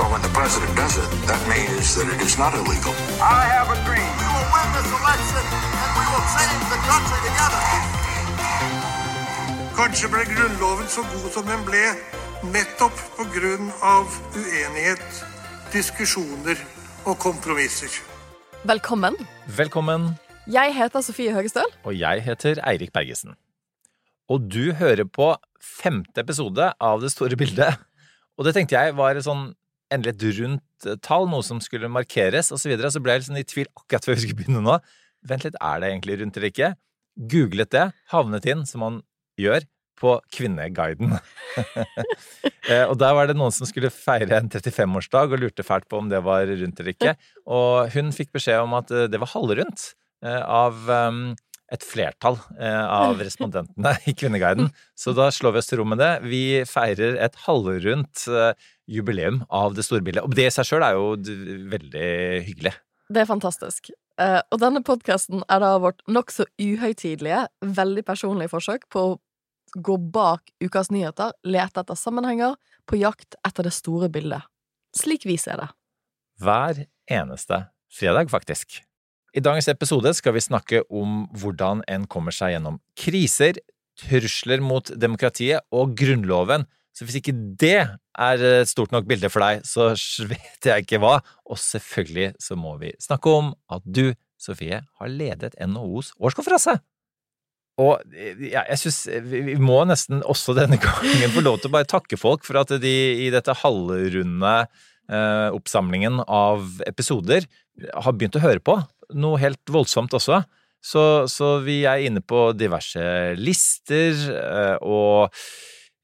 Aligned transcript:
But 0.00 0.08
when 0.12 0.22
the 0.22 0.32
president 0.40 0.72
does 0.82 0.94
it, 0.96 1.10
that 1.28 1.42
means 1.52 1.86
that 1.96 2.08
it 2.14 2.20
is 2.26 2.34
not 2.42 2.52
illegal. 2.60 2.94
I 3.20 3.40
have 3.54 3.68
a 3.68 3.78
dream. 3.84 4.12
We 4.20 4.28
will 4.34 4.48
win 4.56 4.68
this 4.76 4.88
election 5.00 5.42
and 5.82 5.90
we 6.00 6.04
will 6.12 6.26
change 6.36 6.62
the 6.72 6.80
country 6.90 7.18
together. 7.28 7.60
Kanskje 9.76 10.08
ble 10.14 10.22
Grunnloven 10.30 10.88
så 10.94 11.04
god 11.10 11.28
som 11.36 11.44
den 11.52 11.66
ble 11.68 11.82
nettopp 12.54 12.96
på 13.18 13.28
grunn 13.36 13.68
av 13.90 14.08
uenighet, 14.40 15.04
diskusjoner 15.76 16.56
og 17.04 17.20
kompromisser. 17.20 17.92
Velkommen. 18.64 19.20
Velkommen, 19.60 20.14
Jeg 20.48 20.74
heter 20.80 21.00
Sofie 21.04 21.36
Høgestøl. 21.36 21.68
og 21.84 21.92
jeg 21.98 22.24
heter 22.24 22.64
Eirik 22.64 22.92
Bergesen. 22.96 23.36
Og 24.32 24.48
du 24.48 24.72
hører 24.72 25.04
på 25.04 25.34
femte 25.60 26.24
episode 26.24 26.72
av 26.80 27.00
Det 27.04 27.12
store 27.12 27.36
bildet. 27.36 27.76
Og 28.38 28.44
det 28.48 28.54
tenkte 28.54 28.80
jeg 28.80 28.96
var 28.96 29.12
et 29.16 29.24
sånn 29.28 29.50
endelig 29.94 30.14
et 30.16 30.38
rundt 30.40 30.86
eh, 30.88 30.98
tall, 31.04 31.28
noe 31.30 31.44
som 31.46 31.60
skulle 31.62 31.90
markeres 31.92 32.50
osv. 32.50 32.62
Så, 32.62 32.72
videre. 32.72 32.92
så 32.92 33.02
ble 33.02 33.16
jeg 33.16 33.28
sånn 33.28 33.40
i 33.40 33.46
tvil 33.46 33.68
akkurat 33.74 34.06
før 34.06 34.16
vi 34.16 34.24
skulle 34.24 34.40
begynne 34.42 34.64
nå. 34.64 34.78
Vent 35.28 35.44
litt, 35.44 35.58
er 35.60 35.82
det 35.82 35.90
egentlig 35.90 36.20
rundt 36.20 36.38
eller 36.38 36.52
ikke? 36.52 36.72
Googlet 37.30 37.74
det, 37.74 37.86
havnet 38.12 38.48
inn, 38.48 38.64
som 38.68 38.84
man 38.84 39.00
gjør, 39.40 39.66
på 40.00 40.16
Kvinneguiden. 40.36 41.16
Eh, 42.70 42.84
og 42.84 42.92
der 43.00 43.14
var 43.16 43.26
det 43.26 43.34
noen 43.34 43.50
som 43.50 43.66
skulle 43.66 43.88
feire 43.90 44.36
en 44.36 44.50
35-årsdag 44.52 45.32
og 45.32 45.40
lurte 45.42 45.64
fælt 45.66 45.88
på 45.90 45.98
om 45.98 46.10
det 46.10 46.20
var 46.22 46.44
rundt 46.46 46.78
eller 46.78 46.92
ikke. 46.92 47.14
Og 47.50 47.88
hun 47.96 48.12
fikk 48.14 48.30
beskjed 48.36 48.60
om 48.62 48.76
at 48.78 48.92
eh, 48.94 49.08
det 49.10 49.18
var 49.18 49.32
halvrundt 49.32 49.88
av 50.20 50.76
um, 50.86 51.32
et 51.70 51.86
flertall 51.86 52.38
eh, 52.58 52.84
av 52.84 53.20
respondentene 53.26 53.94
i 54.10 54.14
Kvinneguiden. 54.18 54.70
Så 54.98 55.14
da 55.16 55.30
slår 55.34 55.56
vi 55.56 55.62
oss 55.62 55.70
til 55.70 55.80
ro 55.80 55.86
med 55.88 56.02
det. 56.02 56.12
Vi 56.26 56.44
feirer 56.68 57.18
et 57.22 57.38
halvrundt 57.46 58.26
eh, 58.28 58.52
jubileum 58.90 59.42
av 59.48 59.76
det 59.78 59.86
store 59.86 60.04
bildet. 60.06 60.26
Og 60.26 60.34
det 60.36 60.48
i 60.48 60.54
seg 60.54 60.68
sjøl 60.68 60.86
er 60.86 60.98
jo 60.98 61.14
veldig 61.70 62.12
hyggelig. 62.48 62.74
Det 63.10 63.24
er 63.24 63.30
fantastisk. 63.30 63.90
Eh, 64.20 64.38
og 64.50 64.60
denne 64.62 64.82
podkasten 64.86 65.44
er 65.48 65.62
da 65.62 65.74
vårt 65.82 66.02
nokså 66.10 66.46
uhøytidelige, 66.60 67.46
veldig 67.78 68.06
personlige 68.06 68.52
forsøk 68.52 68.86
på 68.92 69.06
å 69.08 69.18
gå 69.74 69.96
bak 70.14 70.50
ukas 70.62 70.90
nyheter, 70.90 71.34
lete 71.46 71.82
etter 71.82 71.98
sammenhenger, 71.98 72.56
på 72.90 72.98
jakt 72.98 73.38
etter 73.46 73.66
det 73.66 73.74
store 73.74 74.10
bildet. 74.10 74.46
Slik 74.96 75.26
vi 75.28 75.38
ser 75.38 75.62
det. 75.62 75.68
Hver 76.42 76.84
eneste 77.10 77.68
fredag, 77.92 78.30
faktisk. 78.32 78.80
I 79.30 79.42
dagens 79.44 79.68
episode 79.70 80.10
skal 80.18 80.34
vi 80.34 80.42
snakke 80.42 80.80
om 80.90 81.24
hvordan 81.38 81.84
en 81.90 82.06
kommer 82.10 82.34
seg 82.34 82.56
gjennom 82.56 82.80
kriser, 82.98 83.60
trusler 84.00 84.62
mot 84.64 84.90
demokratiet 84.98 85.62
og 85.70 85.94
Grunnloven. 85.98 86.66
Så 86.90 87.06
hvis 87.06 87.20
ikke 87.20 87.36
det 87.60 87.84
er 87.86 88.42
et 88.42 88.70
stort 88.70 88.90
nok 88.90 89.06
bilde 89.06 89.30
for 89.30 89.44
deg, 89.44 89.62
så 89.62 89.92
vet 90.32 90.66
jeg 90.66 90.86
ikke 90.86 90.98
hva. 91.02 91.20
Og 91.46 91.62
selvfølgelig 91.62 92.32
så 92.42 92.58
må 92.58 92.74
vi 92.82 92.90
snakke 92.98 93.36
om 93.38 93.54
at 93.70 93.86
du, 93.86 94.10
Sofie, 94.40 94.82
har 94.82 95.14
ledet 95.14 95.54
NHOs 95.62 96.14
årskonferanse. 96.18 96.80
Og 97.80 98.02
ja, 98.42 98.64
jeg 98.66 98.80
syns 98.82 99.04
vi 99.30 99.44
vi 99.46 99.58
må 99.62 99.78
nesten 99.88 100.24
også 100.26 100.56
denne 100.58 100.80
gangen 100.82 101.36
få 101.36 101.46
lov 101.46 101.60
til 101.60 101.70
å 101.70 101.76
bare 101.78 101.88
takke 101.88 102.18
folk 102.18 102.42
for 102.44 102.58
at 102.60 102.74
de 102.82 102.96
i 103.28 103.30
dette 103.30 103.54
halvrunde 103.62 104.54
eh, 104.58 105.48
oppsamlingen 105.54 106.18
av 106.26 106.80
episoder 106.90 107.46
har 107.94 108.16
begynt 108.16 108.36
å 108.36 108.42
høre 108.42 108.64
på. 108.64 108.80
Noe 109.14 109.40
helt 109.42 109.72
voldsomt 109.72 110.14
også. 110.16 110.42
Så, 110.80 111.02
så 111.28 111.58
vi 111.64 111.82
er 111.84 112.06
inne 112.08 112.22
på 112.24 112.50
diverse 112.56 113.02
lister, 113.36 114.16
eh, 114.32 114.76
og 114.80 115.28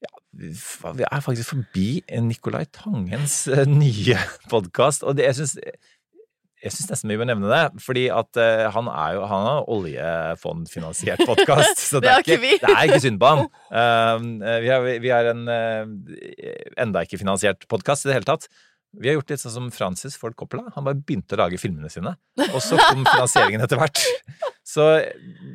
ja, 0.05 0.91
vi 0.93 1.05
er 1.07 1.23
faktisk 1.25 1.55
forbi 1.55 1.89
Nicolai 2.21 2.67
Tangens 2.69 3.47
eh, 3.49 3.65
nye 3.65 4.19
podkast, 4.53 5.01
og 5.03 5.17
det, 5.17 5.31
jeg 5.31 5.39
syns 5.41 5.57
jeg 6.57 6.73
syns 6.73 6.89
nesten 6.89 7.11
vi 7.13 7.17
bør 7.19 7.27
nevne 7.29 7.49
det, 7.49 7.81
fordi 7.81 8.07
at 8.13 8.37
eh, 8.41 8.67
han 8.73 8.89
er 8.89 9.17
jo 9.17 9.25
han 9.29 9.43
har 9.45 9.67
oljefondfinansiert 9.73 11.21
podkast. 11.25 11.81
Så 11.81 11.99
Det 12.01 12.09
er, 12.13 12.21
ikke 12.25 12.37
det 12.41 12.71
er 12.73 12.85
ikke 12.85 13.01
synd 13.01 13.19
på 13.21 13.33
han. 13.33 13.45
Vi, 14.65 14.71
har, 14.71 14.87
vi 15.01 15.11
har 15.13 15.29
en 15.33 15.43
enda 16.81 17.05
ikke 17.05 17.21
finansiert 17.21 17.65
podkast 17.69 18.05
i 18.05 18.09
det 18.09 18.17
hele 18.17 18.29
tatt. 18.29 18.49
Vi 18.95 19.09
har 19.09 19.17
gjort 19.17 19.29
litt 19.33 19.41
sånn 19.43 19.53
som 19.53 19.67
Francis 19.75 20.15
Ford 20.17 20.35
Coppola. 20.39 20.69
Han 20.77 20.85
bare 20.87 20.97
begynte 20.97 21.35
å 21.35 21.41
lage 21.43 21.59
filmene 21.61 21.89
sine, 21.91 22.15
og 22.47 22.59
så 22.63 22.79
kom 22.79 23.03
finansieringen 23.05 23.61
etter 23.65 23.77
hvert. 23.81 23.99
Så 24.67 24.85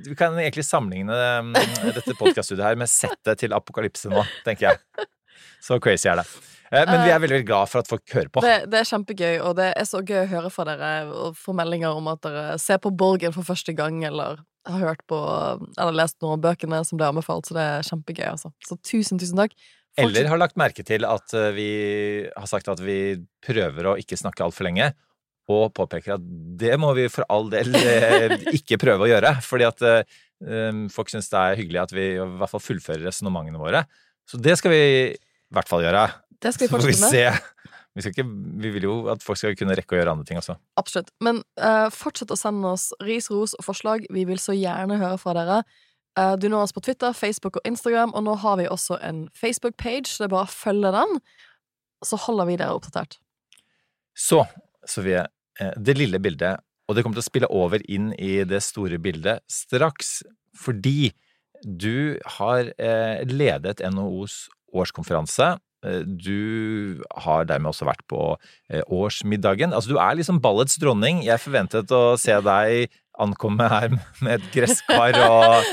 vi 0.06 0.14
kan 0.18 0.36
egentlig 0.40 0.64
sammenligne 0.68 1.16
um, 1.40 1.50
dette 1.96 2.14
podkaststudioet 2.18 2.68
her 2.70 2.78
med 2.80 2.90
settet 2.92 3.40
til 3.42 3.56
Apokalypse 3.56 4.12
nå, 4.12 4.22
tenker 4.46 4.70
jeg. 4.70 5.08
Så 5.62 5.78
crazy 5.82 6.08
er 6.12 6.20
det. 6.20 6.26
Eh, 6.72 6.86
Men 6.88 7.02
vi 7.04 7.10
er 7.12 7.18
veldig, 7.20 7.34
veldig 7.40 7.48
glad 7.50 7.68
for 7.72 7.82
at 7.82 7.90
folk 7.90 8.14
hører 8.14 8.30
på. 8.32 8.40
det. 8.44 8.54
Det 8.72 8.78
er 8.80 8.88
kjempegøy, 8.88 9.34
og 9.44 9.56
det 9.58 9.68
er 9.76 9.84
så 9.88 10.00
gøy 10.00 10.22
å 10.22 10.30
høre 10.30 10.50
fra 10.54 10.64
dere 10.70 10.92
og 11.12 11.36
få 11.38 11.52
meldinger 11.56 11.98
om 11.98 12.08
at 12.12 12.22
dere 12.24 12.56
ser 12.62 12.80
på 12.82 12.92
Borgen 12.96 13.34
for 13.36 13.44
første 13.48 13.74
gang, 13.76 14.00
eller 14.08 14.40
har 14.68 14.78
hørt 14.78 15.02
på 15.10 15.18
eller 15.76 15.92
lest 15.98 16.20
noen 16.22 16.38
av 16.38 16.44
bøkene 16.46 16.80
som 16.86 17.00
ble 17.00 17.08
anbefalt, 17.10 17.48
så 17.50 17.56
det 17.58 17.62
er 17.66 17.86
kjempegøy, 17.90 18.26
altså. 18.30 18.52
Så 18.64 18.78
tusen, 18.86 19.18
tusen 19.20 19.40
takk. 19.42 19.56
Eller 20.00 20.28
har 20.30 20.40
lagt 20.40 20.58
merke 20.60 20.84
til 20.86 21.04
at 21.04 21.34
eh, 21.36 21.50
vi 21.56 21.70
har 22.32 22.48
sagt 22.48 22.70
at 22.72 22.80
vi 22.80 23.16
prøver 23.44 23.90
å 23.90 23.96
ikke 24.00 24.16
snakke 24.16 24.44
altfor 24.44 24.68
lenge, 24.68 24.92
og 25.52 25.72
påpeker 25.76 26.16
at 26.16 26.24
det 26.60 26.76
må 26.80 26.92
vi 26.96 27.08
for 27.12 27.26
all 27.32 27.50
del 27.52 27.74
eh, 27.76 28.36
ikke 28.56 28.80
prøve 28.80 29.06
å 29.06 29.10
gjøre. 29.10 29.34
Fordi 29.44 29.66
at 29.68 29.84
eh, 29.88 30.82
folk 30.92 31.12
syns 31.12 31.28
det 31.32 31.42
er 31.42 31.60
hyggelig 31.60 31.82
at 31.82 31.94
vi 31.96 32.06
i 32.14 32.22
hvert 32.22 32.52
fall 32.52 32.64
fullfører 32.64 33.04
resonnementene 33.10 33.60
våre. 33.60 33.84
Så 34.28 34.40
det 34.40 34.56
skal 34.60 34.72
vi 34.72 34.82
i 34.82 35.16
hvert 35.52 35.68
fall 35.68 35.84
gjøre. 35.84 36.06
Det 36.42 36.54
skal 36.54 36.66
vi 36.66 36.70
vi 36.70 36.76
fortsette 36.78 37.10
med. 37.12 37.50
Vi, 37.92 38.00
skal 38.00 38.14
ikke, 38.14 38.28
vi 38.62 38.70
vil 38.72 38.86
jo 38.86 38.94
at 39.12 39.20
folk 39.24 39.36
skal 39.36 39.56
kunne 39.58 39.76
rekke 39.76 39.92
å 39.92 39.98
gjøre 39.98 40.14
andre 40.14 40.24
ting 40.28 40.38
også. 40.40 40.56
Absolutt. 40.80 41.10
Men 41.20 41.42
uh, 41.60 41.90
fortsett 41.92 42.32
å 42.32 42.38
sende 42.40 42.70
oss 42.72 42.88
ris, 43.04 43.28
ros 43.28 43.52
og 43.58 43.66
forslag. 43.66 44.06
Vi 44.08 44.24
vil 44.28 44.40
så 44.40 44.56
gjerne 44.56 44.96
høre 45.02 45.18
fra 45.20 45.34
dere. 45.36 45.58
Eh, 46.18 46.34
du 46.36 46.48
når 46.52 46.66
oss 46.66 46.74
på 46.76 46.82
Twitter, 46.84 47.14
Facebook 47.16 47.56
og 47.56 47.68
Instagram, 47.68 48.12
og 48.16 48.26
nå 48.26 48.36
har 48.42 48.58
vi 48.60 48.68
også 48.68 48.98
en 49.04 49.24
Facebook-page, 49.38 50.10
så 50.10 50.22
det 50.22 50.28
er 50.28 50.34
bare 50.34 50.48
å 50.48 50.52
følge 50.52 50.92
den. 50.94 51.22
Så 52.04 52.18
holder 52.26 52.50
vi 52.50 52.58
dere 52.60 52.76
oppdatert. 52.76 53.18
Så, 54.18 54.42
Sofie, 54.88 55.24
eh, 55.60 55.74
det 55.76 55.96
lille 55.96 56.20
bildet, 56.20 56.60
og 56.88 56.96
det 56.96 57.04
kommer 57.04 57.16
til 57.16 57.24
å 57.24 57.30
spille 57.30 57.50
over 57.50 57.84
inn 57.88 58.12
i 58.18 58.42
det 58.44 58.60
store 58.64 58.98
bildet 59.00 59.40
straks, 59.48 60.20
fordi 60.58 61.12
du 61.62 62.18
har 62.38 62.72
eh, 62.76 63.22
ledet 63.24 63.80
NHOs 63.80 64.48
årskonferanse. 64.74 65.54
Eh, 65.86 66.02
Du 66.06 67.02
har 67.24 67.46
dermed 67.48 67.72
også 67.72 67.88
vært 67.88 68.04
på 68.10 68.36
eh, 68.70 68.82
årsmiddagen. 68.86 69.74
Altså, 69.74 69.94
du 69.94 69.98
er 70.00 70.18
liksom 70.18 70.40
ballets 70.44 70.78
dronning. 70.80 71.22
Jeg 71.26 71.42
forventet 71.42 71.90
å 71.94 72.16
se 72.20 72.38
deg 72.44 72.92
ankomme 73.20 73.66
her 73.68 73.90
med 74.24 74.38
et 74.38 74.46
gresskar 74.54 75.18
og 75.26 75.66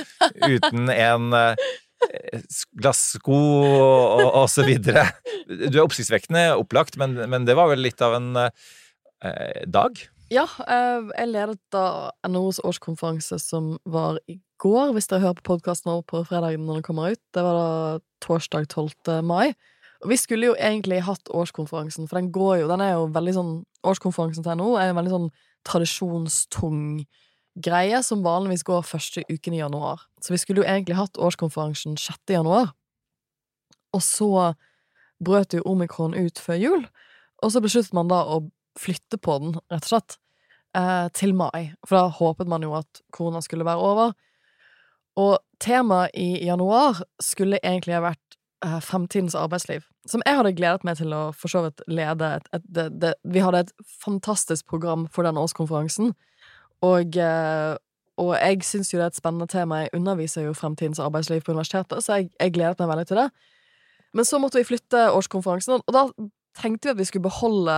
uten 0.50 0.92
en 0.92 1.34
eh, 1.38 1.70
glassko 2.80 3.40
og, 4.30 4.46
så 4.52 4.66
videre. 4.68 5.08
Du 5.50 5.80
er 5.80 5.84
oppsiktsvekkende 5.86 6.46
opplagt, 6.60 7.00
men, 7.00 7.18
men 7.30 7.48
det 7.48 7.58
var 7.60 7.72
vel 7.72 7.84
litt 7.84 8.02
av 8.06 8.18
en 8.20 8.32
eh, 8.46 9.66
dag? 9.68 10.00
Ja, 10.30 10.46
jeg 10.62 11.32
ledet 11.32 11.58
da 11.74 12.12
NHOs 12.30 12.60
årskonferanse 12.62 13.40
som 13.42 13.72
var 13.82 14.20
i 14.30 14.38
går, 14.62 14.94
hvis 14.94 15.10
dere 15.10 15.24
hører 15.24 15.40
på 15.40 15.48
podkasten 15.56 16.04
på 16.06 16.22
fredagen 16.28 16.68
når 16.68 16.80
den 16.80 16.86
kommer 16.86 17.16
ut. 17.16 17.22
Det 17.34 17.44
var 17.44 17.58
da 17.58 17.70
torsdag 18.22 18.70
12. 18.70 19.24
mai. 19.26 19.56
Og 20.04 20.12
vi 20.14 20.18
skulle 20.20 20.52
jo 20.52 20.56
egentlig 20.56 21.02
hatt 21.04 21.32
årskonferansen, 21.36 22.08
for 22.08 22.20
den 22.20 22.32
går 22.32 22.62
jo 22.62 22.68
Den 22.72 22.82
er 22.82 22.94
jo 22.94 23.10
veldig 23.12 23.34
sånn 23.36 23.56
Årskonferansen 23.84 24.44
til 24.44 24.56
NHO 24.60 24.76
er 24.76 24.92
en 24.92 24.98
veldig 25.00 25.12
sånn 25.14 25.30
tradisjonstung 25.68 27.06
greie 27.64 28.00
som 28.04 28.24
vanligvis 28.24 28.66
går 28.68 28.86
første 28.88 29.24
uken 29.30 29.56
i 29.56 29.62
januar. 29.62 30.02
Så 30.24 30.34
vi 30.34 30.40
skulle 30.42 30.64
jo 30.64 30.68
egentlig 30.68 30.98
hatt 31.00 31.20
årskonferansen 31.20 31.98
6. 32.00 32.20
januar. 32.32 32.74
Og 33.96 34.04
så 34.04 34.54
brøt 35.24 35.56
jo 35.56 35.64
omikron 35.68 36.16
ut 36.16 36.40
før 36.40 36.60
jul, 36.60 36.84
og 37.44 37.52
så 37.52 37.62
besluttet 37.64 37.96
man 37.96 38.12
da 38.12 38.22
å 38.28 38.42
flytte 38.80 39.20
på 39.20 39.38
den, 39.42 39.56
rett 39.72 39.88
og 39.88 39.92
slett, 39.94 40.18
eh, 40.76 41.08
til 41.16 41.34
mai. 41.34 41.74
For 41.88 41.98
da 41.98 42.10
håpet 42.20 42.48
man 42.48 42.64
jo 42.64 42.76
at 42.78 43.02
korona 43.12 43.42
skulle 43.42 43.68
være 43.68 43.84
over. 43.84 44.14
Og 45.20 45.40
temaet 45.60 46.12
i 46.16 46.46
januar 46.46 47.02
skulle 47.20 47.60
egentlig 47.64 47.96
ha 47.98 48.04
vært 48.06 48.29
eh, 48.66 48.80
fremtidens 48.84 49.36
arbeidsliv. 49.36 49.86
Som 50.08 50.24
jeg 50.26 50.40
hadde 50.40 50.56
gledet 50.58 50.86
meg 50.88 50.98
til 51.00 51.14
å 51.16 51.30
for 51.36 51.52
så 51.52 51.64
vidt 51.68 51.84
lede. 51.88 52.32
Et, 52.40 52.50
et, 52.58 52.66
det, 52.78 52.88
det, 53.02 53.14
vi 53.24 53.44
hadde 53.44 53.66
et 53.66 53.74
fantastisk 54.04 54.68
program 54.70 55.08
for 55.14 55.28
den 55.28 55.40
årskonferansen. 55.40 56.14
Og, 56.86 57.18
uh, 57.20 57.76
og 58.20 58.34
jeg 58.38 58.64
syns 58.64 58.94
jo 58.94 59.00
det 59.00 59.10
er 59.10 59.14
et 59.14 59.20
spennende 59.20 59.50
tema. 59.52 59.84
Jeg 59.84 59.96
underviser 60.00 60.46
jo 60.48 60.56
fremtidens 60.56 61.02
arbeidsliv 61.04 61.44
på 61.44 61.52
universitetet, 61.56 62.04
så 62.04 62.20
jeg, 62.20 62.30
jeg 62.40 62.56
gledet 62.56 62.80
meg 62.80 62.94
veldig 62.94 63.08
til 63.10 63.20
det. 63.24 63.30
Men 64.16 64.26
så 64.26 64.40
måtte 64.42 64.62
vi 64.62 64.68
flytte 64.68 65.10
årskonferansen, 65.14 65.84
og 65.84 65.94
da 65.94 66.06
tenkte 66.58 66.90
vi 66.90 66.96
at 66.96 67.02
vi 67.02 67.10
skulle 67.10 67.28
beholde 67.28 67.76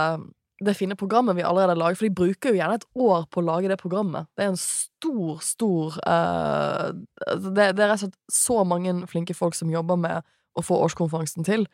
det 0.62 0.76
fine 0.78 0.96
programmet 0.96 1.36
vi 1.36 1.42
allerede 1.42 1.74
har 1.74 1.80
laget, 1.80 1.98
for 1.98 2.06
de 2.06 2.14
bruker 2.14 2.52
jo 2.52 2.60
gjerne 2.60 2.78
et 2.78 2.86
år 2.94 3.24
på 3.30 3.42
å 3.42 3.46
lage 3.46 3.70
det 3.70 3.78
programmet. 3.80 4.28
Det 4.36 4.44
er 4.44 4.52
en 4.52 4.60
stor, 4.60 5.42
stor 5.42 5.98
uh, 6.06 6.92
det, 7.34 7.72
det, 7.74 7.82
er 7.82 7.90
rett 7.90 7.98
og 7.98 8.04
slett 8.06 8.20
så 8.30 8.62
mange 8.68 8.94
flinke 9.10 9.34
folk 9.34 9.58
som 9.58 9.72
jobber 9.72 9.98
med 9.98 10.22
å 10.58 10.64
få 10.64 10.78
årskonferansen 10.84 11.46
til. 11.46 11.66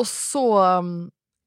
Og 0.00 0.06
så 0.08 0.44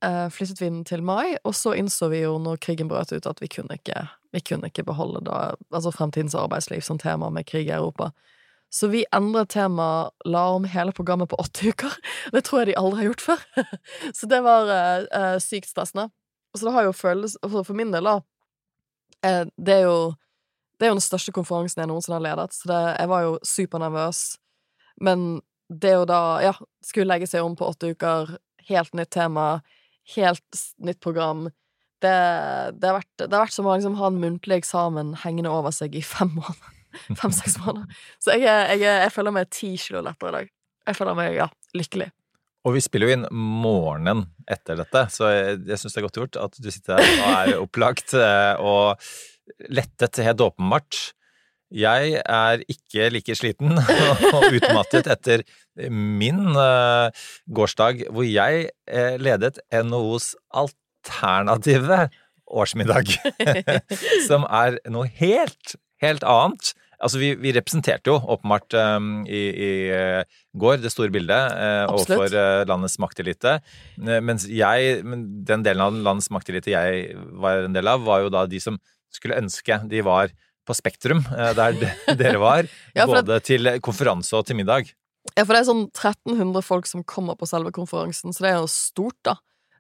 eh, 0.03 0.27
flyttet 0.33 0.61
vi 0.61 0.69
den 0.69 0.83
til 0.87 1.03
mai, 1.05 1.37
og 1.43 1.55
så 1.57 1.73
innså 1.77 2.11
vi 2.13 2.23
jo 2.23 2.37
når 2.41 2.61
krigen 2.63 2.91
brøt 2.91 3.13
ut, 3.15 3.27
at 3.29 3.41
vi 3.41 3.49
kunne 3.51 3.79
ikke, 3.79 4.05
vi 4.35 4.43
kunne 4.45 4.69
ikke 4.69 4.85
beholde 4.87 5.23
da, 5.25 5.55
altså 5.73 5.93
fremtidens 5.95 6.37
arbeidsliv 6.37 6.83
som 6.85 7.01
tema 7.01 7.31
med 7.33 7.47
krig 7.49 7.67
i 7.69 7.75
Europa. 7.75 8.11
Så 8.73 8.87
vi 8.89 9.05
endret 9.13 9.49
tema, 9.53 10.09
la 10.25 10.47
om 10.49 10.63
hele 10.65 10.91
programmet 10.91 11.29
på 11.29 11.37
åtte 11.41 11.67
uker. 11.71 11.93
Det 12.33 12.41
tror 12.45 12.63
jeg 12.63 12.71
de 12.71 12.79
aldri 12.81 13.03
har 13.03 13.11
gjort 13.11 13.25
før. 13.27 13.47
så 14.17 14.29
det 14.29 14.41
var 14.45 14.73
eh, 14.73 15.37
sykt 15.41 15.69
stressende. 15.69 16.09
Så 16.57 16.67
det 16.67 16.73
har 16.73 16.85
jo 16.85 16.93
føles 16.93 17.33
For 17.41 17.73
min 17.73 17.89
del, 17.89 18.05
da 18.05 18.19
eh, 19.25 19.47
Det 19.57 19.73
er 19.73 19.87
jo 19.87 20.13
Det 20.77 20.85
er 20.85 20.91
jo 20.91 20.97
den 20.99 21.05
største 21.05 21.33
konferansen 21.33 21.81
jeg 21.81 21.89
noensinne 21.89 22.19
har 22.19 22.25
ledet, 22.27 22.53
så 22.53 22.69
det, 22.69 22.81
jeg 22.99 23.09
var 23.09 23.21
jo 23.23 23.33
supernervøs. 23.45 24.21
Men 25.01 25.41
det 25.81 25.95
å 25.97 26.05
da, 26.09 26.21
ja, 26.43 26.53
skulle 26.85 27.11
legge 27.13 27.29
seg 27.29 27.45
om 27.45 27.57
på 27.59 27.67
åtte 27.69 27.93
uker, 27.93 28.37
helt 28.69 28.95
nytt 28.97 29.11
tema, 29.15 29.47
helt 30.15 30.63
nytt 30.83 30.99
program 31.03 31.49
Det, 32.03 32.11
det, 32.75 32.87
har, 32.89 32.97
vært, 32.97 33.11
det 33.21 33.31
har 33.31 33.45
vært 33.45 33.55
som 33.55 33.67
å 33.67 33.75
liksom 33.77 33.93
ha 33.95 34.09
en 34.11 34.19
muntlig 34.19 34.57
eksamen 34.59 35.13
hengende 35.21 35.51
over 35.53 35.71
seg 35.71 35.95
i 35.95 36.01
fem 36.03 36.33
måneder. 36.35 36.79
Fem-seks 37.21 37.55
måneder. 37.63 38.01
Så 38.21 38.35
jeg, 38.35 38.43
jeg, 38.43 38.83
jeg 38.83 39.13
føler 39.15 39.33
meg 39.33 39.53
ti 39.55 39.71
kilo 39.79 40.01
lettere 40.03 40.33
i 40.33 40.35
dag. 40.35 40.51
Jeg 40.89 40.99
føler 40.99 41.15
meg, 41.17 41.37
ja, 41.37 41.47
lykkelig. 41.77 42.09
Og 42.63 42.75
vi 42.77 42.83
spiller 42.83 43.09
jo 43.09 43.15
inn 43.17 43.25
morgenen 43.31 44.25
etter 44.51 44.77
dette, 44.79 45.05
så 45.11 45.31
jeg, 45.31 45.57
jeg 45.67 45.79
syns 45.79 45.95
det 45.95 45.99
er 45.99 46.05
godt 46.05 46.19
gjort 46.19 46.39
at 46.45 46.59
du 46.59 46.69
sitter 46.71 46.99
her 46.99 47.15
og 47.15 47.33
er 47.33 47.63
opplagt 47.63 48.15
eh, 48.19 48.53
og 48.59 49.71
lettet, 49.71 50.21
helt 50.23 50.43
åpenbart. 50.43 50.99
Jeg 51.73 52.19
er 52.21 52.63
ikke 52.69 53.09
like 53.13 53.35
sliten 53.37 53.73
og 54.35 54.45
utmattet 54.53 55.09
etter 55.09 55.43
min 55.89 56.53
uh, 56.53 57.09
gårsdag, 57.49 58.05
hvor 58.13 58.27
jeg 58.27 58.67
uh, 58.93 59.15
ledet 59.17 59.57
NHOs 59.73 60.33
alternative 60.53 62.07
årsmiddag. 62.53 63.09
som 64.29 64.45
er 64.45 64.77
noe 64.93 65.09
helt, 65.17 65.77
helt 66.03 66.25
annet 66.27 66.75
Altså, 67.03 67.19
vi, 67.19 67.33
vi, 67.35 67.51
representerte 67.51 68.11
jo 68.11 68.15
åpenbart 68.31 68.75
um, 68.79 69.07
i, 69.27 69.41
i 69.51 69.71
uh, 69.91 70.39
går 70.55 70.79
det 70.79 70.91
store 70.93 71.11
bildet 71.11 71.51
uh, 71.51 71.91
overfor 71.91 72.31
uh, 72.31 72.63
landets 72.69 72.95
maktelite. 73.01 73.57
mens 73.99 74.47
jeg, 74.47 75.01
den 75.03 75.65
delen 75.65 75.83
av 75.83 75.97
landets 75.97 76.31
maktelite 76.31 76.71
jeg 76.71 77.17
var 77.43 77.67
en 77.67 77.75
del 77.75 77.91
av, 77.91 78.05
var 78.07 78.23
jo 78.23 78.31
da 78.31 78.45
de 78.47 78.61
som 78.63 78.79
skulle 79.13 79.37
ønske 79.41 79.81
de 79.91 80.01
var 80.05 80.31
på 80.68 80.75
Spektrum, 80.77 81.24
der 81.57 81.77
dere 82.19 82.39
var. 82.42 82.69
ja, 82.95 83.07
både 83.10 83.25
det, 83.27 83.39
til 83.50 83.71
konferanse 83.83 84.36
og 84.38 84.48
til 84.48 84.60
middag. 84.60 84.92
Ja, 85.31 85.45
for 85.45 85.56
det 85.56 85.62
er 85.62 85.69
sånn 85.69 85.86
1300 85.88 86.65
folk 86.65 86.88
som 86.89 87.04
kommer 87.07 87.38
på 87.39 87.48
selve 87.48 87.71
konferansen, 87.75 88.36
så 88.36 88.44
det 88.44 88.51
er 88.51 88.60
jo 88.60 88.71
stort, 88.71 89.19
da. 89.24 89.38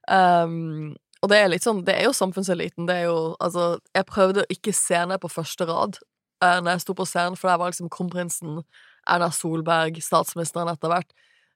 Um, 0.07 0.95
og 1.23 1.29
det 1.31 1.39
er 1.39 1.51
litt 1.51 1.63
sånn, 1.63 1.83
det 1.87 1.95
er 1.95 2.07
jo 2.09 2.15
samfunnseliten. 2.15 2.87
Det 2.87 2.95
er 2.99 3.05
jo 3.07 3.35
Altså, 3.39 3.77
jeg 3.95 4.07
prøvde 4.09 4.43
å 4.43 4.49
ikke 4.51 4.73
se 4.75 4.99
ned 5.07 5.21
på 5.23 5.31
første 5.31 5.67
rad 5.69 5.99
uh, 6.43 6.59
når 6.59 6.73
jeg 6.73 6.83
sto 6.83 6.95
på 6.97 7.07
scenen, 7.07 7.37
for 7.39 7.51
der 7.51 7.61
var 7.61 7.71
liksom 7.71 7.91
kronprinsen, 7.91 8.63
Erna 9.07 9.29
Solberg, 9.35 9.99
statsministeren 10.03 10.71
etter 10.71 10.91
hvert. 10.91 11.09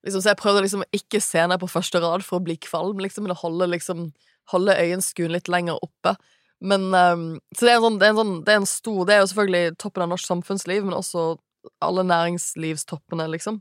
Liksom, 0.05 0.23
så 0.23 0.31
jeg 0.31 0.39
prøvde 0.39 0.63
liksom 0.63 0.83
ikke 0.95 1.19
se 1.23 1.43
ned 1.47 1.59
på 1.59 1.71
første 1.71 1.99
rad 2.03 2.23
for 2.23 2.39
å 2.39 2.43
bli 2.43 2.57
kvalm, 2.63 2.99
liksom, 3.03 3.27
men 3.27 3.35
å 3.35 3.39
holde, 3.39 3.69
liksom, 3.71 4.09
holde 4.51 4.75
øyenskuen 4.79 5.35
litt 5.35 5.51
lenger 5.51 5.79
oppe. 5.83 6.15
Men 6.59 6.87
um, 6.93 7.25
Så 7.53 7.67
det 7.67 7.73
er, 7.75 7.81
sånn, 7.83 7.97
det, 8.01 8.07
er 8.07 8.17
sånn, 8.17 8.37
det 8.45 8.53
er, 8.53 8.61
en 8.63 8.69
stor 8.69 9.03
Det 9.05 9.13
er 9.13 9.19
jo 9.21 9.29
selvfølgelig 9.29 9.75
toppen 9.77 10.05
av 10.05 10.11
norsk 10.13 10.25
samfunnsliv, 10.25 10.85
men 10.87 10.97
også 10.97 11.35
alle 11.83 12.05
næringslivstoppene, 12.07 13.27
liksom. 13.33 13.59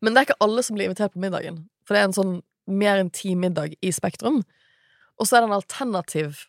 Men 0.00 0.14
det 0.14 0.22
er 0.22 0.26
ikke 0.30 0.42
alle 0.42 0.64
som 0.64 0.78
blir 0.78 0.88
invitert 0.88 1.12
på 1.14 1.20
middagen, 1.22 1.60
for 1.84 1.94
det 1.94 2.00
er 2.00 2.08
en 2.08 2.16
sånn 2.16 2.32
mer 2.66 3.02
intim 3.02 3.42
middag 3.44 3.76
i 3.84 3.92
Spektrum. 3.92 4.40
Og 5.20 5.28
så 5.28 5.36
er 5.36 5.44
det 5.44 5.50
en 5.50 5.58
alternativ 5.58 6.46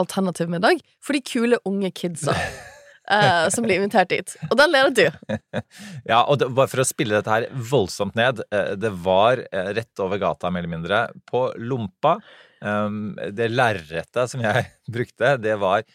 alternativ 0.00 0.48
middag 0.48 0.80
for 1.04 1.12
de 1.12 1.20
kule 1.20 1.60
unge 1.68 1.92
kidsa. 1.92 2.34
Uh, 3.10 3.48
som 3.50 3.64
blir 3.64 3.80
invitert 3.80 4.10
dit. 4.12 4.34
Og 4.50 4.58
den 4.60 4.70
ler 4.70 4.90
du. 4.94 5.06
ja, 6.10 6.20
og 6.20 6.38
det, 6.38 6.50
bare 6.54 6.70
for 6.70 6.82
å 6.82 6.86
spille 6.86 7.16
dette 7.16 7.32
her 7.32 7.48
voldsomt 7.70 8.18
ned. 8.18 8.42
Uh, 8.52 8.76
det 8.78 8.92
var 9.02 9.42
uh, 9.48 9.70
rett 9.74 10.02
over 10.04 10.20
gata, 10.22 10.50
mer 10.52 10.62
eller 10.62 10.74
mindre, 10.76 11.02
på 11.30 11.48
Lompa. 11.58 12.18
Um, 12.60 13.16
det 13.32 13.48
lerretet 13.50 14.30
som 14.30 14.44
jeg 14.44 14.68
brukte, 14.94 15.36
det 15.40 15.56
var 15.60 15.86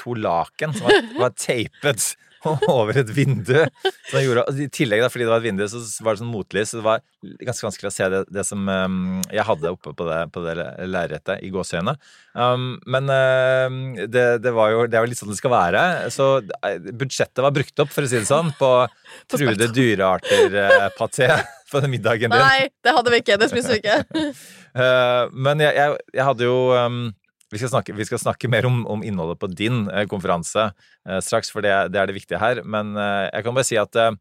to 0.00 0.14
laken 0.14 0.74
som 0.76 0.86
var, 0.86 1.06
var 1.16 1.32
tapet 1.40 2.04
over 2.72 2.98
et 3.00 3.10
vindu. 3.14 3.58
Gjorde, 4.10 4.44
I 4.56 4.68
tillegg, 4.72 5.02
da, 5.04 5.10
fordi 5.12 5.26
det 5.26 5.32
var 5.32 5.42
et 5.42 5.48
vindu, 5.48 5.66
så 5.68 5.82
var 6.04 6.16
det 6.16 6.22
sånn 6.22 6.32
motlys, 6.32 6.72
så 6.72 6.80
det 6.80 6.86
var 6.86 7.04
ganske 7.44 7.66
vanskelig 7.66 7.90
å 7.90 7.94
se 7.94 8.08
det, 8.12 8.22
det 8.32 8.44
som 8.48 8.64
um, 8.64 9.20
jeg 9.28 9.44
hadde 9.46 9.74
oppe 9.74 9.92
på 9.96 10.08
det, 10.08 10.20
på 10.34 10.44
det 10.44 10.56
lerretet 10.88 11.44
i 11.44 11.52
gåseøynene. 11.52 11.96
Um, 12.32 12.72
men 12.90 13.12
uh, 13.12 14.06
det, 14.06 14.26
det, 14.44 14.54
var 14.56 14.74
jo, 14.74 14.84
det 14.88 14.98
er 14.98 15.06
jo 15.06 15.12
litt 15.12 15.20
sånn 15.20 15.32
det 15.32 15.40
skal 15.40 15.54
være. 15.54 15.84
Så 16.14 16.32
budsjettet 16.90 17.44
var 17.44 17.54
brukt 17.54 17.84
opp, 17.84 17.92
for 17.92 18.06
å 18.06 18.10
si 18.10 18.20
det 18.20 18.28
sånn, 18.30 18.52
på 18.58 18.72
truede 19.32 19.70
dyrearter-paté 19.76 21.32
på 21.70 21.84
den 21.84 21.92
middagen 21.92 22.32
din. 22.32 22.40
Nei, 22.40 22.70
det 22.82 22.96
hadde 22.96 23.12
vi 23.12 23.22
ikke. 23.22 23.38
Det 23.40 23.50
spiste 23.52 23.76
vi 23.76 23.82
ikke. 23.84 24.26
uh, 24.80 25.30
men 25.32 25.62
jeg, 25.62 25.76
jeg, 25.76 25.98
jeg, 26.16 26.26
hadde 26.32 26.48
jo 26.48 26.60
um, 26.74 27.02
vi 27.50 27.58
skal, 27.58 27.72
snakke, 27.72 27.94
vi 27.98 28.06
skal 28.06 28.22
snakke, 28.22 28.50
mer 28.50 28.66
om, 28.68 28.82
om, 28.90 29.04
innholdet 29.06 29.40
på 29.42 29.50
din 29.50 29.84
eh, 29.90 30.06
konferanse 30.10 30.70
eh, 30.70 31.20
straks, 31.24 31.50
for 31.50 31.66
det, 31.66 31.72
det, 31.94 32.00
er 32.00 32.10
det 32.10 32.16
viktige 32.16 32.40
her. 32.42 32.62
Men 32.64 32.94
eh, 32.96 33.26
jeg 33.28 33.46
kan 33.46 33.56
bare 33.56 33.68
si 33.68 33.78
at 33.80 33.98
eh, 33.98 34.12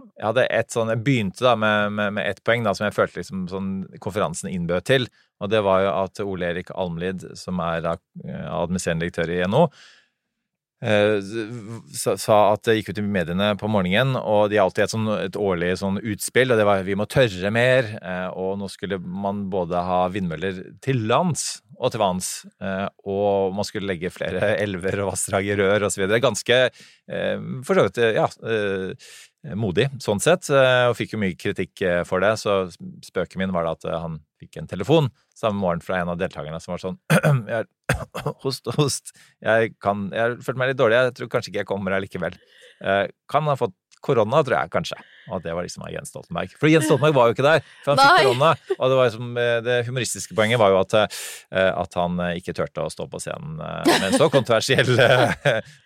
jeg 0.00 0.24
hadde 0.24 0.46
et 0.54 0.72
sånn, 0.72 0.92
jeg 0.94 1.02
begynte 1.04 1.44
da 1.44 1.56
med, 1.58 1.92
med, 1.96 2.14
med 2.16 2.30
ett 2.30 2.42
poeng 2.46 2.64
da, 2.64 2.72
som 2.76 2.86
jeg 2.86 2.96
følte 2.96 3.20
liksom, 3.20 3.46
sånn, 3.50 3.70
konferansen 4.02 4.52
innbød 4.52 4.86
til. 4.88 5.08
Og 5.40 5.50
det 5.52 5.62
var 5.66 5.84
jo 5.84 5.94
at 5.96 6.22
Ole 6.24 6.52
Erik 6.52 6.72
Almlid, 6.74 7.24
som 7.38 7.60
er 7.64 7.90
eh, 7.94 8.46
administrerende 8.48 9.06
direktør 9.08 9.34
i 9.34 9.42
Eh, 9.44 9.66
sa 10.80 12.36
at 12.54 12.62
det 12.64 12.78
gikk 12.78 12.92
ut 12.92 13.00
i 13.02 13.04
mediene 13.04 13.50
på 13.60 13.68
morgenen, 13.68 14.16
og 14.16 14.48
de 14.48 14.56
har 14.56 14.68
alltid 14.68 14.86
et, 14.86 14.94
sånn, 14.94 15.08
et 15.12 15.36
årlig 15.36 15.74
sånn 15.80 16.00
utspill, 16.00 16.52
og 16.52 16.60
det 16.60 16.68
var 16.68 16.86
vi 16.86 16.96
må 16.96 17.04
tørre 17.10 17.52
mer, 17.52 17.90
eh, 18.00 18.28
og 18.32 18.56
nå 18.60 18.70
skulle 18.72 19.00
man 19.00 19.48
både 19.52 19.82
ha 19.84 20.06
vindmøller 20.12 20.62
til 20.84 21.04
lands 21.10 21.60
og 21.80 21.92
til 21.92 22.00
vanns, 22.02 22.30
eh, 22.64 22.86
og 23.08 23.56
man 23.56 23.68
skulle 23.68 23.92
legge 23.92 24.12
flere 24.12 24.54
elver 24.64 25.02
og 25.04 25.12
vassdrag 25.12 25.52
i 25.52 25.58
rør 25.60 25.88
osv. 25.90 26.06
Ganske 26.20 26.62
for 27.66 27.74
så 27.74 27.88
vidt 27.88 27.98
ja, 28.14 28.28
modig 29.56 29.86
sånn 30.04 30.20
sett, 30.20 30.50
og 30.52 30.96
fikk 30.98 31.14
jo 31.14 31.20
mye 31.22 31.36
kritikk 31.38 31.80
for 32.04 32.20
det, 32.20 32.34
så 32.36 32.66
spøken 33.06 33.40
min 33.40 33.54
var 33.54 33.64
da 33.64 33.72
at 33.72 33.86
han 34.02 34.18
fikk 34.40 34.58
en 34.60 34.68
telefon 34.68 35.08
samme 35.36 35.60
morgen 35.62 35.80
fra 35.84 36.00
en 36.00 36.12
av 36.12 36.18
deltakerne 36.20 36.60
som 36.60 36.74
var 36.74 36.82
sånn 36.82 36.98
jeg, 37.54 37.68
Host, 38.44 38.68
host. 38.76 39.14
Jeg, 39.42 39.74
kan, 39.82 40.08
jeg 40.14 40.38
følte 40.44 40.60
meg 40.60 40.70
litt 40.70 40.78
dårlig. 40.78 40.98
Jeg 41.00 41.16
tror 41.18 41.30
kanskje 41.32 41.50
ikke 41.50 41.62
jeg 41.62 41.68
kommer 41.68 41.96
her 41.96 42.04
likevel. 42.04 42.36
kan 43.30 43.48
ha 43.50 43.56
fått 43.58 43.74
korona, 44.04 44.42
tror 44.46 44.56
jeg 44.56 44.72
kanskje. 44.72 44.98
Og 45.30 45.42
det 45.44 45.52
var 45.54 45.66
liksom 45.66 45.84
av 45.86 45.92
Jens 45.92 46.10
Stoltenberg. 46.10 46.54
For 46.58 46.70
Jens 46.70 46.86
Stoltenberg 46.88 47.14
var 47.16 47.28
jo 47.28 47.36
ikke 47.36 47.46
der, 47.46 47.64
for 47.84 47.92
han 47.94 48.00
fikk 48.00 48.26
korona. 48.26 48.50
Og 48.76 48.82
det, 48.90 48.98
var 48.98 49.10
liksom, 49.10 49.28
det 49.66 49.76
humoristiske 49.86 50.36
poenget 50.38 50.60
var 50.62 50.74
jo 50.74 50.80
at, 50.80 50.96
eh, 50.98 51.70
at, 51.70 51.98
han 52.00 52.18
eh, 52.24 52.38
ikke 52.40 52.54
turte 52.56 52.86
å 52.86 52.92
stå 52.92 53.06
på 53.12 53.20
scenen 53.22 53.60
med 53.60 54.06
en 54.08 54.18
så 54.18 54.30
kontroversiell 54.32 54.90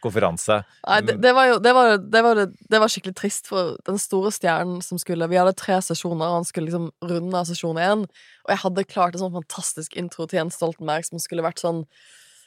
konferanse. 0.05 0.61
Nei, 0.87 1.01
det, 1.07 1.19
det, 1.25 1.35
var 1.37 1.51
jo 1.51 1.61
det 1.63 1.75
var, 1.77 1.95
var, 2.29 2.43
det 2.47 2.83
var, 2.85 2.95
skikkelig 2.95 3.17
trist 3.19 3.51
for 3.51 3.77
den 3.89 4.01
store 4.01 4.33
stjernen 4.35 4.83
som 4.85 5.01
skulle 5.01 5.29
Vi 5.31 5.41
hadde 5.41 5.57
tre 5.59 5.81
sesjoner, 5.85 6.27
og 6.29 6.41
han 6.41 6.49
skulle 6.49 6.71
liksom 6.71 6.91
runde 7.05 7.39
av 7.39 7.49
sesjon 7.51 7.81
én. 7.81 8.05
Og 8.45 8.53
jeg 8.53 8.63
hadde 8.65 8.89
klart 8.89 9.17
en 9.17 9.27
sånn 9.27 9.39
fantastisk 9.39 9.97
intro 10.01 10.29
til 10.29 10.43
Jens 10.43 10.61
Stoltenberg 10.61 11.07
som 11.09 11.23
skulle 11.23 11.45
vært 11.45 11.63
sånn 11.65 11.85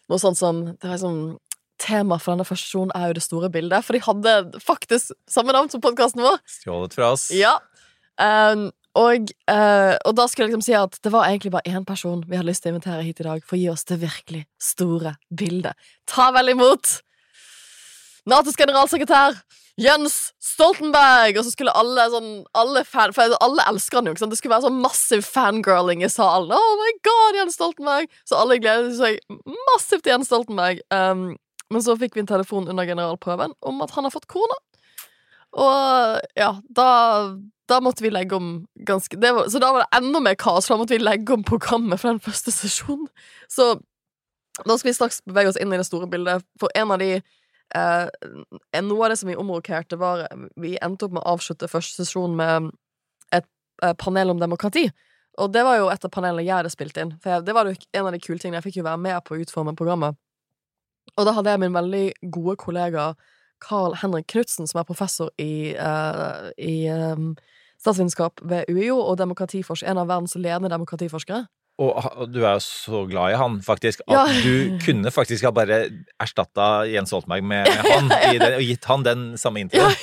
noe 0.07 0.21
sånt 0.21 0.39
som 0.39 0.63
Det 0.77 0.87
var 0.87 0.99
sånn 1.01 1.21
Temaet 1.81 2.23
for 2.23 2.33
denne 2.33 2.47
første 2.47 2.69
sesjonen 2.69 2.93
er 2.97 3.09
jo 3.09 3.17
det 3.17 3.25
store 3.25 3.51
bildet, 3.53 3.85
for 3.85 3.93
de 3.93 4.03
hadde 4.05 4.61
faktisk 4.63 5.13
samme 5.29 5.53
navn 5.55 5.69
som 5.69 5.83
podkasten 5.83 6.23
vår. 6.25 6.41
Stjålet 6.59 6.97
fra 6.97 7.11
oss. 7.13 7.29
Ja. 7.35 7.57
Um, 8.17 8.69
og, 8.97 9.29
uh, 9.45 9.93
og, 9.93 10.13
da 10.17 10.25
skulle 10.25 10.47
jeg 10.47 10.55
liksom 10.55 10.65
si 10.65 10.73
at 10.73 10.97
det 11.05 11.11
var 11.13 11.27
egentlig 11.27 11.51
bare 11.53 11.69
én 11.69 11.85
person 11.85 12.23
vi 12.25 12.37
hadde 12.39 12.49
lyst 12.49 12.65
til 12.65 12.71
å 12.71 12.75
invitere 12.75 13.05
hit 13.05 13.21
i 13.21 13.27
dag 13.27 13.43
for 13.45 13.57
å 13.57 13.61
gi 13.61 13.67
oss 13.69 13.85
det 13.89 13.99
virkelig 14.01 14.47
store 14.61 15.17
bildet. 15.29 15.77
Ta 16.09 16.31
vel 16.33 16.55
imot 16.55 16.97
Natos 18.27 18.57
generalsekretær 18.59 19.37
Jens 19.77 20.31
Stoltenberg! 20.41 21.37
Og 21.37 21.45
så 21.45 21.53
skulle 21.53 21.73
alle 21.77 22.07
sånn 22.09 22.31
alle, 22.57 22.81
fan, 22.87 23.13
alle 23.13 23.65
elsker 23.69 23.99
han 23.99 24.09
jo. 24.09 24.15
ikke 24.15 24.23
sant? 24.23 24.33
Det 24.33 24.39
skulle 24.39 24.55
være 24.55 24.65
sånn 24.65 24.79
massiv 24.81 25.21
fangirling 25.27 26.01
i 26.01 26.09
salen. 26.09 26.53
Oh 26.57 26.71
my 26.81 26.93
god, 27.05 27.37
Jens 27.37 27.57
Stoltenberg! 27.59 28.09
Så 28.25 28.39
alle 28.41 28.57
gledet 28.63 28.95
seg 28.97 29.21
massivt 29.69 30.07
til 30.07 30.15
Jens 30.15 30.31
Stoltenberg. 30.31 30.81
Um, 30.89 31.29
men 31.73 31.83
så 31.83 31.97
fikk 31.99 32.15
vi 32.15 32.23
en 32.23 32.29
telefon 32.29 32.69
under 32.71 32.87
generalprøven 32.87 33.53
om 33.67 33.83
at 33.83 33.93
han 33.95 34.07
har 34.07 34.13
fått 34.13 34.29
korona. 34.31 34.57
Og 35.57 36.19
ja, 36.37 36.51
da, 36.75 36.89
da 37.69 37.79
måtte 37.83 38.03
vi 38.05 38.11
legge 38.11 38.35
om 38.37 38.51
ganske 38.87 39.17
var, 39.19 39.47
Så 39.49 39.61
da 39.63 39.71
var 39.73 39.85
det 39.85 39.99
enda 39.99 40.21
mer 40.23 40.35
kaos, 40.39 40.67
for 40.67 40.75
da 40.75 40.83
måtte 40.83 40.97
vi 40.97 41.03
legge 41.03 41.33
om 41.33 41.45
programmet 41.47 42.01
for 42.01 42.11
den 42.11 42.23
første 42.23 42.53
sesjonen. 42.53 43.07
Så 43.51 43.75
da 44.65 44.77
skal 44.77 44.91
vi 44.91 44.95
straks 44.97 45.21
bevege 45.25 45.51
oss 45.51 45.59
inn 45.61 45.73
i 45.73 45.79
det 45.79 45.87
store 45.87 46.09
bildet, 46.09 46.45
for 46.59 46.73
en 46.75 46.93
av 46.93 47.01
de 47.01 47.17
eh, 47.17 48.05
Noe 48.81 49.05
av 49.05 49.11
det 49.11 49.19
som 49.19 49.29
vi 49.29 49.37
omrokerte, 49.37 49.99
var 49.99 50.25
Vi 50.57 50.77
endte 50.81 51.07
opp 51.07 51.17
med 51.17 51.23
å 51.23 51.35
avslutte 51.35 51.69
første 51.71 52.03
sesjon 52.03 52.35
med 52.37 52.71
et 53.35 53.47
eh, 53.83 53.93
panel 53.93 54.33
om 54.33 54.41
demokrati. 54.41 54.87
Og 55.37 55.51
det 55.53 55.61
var 55.65 55.77
jo 55.77 55.89
et 55.93 56.05
av 56.05 56.11
panelene 56.13 56.45
jeg 56.45 56.55
hadde 56.55 56.73
spilt 56.73 56.97
inn. 56.97 57.13
For 57.21 57.35
jeg, 57.35 57.45
det 57.45 57.53
var 57.53 57.69
jo 57.69 57.75
en 57.93 58.07
av 58.07 58.15
de 58.15 58.21
kule 58.21 58.39
tingene. 58.41 58.57
Jeg 58.57 58.71
fikk 58.71 58.79
jo 58.79 58.87
være 58.87 59.01
med 59.03 59.19
på 59.25 59.35
å 59.35 59.43
utforme 59.43 59.75
programmet. 59.77 60.17
Og 61.15 61.27
da 61.27 61.33
hadde 61.37 61.53
jeg 61.53 61.63
min 61.63 61.77
veldig 61.77 62.05
gode 62.33 62.57
kollega 62.61 63.11
Carl 63.63 63.95
Henrik 64.01 64.27
Knutsen, 64.29 64.67
som 64.69 64.81
er 64.81 64.87
professor 64.87 65.31
i, 65.41 65.73
uh, 65.73 66.49
i 66.61 66.85
um, 66.93 67.31
statsvitenskap 67.81 68.43
ved 68.45 68.69
UiO 68.69 68.99
og 68.99 69.17
demokratiforsker, 69.21 69.89
en 69.89 70.01
av 70.03 70.11
verdens 70.11 70.37
ledende 70.37 70.69
demokratiforskere. 70.73 71.47
Og, 71.77 71.97
du 72.33 72.39
er 72.41 72.55
jo 72.57 72.61
så 72.65 73.03
glad 73.05 73.35
i 73.35 73.37
han, 73.37 73.59
faktisk, 73.61 74.01
at 74.07 74.15
ja. 74.15 74.23
du 74.41 74.77
kunne 74.81 75.11
faktisk 75.13 75.45
ha 75.45 75.51
bare 75.53 75.83
erstatta 76.17 76.87
Jens 76.89 77.13
Stoltenberg 77.13 77.45
med 77.45 77.69
han 77.91 78.09
den, 78.09 78.55
og 78.57 78.63
gitt 78.65 78.87
han 78.89 79.05
den 79.05 79.27
samme 79.37 79.61
introen. 79.61 79.93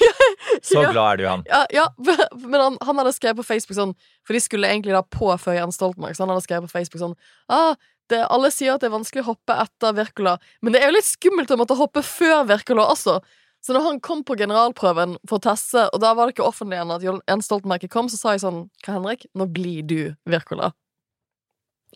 Ja, 0.64 0.87
så 0.87 0.92
glad 0.92 1.04
er 1.12 1.16
du 1.16 1.25
i 1.25 1.28
han. 1.28 1.42
Ja, 1.75 1.87
men 2.50 2.61
han, 2.61 2.78
han, 2.80 3.00
hadde 3.00 3.12
skrevet 3.12 3.42
på 3.42 3.47
Facebook 3.47 3.76
sånn 3.76 3.94
For 4.25 4.37
de 4.37 4.40
skulle 4.40 4.71
egentlig 4.71 4.94
da 4.97 5.02
på 5.04 5.28
før 5.40 5.59
Jens 5.59 5.76
Stoltenberg, 5.76 6.16
så 6.16 6.25
han 6.25 6.33
hadde 6.33 6.44
skrevet 6.47 6.71
på 6.71 6.78
Facebook 6.78 7.02
sånn 7.02 7.16
ah, 7.52 7.75
det, 8.12 8.23
Alle 8.33 8.50
sier 8.54 8.75
at 8.75 8.85
det 8.85 8.88
er 8.88 8.97
vanskelig 8.97 9.25
å 9.25 9.33
hoppe 9.33 9.56
etter 9.64 9.97
Wirkola, 9.99 10.38
men 10.64 10.75
det 10.75 10.80
er 10.80 10.88
jo 10.90 10.97
litt 10.97 11.09
skummelt 11.09 11.52
å 11.52 11.59
måtte 11.61 11.76
hoppe 11.78 12.04
før 12.04 12.47
Wirkola 12.49 12.87
også. 12.92 13.18
Så 13.64 13.73
når 13.73 13.87
han 13.87 14.00
kom 14.04 14.21
på 14.28 14.37
generalprøven 14.37 15.16
for 15.25 15.38
å 15.38 15.44
teste, 15.47 15.87
og 15.88 16.00
da 16.04 16.11
var 16.16 16.28
det 16.28 16.35
ikke 16.35 16.44
offentlig 16.44 16.76
igjen 16.76 16.92
at 16.92 17.04
Jens 17.06 17.49
Stoltenberg 17.49 17.87
kom, 17.92 18.11
så 18.12 18.21
sa 18.21 18.35
jeg 18.35 18.44
sånn 18.44 18.66
Hva, 18.85 18.99
Henrik? 18.99 19.25
Nå 19.33 19.49
blir 19.52 19.87
du 19.88 19.99
Wirkola. 20.28 20.75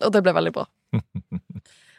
Og 0.01 0.13
det 0.15 0.23
ble 0.25 0.33
veldig 0.33 0.53
bra. 0.55 0.65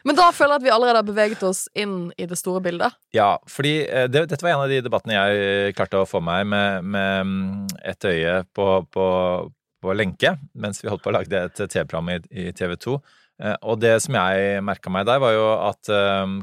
Men 0.07 0.17
da 0.17 0.27
føler 0.33 0.55
jeg 0.55 0.61
at 0.61 0.65
vi 0.65 0.73
allerede 0.73 1.01
har 1.01 1.07
beveget 1.07 1.43
oss 1.45 1.65
inn 1.77 2.11
i 2.17 2.27
det 2.29 2.37
store 2.39 2.61
bildet. 2.65 2.97
Ja, 3.15 3.35
fordi 3.49 3.73
eh, 3.85 4.07
det, 4.11 4.25
dette 4.31 4.45
var 4.45 4.55
en 4.55 4.65
av 4.65 4.71
de 4.71 4.81
debattene 4.83 5.17
jeg 5.17 5.47
eh, 5.47 5.73
klarte 5.77 6.01
å 6.01 6.09
få 6.09 6.23
meg 6.25 6.47
med, 6.49 6.87
med 6.95 7.31
mm, 7.31 7.73
et 7.93 8.09
øye 8.09 8.35
på, 8.57 8.67
på, 8.93 9.07
på, 9.83 9.97
lenke 9.97 10.35
mens 10.53 10.81
vi 10.81 10.89
holdt 10.91 11.05
på 11.05 11.11
å 11.13 11.17
lage 11.19 11.43
et 11.47 11.63
TV-program 11.63 12.13
i, 12.15 12.19
i 12.47 12.47
TV 12.57 12.75
2. 12.87 12.95
Eh, 13.43 13.57
og 13.61 13.81
det 13.83 13.97
som 14.05 14.17
jeg 14.17 14.63
merka 14.65 14.93
meg 14.93 15.09
der, 15.09 15.21
var 15.21 15.35
jo 15.37 15.49
at 15.69 15.93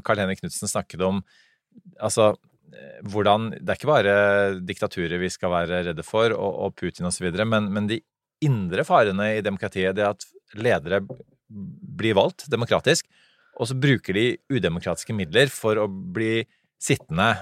Carl 0.07 0.23
Henrik 0.23 0.43
Knutsen 0.43 0.71
snakket 0.71 1.03
om 1.07 1.23
altså 1.99 2.33
hvordan 3.09 3.47
Det 3.57 3.71
er 3.73 3.77
ikke 3.79 3.87
bare 3.89 4.11
diktaturer 4.61 5.17
vi 5.19 5.31
skal 5.33 5.49
være 5.51 5.79
redde 5.87 6.03
for, 6.05 6.31
og, 6.31 6.59
og 6.67 6.75
Putin 6.77 7.07
osv., 7.09 7.25
men, 7.41 7.65
men 7.73 7.87
de 7.89 7.97
indre 8.45 8.85
farene 8.87 9.25
i 9.35 9.41
demokratiet, 9.43 9.97
det 9.97 10.05
at 10.05 10.27
ledere 10.55 11.01
blir 11.49 12.15
valgt 12.15 12.45
demokratisk, 12.51 13.09
og 13.59 13.69
så 13.69 13.75
bruker 13.75 14.15
de 14.15 14.25
udemokratiske 14.51 15.15
midler 15.15 15.51
for 15.51 15.79
å 15.81 15.87
bli 15.89 16.45
sittende, 16.79 17.33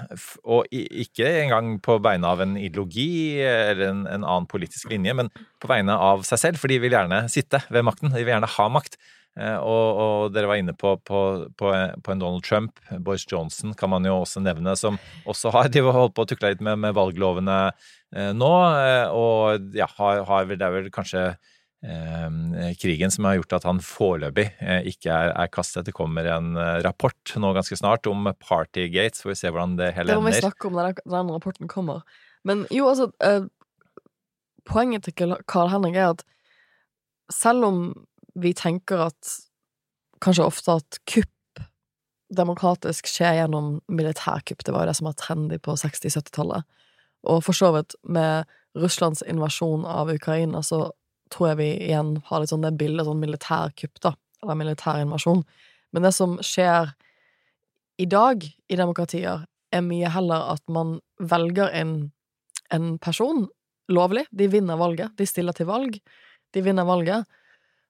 og 0.50 0.66
ikke 0.74 1.28
engang 1.44 1.76
på 1.82 2.00
vegne 2.02 2.26
av 2.26 2.40
en 2.42 2.56
ideologi 2.58 3.38
eller 3.38 3.84
en, 3.86 4.00
en 4.10 4.24
annen 4.26 4.48
politisk 4.50 4.90
linje, 4.90 5.14
men 5.14 5.30
på 5.62 5.70
vegne 5.70 5.94
av 5.94 6.24
seg 6.26 6.42
selv, 6.42 6.58
for 6.58 6.72
de 6.72 6.80
vil 6.82 6.96
gjerne 6.96 7.22
sitte 7.30 7.62
ved 7.70 7.86
makten. 7.86 8.10
De 8.10 8.24
vil 8.24 8.34
gjerne 8.34 8.50
ha 8.56 8.66
makt. 8.74 8.98
Eh, 9.38 9.58
og, 9.62 10.00
og, 10.02 10.32
dere 10.34 10.50
var 10.50 10.58
inne 10.58 10.74
på, 10.74 10.96
på, 11.06 11.20
på, 11.58 11.70
på, 12.02 12.12
en 12.12 12.22
Donald 12.22 12.42
Trump. 12.46 12.80
Boris 12.98 13.26
Johnson 13.30 13.76
kan 13.78 13.92
man 13.92 14.06
jo 14.08 14.16
også 14.24 14.42
nevne, 14.42 14.74
som 14.78 14.98
også 15.28 15.54
har 15.54 15.70
de 15.70 15.84
holdt 15.86 16.16
på 16.16 16.26
å 16.26 16.30
tukle 16.32 16.52
litt 16.54 16.64
med, 16.64 16.80
med 16.82 16.96
valglovene 16.98 17.60
eh, 17.68 18.32
nå. 18.34 18.52
Eh, 18.82 19.06
og 19.14 19.78
ja, 19.78 19.86
har, 20.00 20.24
har, 20.26 20.50
det 20.50 20.66
er 20.66 20.74
vel 20.80 20.90
kanskje 20.94 21.28
krigen 22.80 23.12
som 23.14 23.28
har 23.28 23.36
gjort 23.38 23.52
at 23.60 23.66
han 23.68 23.78
foreløpig 23.84 24.48
eh, 24.58 24.88
ikke 24.90 25.12
er, 25.14 25.30
er, 25.30 25.50
kastet. 25.52 25.86
Det 25.86 25.94
kommer 25.94 26.26
en 26.26 26.56
eh, 26.58 26.80
rapport 26.82 27.34
nå 27.38 27.52
ganske 27.54 27.78
snart 27.78 28.08
om 28.10 28.26
Partygate, 28.42 29.14
så 29.14 29.28
får 29.28 29.30
vi 29.30 29.38
se 29.38 29.52
hvordan 29.52 29.76
det 29.78 29.92
hele 29.94 30.10
ender. 30.10 30.18
Det 30.18 30.24
må 30.24 30.32
vi 30.32 30.42
snakke 30.42 30.66
om 30.66 30.78
når 30.78 30.98
den 31.04 31.30
rapporten 31.36 31.70
kommer. 31.70 32.02
Men 32.48 32.66
jo, 32.74 32.90
altså 32.90 33.12
Poenget 34.68 35.06
til 35.06 35.32
Carl 35.48 35.70
Henrik 35.72 35.94
er 35.96 36.10
at 36.10 36.26
selv 37.32 37.64
om 37.64 37.78
vi 38.36 38.50
tenker 38.52 39.06
at 39.06 39.30
kanskje 40.20 40.44
ofte 40.44 40.74
at 40.76 40.98
kupp 41.08 41.62
demokratisk 42.28 43.08
skjer 43.08 43.38
gjennom 43.38 43.78
militærkupp. 43.88 44.64
Det 44.64 44.74
var 44.74 44.84
jo 44.84 44.90
det 44.90 44.96
som 44.98 45.08
var 45.08 45.16
trendy 45.16 45.58
på 45.64 45.76
60-70-tallet. 45.80 46.66
Og 47.28 47.40
for 47.46 47.56
så 47.56 47.72
vidt, 47.74 47.96
med 48.04 48.44
Russlands 48.78 49.24
invasjon 49.24 49.86
av 49.88 50.12
Ukraina, 50.12 50.62
så 50.62 50.90
tror 51.32 51.50
jeg 51.50 51.60
vi 51.60 51.68
igjen 51.88 52.16
har 52.28 52.42
litt 52.42 52.52
sånn 52.52 52.64
det 52.64 52.74
bildet 52.80 53.08
sånn 53.08 53.22
militærkupp, 53.22 54.00
da. 54.04 54.14
Eller 54.42 54.58
militær 54.58 55.02
invasjon. 55.02 55.42
Men 55.92 56.04
det 56.06 56.12
som 56.16 56.36
skjer 56.44 56.92
i 57.98 58.06
dag 58.06 58.44
i 58.44 58.78
demokratier, 58.78 59.46
er 59.74 59.82
mye 59.84 60.08
heller 60.08 60.54
at 60.54 60.62
man 60.72 60.98
velger 61.20 61.72
en, 61.76 61.96
en 62.72 62.92
person 63.02 63.46
lovlig. 63.92 64.24
De 64.30 64.48
vinner 64.48 64.78
valget. 64.80 65.12
De 65.18 65.26
stiller 65.28 65.56
til 65.56 65.68
valg. 65.68 65.98
De 66.54 66.62
vinner 66.64 66.86
valget. 66.88 67.26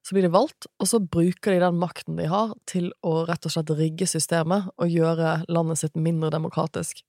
Så 0.03 0.15
blir 0.15 0.25
de 0.25 0.31
valgt, 0.31 0.67
og 0.79 0.87
så 0.87 1.01
bruker 1.03 1.53
de 1.53 1.59
den 1.59 1.79
makten 1.79 2.15
de 2.17 2.29
har, 2.31 2.53
til 2.69 2.87
å 3.05 3.25
rett 3.27 3.45
og 3.45 3.51
slett 3.53 3.73
rigge 3.75 4.07
systemet 4.07 4.69
og 4.79 4.93
gjøre 4.93 5.41
landet 5.51 5.81
sitt 5.81 5.99
mindre 5.99 6.31
demokratisk. 6.33 7.03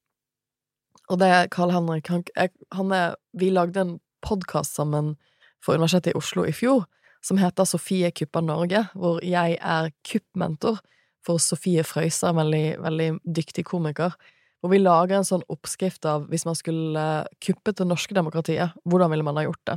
Og 1.10 1.20
det 1.22 1.28
er 1.30 1.50
Carl 1.54 1.72
Henrik 1.74 2.10
han 2.10 2.92
er, 2.94 3.14
Vi 3.32 3.50
lagde 3.50 3.80
en 3.80 3.94
podkast 4.26 4.74
sammen 4.74 5.14
for 5.64 5.78
Universitetet 5.78 6.14
i 6.14 6.18
Oslo 6.18 6.46
i 6.48 6.54
fjor, 6.56 6.86
som 7.24 7.40
heter 7.40 7.68
Sofie 7.68 8.10
kupper 8.16 8.44
Norge, 8.44 8.86
hvor 8.96 9.20
jeg 9.24 9.58
er 9.60 9.90
kuppmentor 10.08 10.80
for 11.26 11.40
Sofie 11.42 11.84
Frøysa, 11.84 12.30
en 12.30 12.40
veldig, 12.40 12.66
veldig 12.80 13.08
dyktig 13.24 13.66
komiker. 13.68 14.14
Hvor 14.60 14.72
vi 14.72 14.80
lager 14.80 15.18
en 15.18 15.28
sånn 15.28 15.44
oppskrift 15.52 16.04
av 16.08 16.26
hvis 16.32 16.46
man 16.48 16.56
skulle 16.56 17.04
kuppet 17.44 17.80
det 17.80 17.88
norske 17.88 18.16
demokratiet, 18.16 18.76
hvordan 18.88 19.12
ville 19.12 19.24
man 19.24 19.40
ha 19.40 19.46
gjort 19.46 19.62
det? 19.68 19.76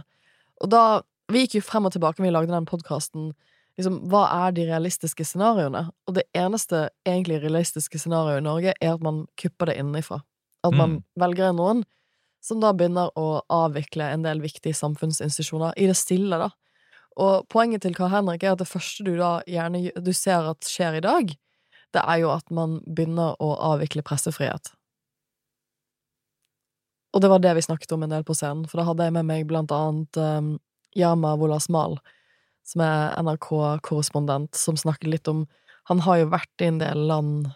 Og 0.63 0.71
da 0.71 0.83
vi 1.31 1.43
gikk 1.43 1.57
jo 1.59 1.65
frem 1.65 1.87
og 1.87 1.95
tilbake 1.95 2.23
vi 2.23 2.31
lagde 2.31 2.53
den 2.53 2.67
podkasten. 2.67 3.31
Liksom, 3.79 4.03
hva 4.11 4.25
er 4.45 4.55
de 4.55 4.67
realistiske 4.67 5.25
scenarioene? 5.25 5.87
Og 6.07 6.17
det 6.17 6.27
eneste 6.37 6.89
egentlig 7.07 7.39
realistiske 7.41 7.99
scenarioet 8.01 8.43
i 8.43 8.45
Norge 8.45 8.75
er 8.75 8.91
at 8.93 9.03
man 9.03 9.23
kupper 9.39 9.71
det 9.71 9.79
innenfra. 9.81 10.21
At 10.63 10.75
man 10.75 10.97
mm. 10.97 10.99
velger 11.19 11.55
noen 11.55 11.83
som 12.43 12.59
da 12.59 12.73
begynner 12.75 13.13
å 13.19 13.43
avvikle 13.53 14.09
en 14.11 14.25
del 14.25 14.43
viktige 14.43 14.75
samfunnsinstitusjoner 14.75 15.77
i 15.79 15.87
det 15.89 15.95
stille, 15.97 16.39
da. 16.41 16.51
Og 17.23 17.47
poenget 17.51 17.85
til 17.85 17.95
Karl 17.95 18.11
Henrik 18.11 18.43
er 18.43 18.55
at 18.55 18.61
det 18.61 18.69
første 18.69 19.05
du 19.05 19.13
da 19.19 19.37
gjerne 19.47 19.91
du 20.01 20.13
ser 20.17 20.49
at 20.49 20.67
skjer 20.67 20.97
i 20.97 21.03
dag, 21.05 21.33
det 21.93 22.01
er 22.01 22.23
jo 22.23 22.31
at 22.33 22.49
man 22.49 22.79
begynner 22.87 23.37
å 23.43 23.53
avvikle 23.73 24.03
pressefrihet. 24.05 24.73
Og 27.13 27.21
det 27.21 27.29
var 27.29 27.41
det 27.43 27.53
vi 27.53 27.65
snakket 27.67 27.93
om 27.93 28.03
en 28.03 28.15
del 28.15 28.25
på 28.25 28.33
scenen, 28.33 28.65
for 28.65 28.81
da 28.81 28.87
hadde 28.87 29.05
jeg 29.05 29.13
med 29.19 29.29
meg 29.29 29.45
blant 29.49 29.71
annet 29.71 30.17
um, 30.17 30.55
Yama 30.97 31.35
Wolasmal, 31.37 31.99
som 32.65 32.81
er 32.81 33.13
NRK-korrespondent, 33.21 34.57
som 34.57 34.79
snakket 34.79 35.11
litt 35.11 35.29
om 35.29 35.45
Han 35.91 35.99
har 35.99 36.21
jo 36.21 36.27
vært 36.31 36.61
i 36.63 36.69
en 36.71 36.77
del 36.79 37.01
land 37.09 37.49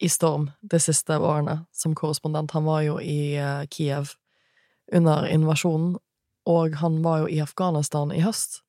i 0.00 0.08
storm 0.08 0.48
de 0.64 0.80
siste 0.82 1.18
årene 1.18 1.60
som 1.76 1.94
korrespondent. 1.96 2.54
Han 2.56 2.66
var 2.68 2.82
jo 2.86 2.98
i 3.02 3.36
uh, 3.36 3.66
Kiev 3.70 4.14
under 4.92 5.28
invasjonen, 5.30 5.94
og 6.48 6.76
han 6.80 6.98
var 7.04 7.24
jo 7.24 7.30
i 7.30 7.40
Afghanistan 7.44 8.12
i 8.16 8.22
høst. 8.24 8.62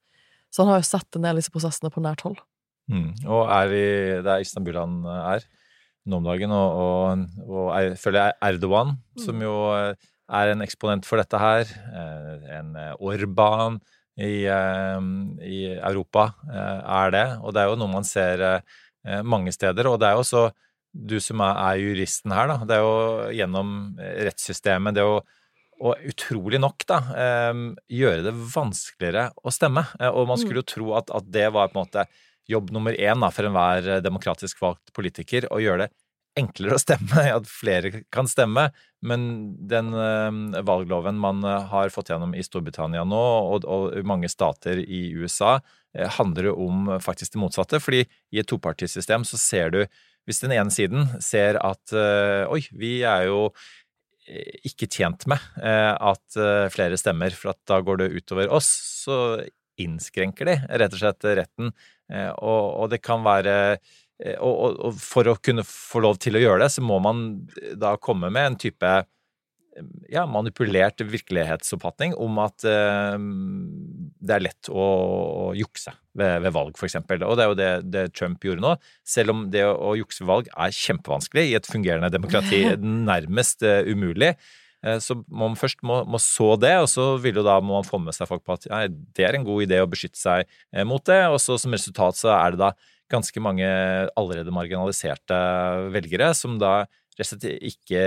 Så 0.51 0.63
han 0.63 0.73
har 0.73 0.81
jo 0.81 0.89
sett 0.89 1.15
en 1.15 1.25
del 1.25 1.39
disse 1.39 1.53
prosessene 1.53 1.91
på 1.93 2.03
nært 2.03 2.25
hold. 2.27 2.37
Mm. 2.91 3.13
Og 3.23 3.47
er 3.47 3.73
i, 3.73 3.87
det 4.21 4.31
er 4.33 4.43
Istanbul 4.43 4.75
han 4.75 5.01
er 5.07 5.45
nå 6.11 6.17
om 6.17 6.27
dagen, 6.27 6.51
og, 6.51 6.79
og, 6.81 7.43
og 7.47 7.67
er, 7.77 7.95
følger 7.99 8.35
Erdogan, 8.43 8.95
mm. 8.97 9.21
som 9.23 9.43
jo 9.45 9.55
eh, 9.77 10.09
er 10.31 10.51
en 10.53 10.63
eksponent 10.63 11.07
for 11.07 11.21
dette 11.21 11.39
her. 11.39 11.67
Eh, 11.67 12.47
en 12.57 12.75
eh, 12.79 12.93
Orban 12.99 13.79
i, 14.17 14.47
eh, 14.47 15.07
i, 15.47 15.61
Europa 15.77 16.31
er 16.51 17.15
det. 17.15 17.27
Og 17.41 17.55
det 17.55 17.63
er 17.63 17.71
jo 17.71 17.79
noe 17.79 17.91
man 17.91 18.07
ser 18.07 18.61
mange 19.25 19.53
steder. 19.53 19.89
Og 19.89 19.97
det 19.99 20.09
er 20.09 20.17
jo 20.17 20.25
også 20.25 20.43
du 20.91 21.19
som 21.23 21.43
er, 21.45 21.79
juristen 21.81 22.33
her, 22.35 22.51
da. 22.51 22.57
Det 22.67 22.77
er 22.77 22.83
jo 22.83 23.29
gjennom 23.37 23.77
rettssystemet 23.99 24.97
det 24.97 25.07
å 25.07 25.21
og 25.81 25.97
utrolig 26.05 26.59
nok, 26.61 26.83
da, 26.85 26.97
gjøre 27.89 28.25
det 28.27 28.35
vanskeligere 28.53 29.31
å 29.41 29.49
stemme. 29.49 29.81
Og 30.13 30.27
man 30.29 30.37
skulle 30.37 30.61
jo 30.61 30.67
tro 30.69 30.91
at, 30.99 31.09
at 31.09 31.25
det 31.33 31.47
var 31.55 31.71
på 31.71 31.79
en 31.79 31.87
måte 31.87 32.03
jobb 32.51 32.69
nummer 32.75 32.93
én 32.93 33.17
da, 33.23 33.31
for 33.33 33.49
enhver 33.49 33.87
demokratisk 34.05 34.61
valgt 34.61 34.93
politiker, 34.93 35.47
å 35.49 35.57
gjøre 35.57 35.87
det 35.87 35.89
enklere 36.39 36.77
å 36.77 36.81
stemme, 36.81 37.25
at 37.37 37.49
flere 37.49 38.03
kan 38.13 38.29
stemme, 38.29 38.69
men 39.03 39.27
den 39.69 39.91
valgloven 40.67 41.19
man 41.19 41.43
har 41.43 41.91
fått 41.93 42.11
gjennom 42.13 42.35
i 42.37 42.45
Storbritannia 42.45 43.03
nå, 43.07 43.21
og, 43.55 43.67
og 43.67 43.97
mange 44.07 44.29
stater 44.31 44.81
i 44.81 45.09
USA, 45.17 45.59
handler 46.19 46.51
jo 46.51 46.55
om 46.69 46.93
faktisk 47.03 47.33
det 47.33 47.41
motsatte. 47.41 47.81
fordi 47.83 48.05
i 48.31 48.39
et 48.39 48.47
topartisystem 48.47 49.25
så 49.27 49.39
ser 49.41 49.73
du, 49.73 49.81
hvis 50.27 50.43
den 50.43 50.53
ene 50.55 50.73
siden 50.73 51.07
ser 51.23 51.57
at 51.59 51.93
oi, 51.93 52.59
vi 52.77 52.99
er 53.07 53.25
jo 53.29 53.47
ikke 54.67 54.85
tjent 54.85 55.25
med 55.27 55.41
at 55.65 56.37
flere 56.71 56.99
stemmer, 56.99 57.33
for 57.35 57.51
at 57.51 57.59
da 57.67 57.79
går 57.83 58.03
det 58.03 58.11
utover 58.13 58.53
oss, 58.53 58.69
så 59.01 59.17
innskrenker 59.81 60.47
de 60.47 60.55
rett 60.77 60.93
og 60.93 61.01
slett 61.01 61.27
retten. 61.41 61.73
Og, 62.37 62.61
og 62.83 62.91
det 62.93 63.01
kan 63.03 63.25
være 63.25 63.55
Eh, 64.21 64.37
og, 64.37 64.77
og, 64.77 64.99
for 65.01 65.29
å 65.29 65.37
kunne 65.41 65.65
få 65.67 66.03
lov 66.05 66.19
til 66.21 66.37
å 66.37 66.43
gjøre 66.43 66.65
det, 66.65 66.69
så 66.75 66.83
må 66.85 66.99
man 67.03 67.25
eh, 67.57 67.73
da 67.79 67.95
komme 68.01 68.29
med 68.33 68.51
en 68.51 68.59
type 68.61 68.87
eh, 68.87 69.07
ja, 70.11 70.25
manipulert 70.27 71.01
virkelighetsoppfatning 71.07 72.13
om 72.19 72.39
at 72.43 72.65
eh, 72.67 73.17
det 74.21 74.35
er 74.35 74.43
lett 74.43 74.69
å, 74.71 74.85
å 74.85 75.45
jukse 75.57 75.93
ved, 76.17 76.41
ved 76.43 76.55
valg, 76.55 76.75
f.eks. 76.75 76.97
Og 76.99 77.35
det 77.37 77.45
er 77.45 77.51
jo 77.51 77.59
det, 77.59 77.69
det, 77.91 78.05
Trump 78.17 78.43
gjorde 78.43 78.63
nå. 78.65 78.73
Selv 79.07 79.35
om 79.35 79.45
det 79.53 79.63
å, 79.67 79.75
å 79.91 79.93
jukse 79.99 80.23
ved 80.23 80.31
valg 80.33 80.49
er 80.51 80.75
kjempevanskelig 80.75 81.45
i 81.49 81.55
et 81.59 81.69
fungerende 81.69 82.11
demokrati, 82.13 82.63
nærmest 83.11 83.63
eh, 83.67 83.87
umulig, 83.87 84.33
eh, 84.83 84.99
så 85.03 85.21
man 85.27 85.55
først 85.59 85.83
må, 85.87 86.01
må, 86.03 86.19
så 86.21 86.53
det, 86.61 86.75
og 86.83 86.89
så 86.91 87.13
vil 87.23 87.39
jo 87.39 87.47
da 87.47 87.59
må 87.63 87.77
man 87.79 87.87
få 87.87 88.01
med 88.03 88.17
seg 88.17 88.29
folk 88.29 88.43
på 88.47 88.59
at 88.59 88.67
nei, 88.73 88.85
det 89.15 89.27
er 89.27 89.39
en 89.39 89.47
god 89.47 89.67
idé 89.67 89.79
å 89.81 89.89
beskytte 89.91 90.19
seg 90.19 90.83
mot 90.87 91.03
det, 91.07 91.21
og 91.31 91.39
så 91.43 91.59
som 91.61 91.75
resultat 91.75 92.19
så 92.19 92.33
er 92.35 92.55
det 92.55 92.65
da 92.65 92.73
ganske 93.11 93.43
mange 93.43 93.67
allerede 94.15 94.53
marginaliserte 94.55 95.37
velgere 95.91 96.31
som 96.37 96.55
da 96.59 96.81
rett 97.19 97.25
og 97.25 97.27
slett 97.27 97.47
ikke 97.71 98.03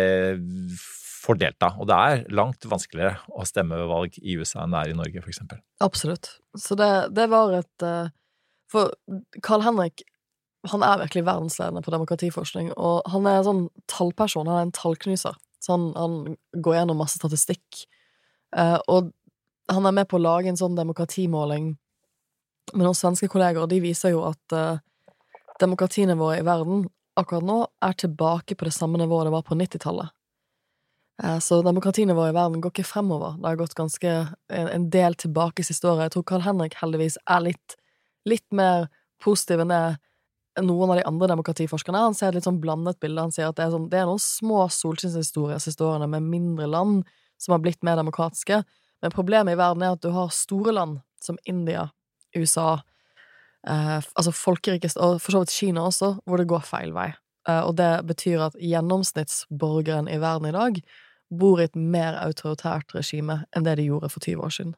får 1.24 1.38
delta. 1.40 1.72
Og 1.80 1.88
det 1.88 1.96
er 1.96 2.24
langt 2.34 2.66
vanskeligere 2.68 3.18
å 3.32 3.46
stemme 3.48 3.78
ved 3.80 3.90
valg 3.90 4.18
i 4.20 4.36
USA 4.38 4.64
enn 4.64 4.74
det 4.74 4.82
er 4.82 4.92
i 4.92 4.98
Norge, 4.98 5.22
f.eks. 5.24 5.40
Absolutt. 5.84 6.34
Så 6.58 6.76
det, 6.78 6.90
det, 7.16 7.28
var 7.32 7.54
et 7.58 7.86
eh, 7.86 8.12
For 8.72 8.92
Carl 9.44 9.64
Henrik 9.66 10.04
han 10.72 10.80
er 10.80 11.02
virkelig 11.02 11.26
verdensledende 11.26 11.82
på 11.84 11.92
demokratiforskning, 11.92 12.70
og 12.80 13.02
han 13.12 13.26
er 13.28 13.42
en 13.42 13.44
sånn 13.44 13.64
tallperson, 13.90 14.48
han 14.48 14.62
er 14.62 14.68
en 14.68 14.72
tallknuser. 14.72 15.36
Så 15.60 15.74
han, 15.74 15.90
han 15.92 16.38
går 16.64 16.78
gjennom 16.78 17.02
masse 17.02 17.20
statistikk, 17.20 17.84
eh, 18.56 18.78
og 18.88 19.10
han 19.72 19.88
er 19.88 19.96
med 19.96 20.08
på 20.08 20.16
å 20.16 20.24
lage 20.24 20.48
en 20.48 20.60
sånn 20.60 20.76
demokratimåling 20.76 21.74
med 22.72 22.84
noen 22.84 22.96
svenske 22.96 23.28
kolleger, 23.32 23.64
og 23.64 23.70
de 23.72 23.80
viser 23.84 24.14
jo 24.14 24.22
at 24.28 24.56
uh, 24.56 24.80
demokratinivået 25.60 26.40
i 26.40 26.46
verden 26.46 26.86
akkurat 27.20 27.46
nå 27.46 27.58
er 27.84 27.96
tilbake 28.00 28.56
på 28.58 28.66
det 28.66 28.74
samme 28.74 28.98
nivået 28.98 29.28
det 29.28 29.34
var 29.34 29.44
på 29.46 29.56
90-tallet. 29.58 30.12
Eh, 31.22 31.38
demokratiene 31.62 32.16
våre 32.16 32.32
i 32.32 32.36
verden 32.36 32.60
går 32.60 32.74
ikke 32.74 32.88
fremover. 32.88 33.36
Det 33.38 33.46
har 33.46 33.60
gått 33.60 33.78
ganske 33.78 34.14
en 34.48 34.88
del 34.90 35.14
tilbake 35.14 35.64
siste 35.64 35.86
året. 35.86 36.08
Jeg 36.08 36.16
tror 36.16 36.26
Carl 36.30 36.46
Henrik 36.46 36.74
heldigvis 36.80 37.18
er 37.30 37.44
litt, 37.50 37.76
litt 38.26 38.46
mer 38.50 38.88
positiv 39.22 39.62
enn 39.62 39.72
det 39.72 39.84
noen 40.62 40.92
av 40.92 40.98
de 41.00 41.06
andre 41.08 41.28
demokratiforskerne. 41.32 42.02
Han 42.06 42.14
ser 42.14 42.30
et 42.30 42.38
litt 42.38 42.46
sånn 42.46 42.60
blandet 42.62 43.00
bilde. 43.02 43.26
Han 43.26 43.34
sier 43.34 43.50
at 43.50 43.58
det 43.58 43.66
er, 43.66 43.72
sånn, 43.74 43.88
det 43.90 44.00
er 44.00 44.08
noen 44.08 44.22
små 44.22 44.64
solskinnshistorier 44.70 45.62
siste 45.62 45.86
årene 45.86 46.08
med 46.10 46.28
mindre 46.28 46.68
land 46.70 47.02
som 47.40 47.56
har 47.56 47.62
blitt 47.64 47.82
mer 47.86 47.98
demokratiske, 47.98 48.60
men 49.02 49.12
problemet 49.12 49.56
i 49.56 49.58
verden 49.58 49.82
er 49.82 49.96
at 49.96 50.04
du 50.04 50.12
har 50.14 50.30
store 50.32 50.72
land 50.72 51.00
som 51.20 51.36
India, 51.50 51.88
USA, 52.36 52.78
eh, 53.66 53.98
altså 53.98 54.32
folkerikest, 54.32 55.00
og 55.02 55.18
for 55.20 55.34
så 55.34 55.42
vidt 55.42 55.56
Kina 55.56 55.84
også, 55.88 56.14
hvor 56.24 56.40
det 56.40 56.48
går 56.48 56.64
feil 56.64 56.94
vei. 56.94 57.10
Eh, 57.48 57.62
og 57.62 57.76
det 57.80 57.92
betyr 58.08 58.46
at 58.48 58.58
gjennomsnittsborgeren 58.60 60.08
i 60.10 60.20
verden 60.22 60.50
i 60.50 60.54
dag 60.56 60.80
bor 61.34 61.60
i 61.60 61.66
et 61.66 61.76
mer 61.76 62.18
autoritært 62.22 62.94
regime 62.94 63.42
enn 63.56 63.66
det 63.66 63.78
de 63.80 63.88
gjorde 63.88 64.12
for 64.12 64.24
20 64.24 64.44
år 64.46 64.54
siden. 64.54 64.74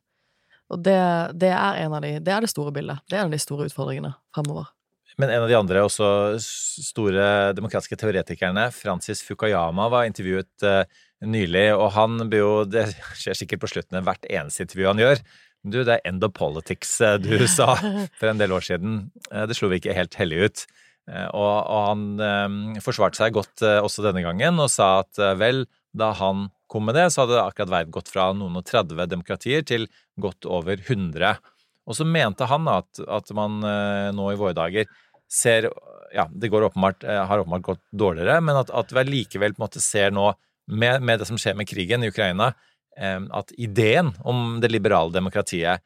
Og 0.72 0.82
det, 0.82 0.98
det, 1.38 1.52
er 1.54 1.82
en 1.84 1.94
av 1.94 2.02
de, 2.02 2.16
det 2.22 2.32
er 2.32 2.42
det 2.42 2.50
store 2.50 2.72
bildet. 2.74 3.02
Det 3.06 3.16
er 3.16 3.22
en 3.22 3.30
av 3.30 3.36
de 3.36 3.42
store 3.42 3.68
utfordringene 3.68 4.16
fremover. 4.34 4.72
Men 5.16 5.30
en 5.32 5.44
av 5.44 5.48
de 5.48 5.56
andre 5.56 5.82
også 5.86 6.06
store 6.42 7.26
demokratiske 7.56 7.96
teoretikerne, 8.00 8.66
Francis 8.74 9.22
Fukayama, 9.24 9.86
var 9.92 10.08
intervjuet 10.08 10.66
uh, 10.66 10.82
nylig, 11.24 11.70
og 11.72 11.88
han 11.94 12.18
blir 12.28 12.42
jo 12.42 12.50
Det 12.68 12.84
skjer 13.16 13.38
sikkert 13.38 13.62
på 13.62 13.70
slutten 13.72 14.00
av 14.00 14.08
hvert 14.08 14.26
eneste 14.28 14.66
intervju 14.66 14.90
han 14.90 15.00
gjør. 15.00 15.22
Du, 15.66 15.80
det 15.82 15.96
er 15.96 16.04
end 16.06 16.22
of 16.22 16.34
politics 16.36 16.98
eh, 17.02 17.16
du 17.18 17.46
sa 17.50 17.74
for 17.80 18.30
en 18.30 18.42
del 18.42 18.52
år 18.54 18.66
siden. 18.66 19.06
Eh, 19.32 19.46
det 19.48 19.56
slo 19.58 19.70
vi 19.72 19.80
ikke 19.80 19.96
helt 19.96 20.14
hellig 20.20 20.44
ut. 20.44 20.66
Eh, 21.06 21.26
og, 21.30 21.50
og 21.70 21.82
han 21.86 22.04
um, 22.18 22.54
forsvarte 22.82 23.20
seg 23.20 23.34
godt 23.36 23.62
uh, 23.62 23.78
også 23.84 24.02
denne 24.08 24.24
gangen 24.24 24.58
og 24.58 24.70
sa 24.72 25.04
at 25.04 25.20
uh, 25.22 25.36
vel, 25.38 25.64
da 25.94 26.10
han 26.18 26.48
kom 26.70 26.88
med 26.88 26.98
det, 26.98 27.06
så 27.14 27.22
hadde 27.22 27.44
akkurat 27.44 27.72
verden 27.76 27.94
gått 27.94 28.10
fra 28.10 28.32
noen 28.34 28.58
og 28.58 28.66
30 28.66 29.06
demokratier 29.12 29.62
til 29.66 29.86
godt 30.18 30.48
over 30.50 30.80
100. 30.82 31.38
Og 31.86 31.94
så 31.94 32.06
mente 32.08 32.48
han 32.50 32.66
at, 32.72 32.90
at 33.06 33.30
man 33.38 33.60
uh, 33.62 34.10
nå 34.16 34.32
i 34.32 34.40
våre 34.40 34.56
dager 34.56 34.90
ser 35.30 35.70
Ja, 36.14 36.28
det 36.30 36.52
åpenbart, 36.54 37.02
har 37.02 37.40
åpenbart 37.42 37.64
gått 37.66 37.80
dårligere, 37.90 38.38
men 38.40 38.56
at, 38.60 38.70
at 38.70 38.92
vi 38.94 39.02
likevel 39.08 39.56
ser 39.74 40.12
nå, 40.14 40.30
med, 40.70 41.02
med 41.02 41.18
det 41.18 41.26
som 41.26 41.36
skjer 41.36 41.56
med 41.58 41.66
krigen 41.66 42.04
i 42.04 42.12
Ukraina, 42.12 42.52
at 42.96 43.50
ideen 43.58 44.12
om 44.22 44.60
det 44.62 44.70
liberale 44.70 45.12
demokratiet 45.12 45.82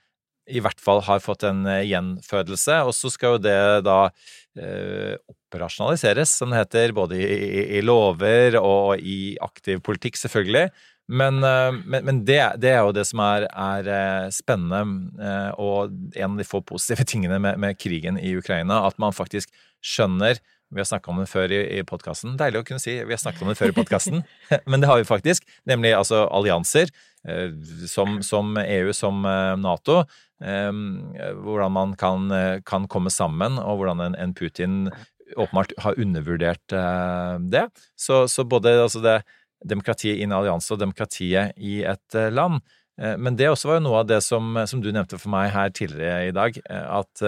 i 0.49 0.61
hvert 0.63 0.81
fall 0.83 1.03
har 1.07 1.23
fått 1.23 1.45
en 1.49 1.65
eh, 1.69 1.87
gjenfødelse, 1.91 2.81
og 2.87 2.95
så 2.97 3.11
skal 3.13 3.37
jo 3.37 3.43
det 3.45 3.59
da 3.87 3.99
eh, 4.59 5.17
operasjonaliseres, 5.31 6.33
som 6.41 6.53
det 6.53 6.63
heter, 6.63 6.95
både 6.97 7.19
i, 7.21 7.67
i, 7.79 7.83
lover 7.85 8.59
og 8.61 9.03
i 9.03 9.37
aktiv 9.43 9.83
politikk, 9.87 10.19
selvfølgelig. 10.21 10.69
Men, 11.11 11.43
eh, 11.47 11.81
men, 11.85 12.07
men 12.07 12.23
det, 12.27 12.41
det, 12.63 12.75
er 12.75 12.85
jo 12.87 12.95
det 12.97 13.07
som 13.09 13.23
er, 13.25 13.49
er 13.51 13.91
eh, 13.97 14.31
spennende, 14.35 15.53
og 15.61 15.93
en 16.15 16.33
av 16.33 16.41
de 16.41 16.49
få 16.49 16.63
positive 16.67 17.07
tingene 17.13 17.41
med, 17.43 17.61
med 17.61 17.79
krigen 17.81 18.21
i 18.21 18.37
Ukraina, 18.39 18.85
at 18.89 18.99
man 19.03 19.17
faktisk 19.17 19.53
skjønner 19.81 20.41
vi 20.71 20.79
har 20.79 20.87
snakka 20.87 21.11
om 21.11 21.19
det 21.19 21.27
før 21.27 21.51
i, 21.51 21.61
i 21.81 21.83
podkasten. 21.87 22.37
Deilig 22.39 22.61
å 22.61 22.67
kunne 22.67 22.83
si 22.83 22.93
vi 22.95 23.11
har 23.11 23.19
snakket 23.19 23.43
om 23.43 23.51
det 23.51 23.59
før 23.59 23.73
i 23.73 23.75
podkasten, 23.75 24.21
men 24.71 24.83
det 24.83 24.87
har 24.87 25.01
vi 25.01 25.09
faktisk. 25.09 25.47
Nemlig 25.67 25.97
altså 25.99 26.23
allianser, 26.31 26.93
som, 27.89 28.23
som, 28.25 28.57
EU, 28.57 28.93
som 28.97 29.25
eh, 29.29 29.57
Nato. 29.61 30.01
Eh, 30.41 30.73
hvordan 31.45 31.75
man 31.75 31.95
kan, 32.01 32.33
kan, 32.65 32.89
komme 32.89 33.13
sammen, 33.13 33.59
og 33.61 33.81
hvordan 33.83 34.05
en, 34.09 34.17
en 34.17 34.35
Putin 34.35 34.89
åpenbart 35.37 35.77
har 35.79 36.01
undervurdert 36.01 36.73
det. 37.53 37.69
Så, 37.95 38.25
så 38.27 38.43
både 38.45 38.73
altså 38.83 38.99
det, 39.05 39.21
demokratiet 39.63 40.19
i 40.19 40.25
en 40.27 40.35
allianse 40.35 40.73
og 40.75 40.81
demokratiet 40.81 41.53
i 41.55 41.85
et 41.87 42.17
land. 42.35 42.59
Men 42.99 43.37
det 43.39 43.47
også 43.47 43.71
var 43.71 43.79
jo 43.79 43.85
noe 43.85 44.01
av 44.01 44.09
det 44.11 44.19
som, 44.27 44.59
som 44.67 44.83
du 44.83 44.91
nevnte 44.91 45.21
for 45.23 45.31
meg 45.31 45.53
her 45.55 45.71
tidligere 45.71 46.33
i 46.33 46.35
dag, 46.35 46.59
at 46.67 47.23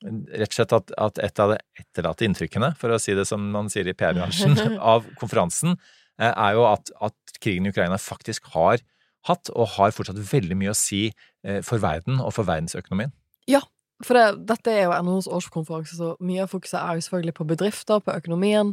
rett 0.00 0.48
og 0.48 0.56
slett 0.56 0.74
at, 0.76 0.92
at 0.96 1.20
et 1.26 1.42
av 1.42 1.54
de 1.54 1.58
etterlatte 1.80 2.26
inntrykkene, 2.26 2.72
for 2.80 2.92
å 2.94 3.00
si 3.00 3.14
det 3.16 3.26
som 3.28 3.42
man 3.52 3.68
sier 3.72 3.88
i 3.90 3.96
PR-bransjen, 3.96 4.56
av 4.94 5.08
konferansen, 5.20 5.76
eh, 6.20 6.30
er 6.30 6.56
jo 6.56 6.66
at, 6.70 6.92
at, 7.00 7.16
krigen 7.40 7.68
i 7.68 7.72
Ukraina 7.72 7.96
faktisk 8.00 8.50
har 8.52 8.82
hatt, 9.28 9.50
og 9.52 9.74
har 9.76 9.92
fortsatt 9.96 10.20
veldig 10.32 10.56
mye 10.56 10.72
å 10.72 10.78
si 10.78 11.08
eh, 11.44 11.60
for 11.66 11.82
verden 11.82 12.20
og 12.20 12.32
for 12.36 12.48
verdensøkonomien. 12.48 13.12
Ja, 13.50 13.62
for 14.04 14.16
det, 14.16 14.46
dette 14.48 14.72
er 14.72 14.86
jo 14.86 14.96
NHOs 15.04 15.28
årskonferanse, 15.28 15.98
så 15.98 16.14
mye 16.24 16.46
av 16.46 16.52
fokuset 16.52 16.78
er 16.80 16.96
jo 16.96 17.04
selvfølgelig 17.06 17.36
på 17.36 17.48
bedrifter, 17.50 18.00
på 18.04 18.14
økonomien, 18.16 18.72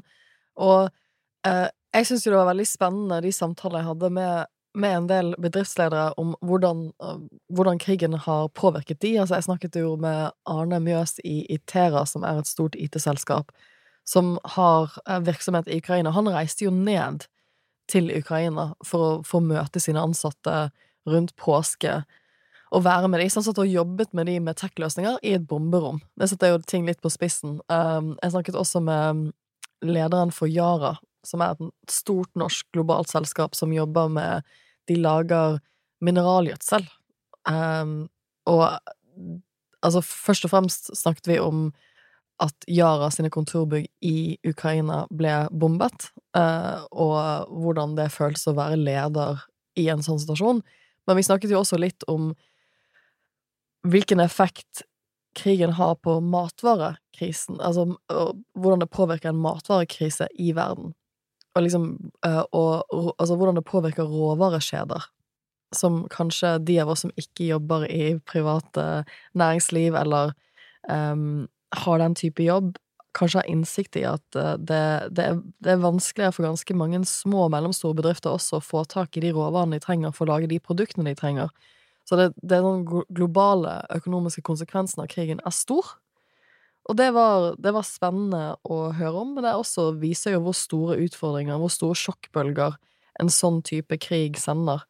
og 0.56 0.88
eh, 1.48 1.68
jeg 1.96 2.10
syns 2.10 2.28
jo 2.28 2.34
det 2.34 2.40
var 2.42 2.52
veldig 2.52 2.68
spennende 2.68 3.24
de 3.24 3.34
samtalene 3.34 3.84
jeg 3.84 3.92
hadde 3.92 4.14
med 4.20 4.54
med 4.78 4.98
en 4.98 5.08
del 5.10 5.32
bedriftsledere 5.42 6.14
om 6.22 6.36
hvordan, 6.46 6.92
øh, 7.04 7.22
hvordan, 7.50 7.80
krigen 7.80 8.14
har 8.14 8.48
påvirket 8.48 9.02
de. 9.02 9.20
Altså, 9.20 9.36
jeg 9.36 9.44
snakket 9.44 9.76
jo 9.76 9.96
med 9.96 10.30
Arne 10.46 10.80
Mjøs 10.80 11.18
i 11.24 11.46
Itera, 11.50 12.06
som 12.06 12.24
er 12.24 12.40
et 12.40 12.48
stort 12.48 12.76
IT-selskap, 12.78 13.52
som 14.06 14.38
har 14.46 15.00
øh, 15.10 15.26
virksomhet 15.26 15.68
i 15.68 15.78
Ukraina. 15.78 16.10
Han 16.10 16.30
reiste 16.30 16.66
jo 16.66 16.72
ned 16.72 17.26
til 17.92 18.12
Ukraina 18.16 18.72
for 18.86 19.04
å 19.04 19.12
få 19.28 19.42
møte 19.44 19.82
sine 19.84 20.02
ansatte 20.04 20.68
rundt 21.08 21.36
påske 21.40 22.02
og 22.76 22.84
være 22.84 23.08
med 23.08 23.22
dem. 23.22 23.30
Så 23.32 23.40
han 23.40 23.48
satt 23.48 23.62
og 23.64 23.72
jobbet 23.72 24.14
med 24.18 24.28
dem 24.28 24.48
med 24.48 24.60
tech-løsninger 24.60 25.22
i 25.24 25.36
et 25.38 25.48
bomberom. 25.48 26.02
Det 26.20 26.30
setter 26.32 26.54
jo 26.54 26.62
ting 26.68 26.88
litt 26.88 27.00
på 27.04 27.12
spissen. 27.14 27.62
Um, 27.72 28.16
jeg 28.22 28.34
snakket 28.34 28.60
også 28.60 28.82
med 28.84 29.30
lederen 29.86 30.34
for 30.36 30.52
Yara, 30.52 30.98
som 31.28 31.44
er 31.44 31.56
et 31.56 31.92
stort 31.92 32.32
norsk 32.40 32.68
globalt 32.76 33.12
selskap 33.12 33.56
som 33.56 33.76
jobber 33.76 34.12
med 34.12 34.48
de 34.92 35.00
lager 35.00 35.60
mineralgjødsel. 36.04 36.86
Um, 37.48 38.08
og 38.48 38.68
altså, 39.84 40.04
først 40.04 40.48
og 40.48 40.52
fremst 40.52 40.92
snakket 40.98 41.32
vi 41.32 41.40
om 41.44 41.70
at 42.44 42.68
Yara 42.70 43.10
sine 43.14 43.32
kontorbygg 43.34 43.88
i 44.06 44.38
Ukraina 44.46 45.06
ble 45.10 45.48
bombet, 45.52 46.12
uh, 46.38 46.86
og 46.92 47.50
hvordan 47.50 47.96
det 47.98 48.12
føles 48.14 48.46
å 48.50 48.56
være 48.58 48.78
leder 48.80 49.42
i 49.78 49.88
en 49.94 50.04
sånn 50.06 50.20
situasjon. 50.22 50.62
Men 51.08 51.18
vi 51.18 51.26
snakket 51.26 51.54
jo 51.54 51.64
også 51.64 51.80
litt 51.82 52.06
om 52.12 52.32
hvilken 53.88 54.20
effekt 54.20 54.84
krigen 55.38 55.76
har 55.78 55.96
på 56.02 56.18
matvarekrisen, 56.20 57.60
altså 57.62 57.92
hvordan 58.58 58.82
det 58.82 58.90
påvirker 58.94 59.30
en 59.30 59.42
matvarekrise 59.42 60.28
i 60.34 60.52
verden. 60.58 60.96
Og 61.56 61.66
liksom 61.66 61.86
eh, 62.26 62.44
og, 62.54 62.86
altså 63.18 63.38
hvordan 63.38 63.58
det 63.58 63.66
påvirker 63.66 64.10
råvarekjeder. 64.10 65.06
Som 65.76 66.06
kanskje 66.10 66.58
de 66.64 66.78
av 66.80 66.94
oss 66.94 67.04
som 67.04 67.14
ikke 67.20 67.50
jobber 67.50 67.86
i 67.92 68.18
private 68.30 69.04
næringsliv, 69.38 69.98
eller 70.00 70.34
em, 70.90 71.48
har 71.76 72.00
den 72.00 72.16
type 72.16 72.44
jobb, 72.44 72.76
kanskje 73.18 73.42
har 73.42 73.50
innsikt 73.50 73.98
i 73.98 74.04
at 74.08 74.38
eh, 74.38 74.56
det, 74.60 74.82
det, 75.18 75.24
er, 75.24 75.40
det 75.64 75.74
er 75.74 75.84
vanskeligere 75.84 76.36
for 76.36 76.48
ganske 76.48 76.78
mange 76.78 77.02
små 77.10 77.48
og 77.48 77.54
mellomstore 77.56 77.98
bedrifter 77.98 78.36
også 78.36 78.60
å 78.60 78.64
få 78.66 78.84
tak 78.90 79.18
i 79.18 79.24
de 79.24 79.34
råvarene 79.36 79.80
de 79.80 79.84
trenger 79.84 80.14
for 80.16 80.28
å 80.28 80.36
lage 80.36 80.52
de 80.52 80.60
produktene 80.64 81.10
de 81.10 81.18
trenger. 81.18 81.54
Så 82.08 82.20
det, 82.20 82.30
det 82.40 82.62
den 82.64 82.86
globale 82.88 83.82
økonomiske 83.96 84.46
konsekvensen 84.48 85.04
av 85.04 85.10
krigen 85.12 85.42
er 85.44 85.56
stor. 85.56 85.98
Og 86.88 86.96
det 86.96 87.10
var, 87.18 87.58
det 87.60 87.74
var 87.76 87.84
spennende 87.84 88.56
å 88.64 88.94
høre 88.96 89.24
om, 89.26 89.34
men 89.36 89.44
det 89.44 89.58
også 89.60 89.90
viser 90.00 90.38
jo 90.38 90.46
hvor 90.46 90.56
store 90.56 90.96
utfordringer, 91.04 91.60
hvor 91.60 91.74
store 91.74 91.98
sjokkbølger 92.00 92.78
en 93.20 93.32
sånn 93.34 93.60
type 93.66 93.98
krig 94.00 94.40
sender. 94.40 94.86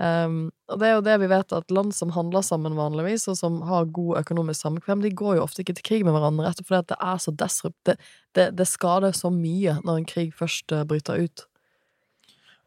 Um, 0.00 0.46
og 0.72 0.78
det 0.80 0.88
er 0.88 0.94
jo 0.94 1.04
det 1.04 1.14
vi 1.20 1.28
vet, 1.28 1.52
at 1.52 1.72
land 1.74 1.92
som 1.92 2.14
handler 2.14 2.44
sammen 2.46 2.78
vanligvis, 2.78 3.26
og 3.28 3.36
som 3.36 3.60
har 3.68 3.90
god 3.92 4.22
økonomisk 4.22 4.64
samkvem, 4.64 5.02
de 5.04 5.12
går 5.12 5.36
jo 5.36 5.44
ofte 5.44 5.60
ikke 5.62 5.76
til 5.78 5.88
krig 5.88 6.04
med 6.06 6.16
hverandre, 6.16 6.46
rett 6.48 6.62
og 6.62 6.64
slett 6.64 6.70
fordi 6.70 6.94
det 6.94 7.00
er 7.12 7.22
så 7.24 7.34
desrupt. 7.44 7.80
Det, 7.88 7.96
det, 8.38 8.46
det 8.56 8.68
skader 8.70 9.16
så 9.16 9.30
mye 9.34 9.76
når 9.84 10.00
en 10.00 10.08
krig 10.08 10.32
først 10.36 10.72
eh, 10.72 10.86
bryter 10.88 11.26
ut. 11.26 11.44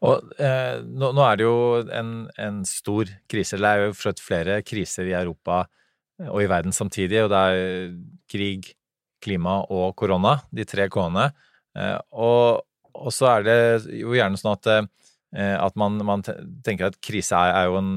Og 0.06 0.36
eh, 0.38 0.78
nå, 0.84 1.10
nå 1.16 1.24
er 1.24 1.40
det 1.40 1.46
jo 1.46 1.58
en, 1.98 2.12
en 2.38 2.60
stor 2.68 3.10
krise. 3.30 3.58
Det 3.58 3.72
er 3.72 3.86
jo 3.88 4.14
flere 4.20 4.60
kriser 4.66 5.08
i 5.08 5.16
Europa 5.16 5.64
eh, 6.20 6.28
og 6.28 6.44
i 6.44 6.50
verden 6.52 6.74
samtidig, 6.76 7.24
og 7.24 7.32
det 7.32 7.42
er 7.42 7.90
krig, 8.30 8.70
klima 9.24 9.62
og 9.72 9.96
korona, 9.98 10.36
de 10.54 10.66
tre 10.68 10.86
k-ene. 10.92 11.30
Eh, 11.74 11.96
og, 12.12 12.62
og 12.94 13.14
så 13.14 13.32
er 13.34 13.48
det 13.48 13.58
jo 13.98 14.14
gjerne 14.14 14.38
sånn 14.38 14.54
at, 14.54 14.70
eh, 14.70 14.86
at 15.34 15.74
man, 15.76 15.98
man 16.06 16.22
tenker 16.64 16.86
at 16.86 17.00
krise 17.04 17.36
er, 17.36 17.50
er 17.58 17.64
jo 17.66 17.80
en 17.80 17.96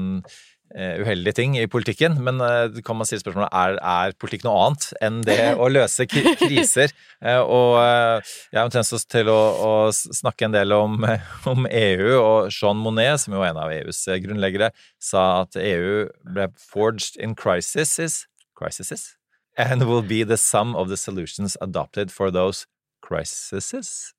eh, 0.76 1.00
uheldig 1.02 1.32
ting 1.34 1.56
i 1.58 1.66
politikken, 1.70 2.18
men 2.24 2.40
eh, 2.44 2.80
kan 2.86 2.98
man 2.98 3.08
stille 3.08 3.22
spørsmålet 3.22 3.50
er, 3.56 3.76
er 3.78 4.16
politikk 4.20 4.44
noe 4.46 4.66
annet 4.66 4.86
enn 5.02 5.20
det 5.26 5.38
å 5.58 5.68
løse 5.70 6.06
kriser? 6.44 6.94
Eh, 7.20 7.40
og 7.40 7.78
eh, 7.82 8.32
jeg 8.50 8.60
har 8.60 8.68
en 8.68 8.74
tendens 8.74 9.08
til 9.10 9.30
å, 9.32 9.38
å 9.66 9.72
snakke 9.94 10.48
en 10.48 10.56
del 10.56 10.74
om, 10.76 10.98
om 11.52 11.68
EU, 11.68 12.10
og 12.18 12.54
Jean 12.54 12.80
Monnet, 12.80 13.22
som 13.24 13.36
jo 13.36 13.44
er 13.44 13.52
en 13.52 13.62
av 13.62 13.74
EUs 13.74 14.04
grunnleggere, 14.24 14.72
sa 15.02 15.44
at 15.44 15.58
EU 15.60 16.06
ble 16.34 16.50
forged 16.58 17.18
in 17.20 17.34
crises, 17.38 18.24
crises 18.54 19.16
and 19.58 19.82
will 19.88 20.02
be 20.02 20.22
the 20.22 20.38
sum 20.38 20.76
of 20.76 20.88
the 20.88 20.96
solutions 20.96 21.56
adopted 21.60 22.10
for 22.10 22.30
those 22.30 22.66
crises. 23.02 24.14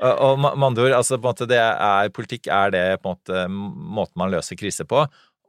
Og, 0.00 0.38
med 0.40 0.64
andre 0.70 0.86
ord, 0.86 0.94
altså 0.98 1.18
er, 1.52 2.08
politikk 2.14 2.48
er 2.48 2.72
det 2.72 2.84
på 3.02 3.12
en 3.12 3.16
måte 3.16 3.42
måten 3.50 4.22
man 4.22 4.32
løser 4.32 4.56
kriser 4.56 4.88
på, 4.88 5.04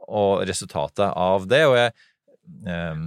og 0.07 0.43
resultatet 0.47 1.07
av 1.07 1.47
det. 1.47 1.63
Og 1.67 1.77
jeg, 1.79 1.93
eh, 2.67 3.05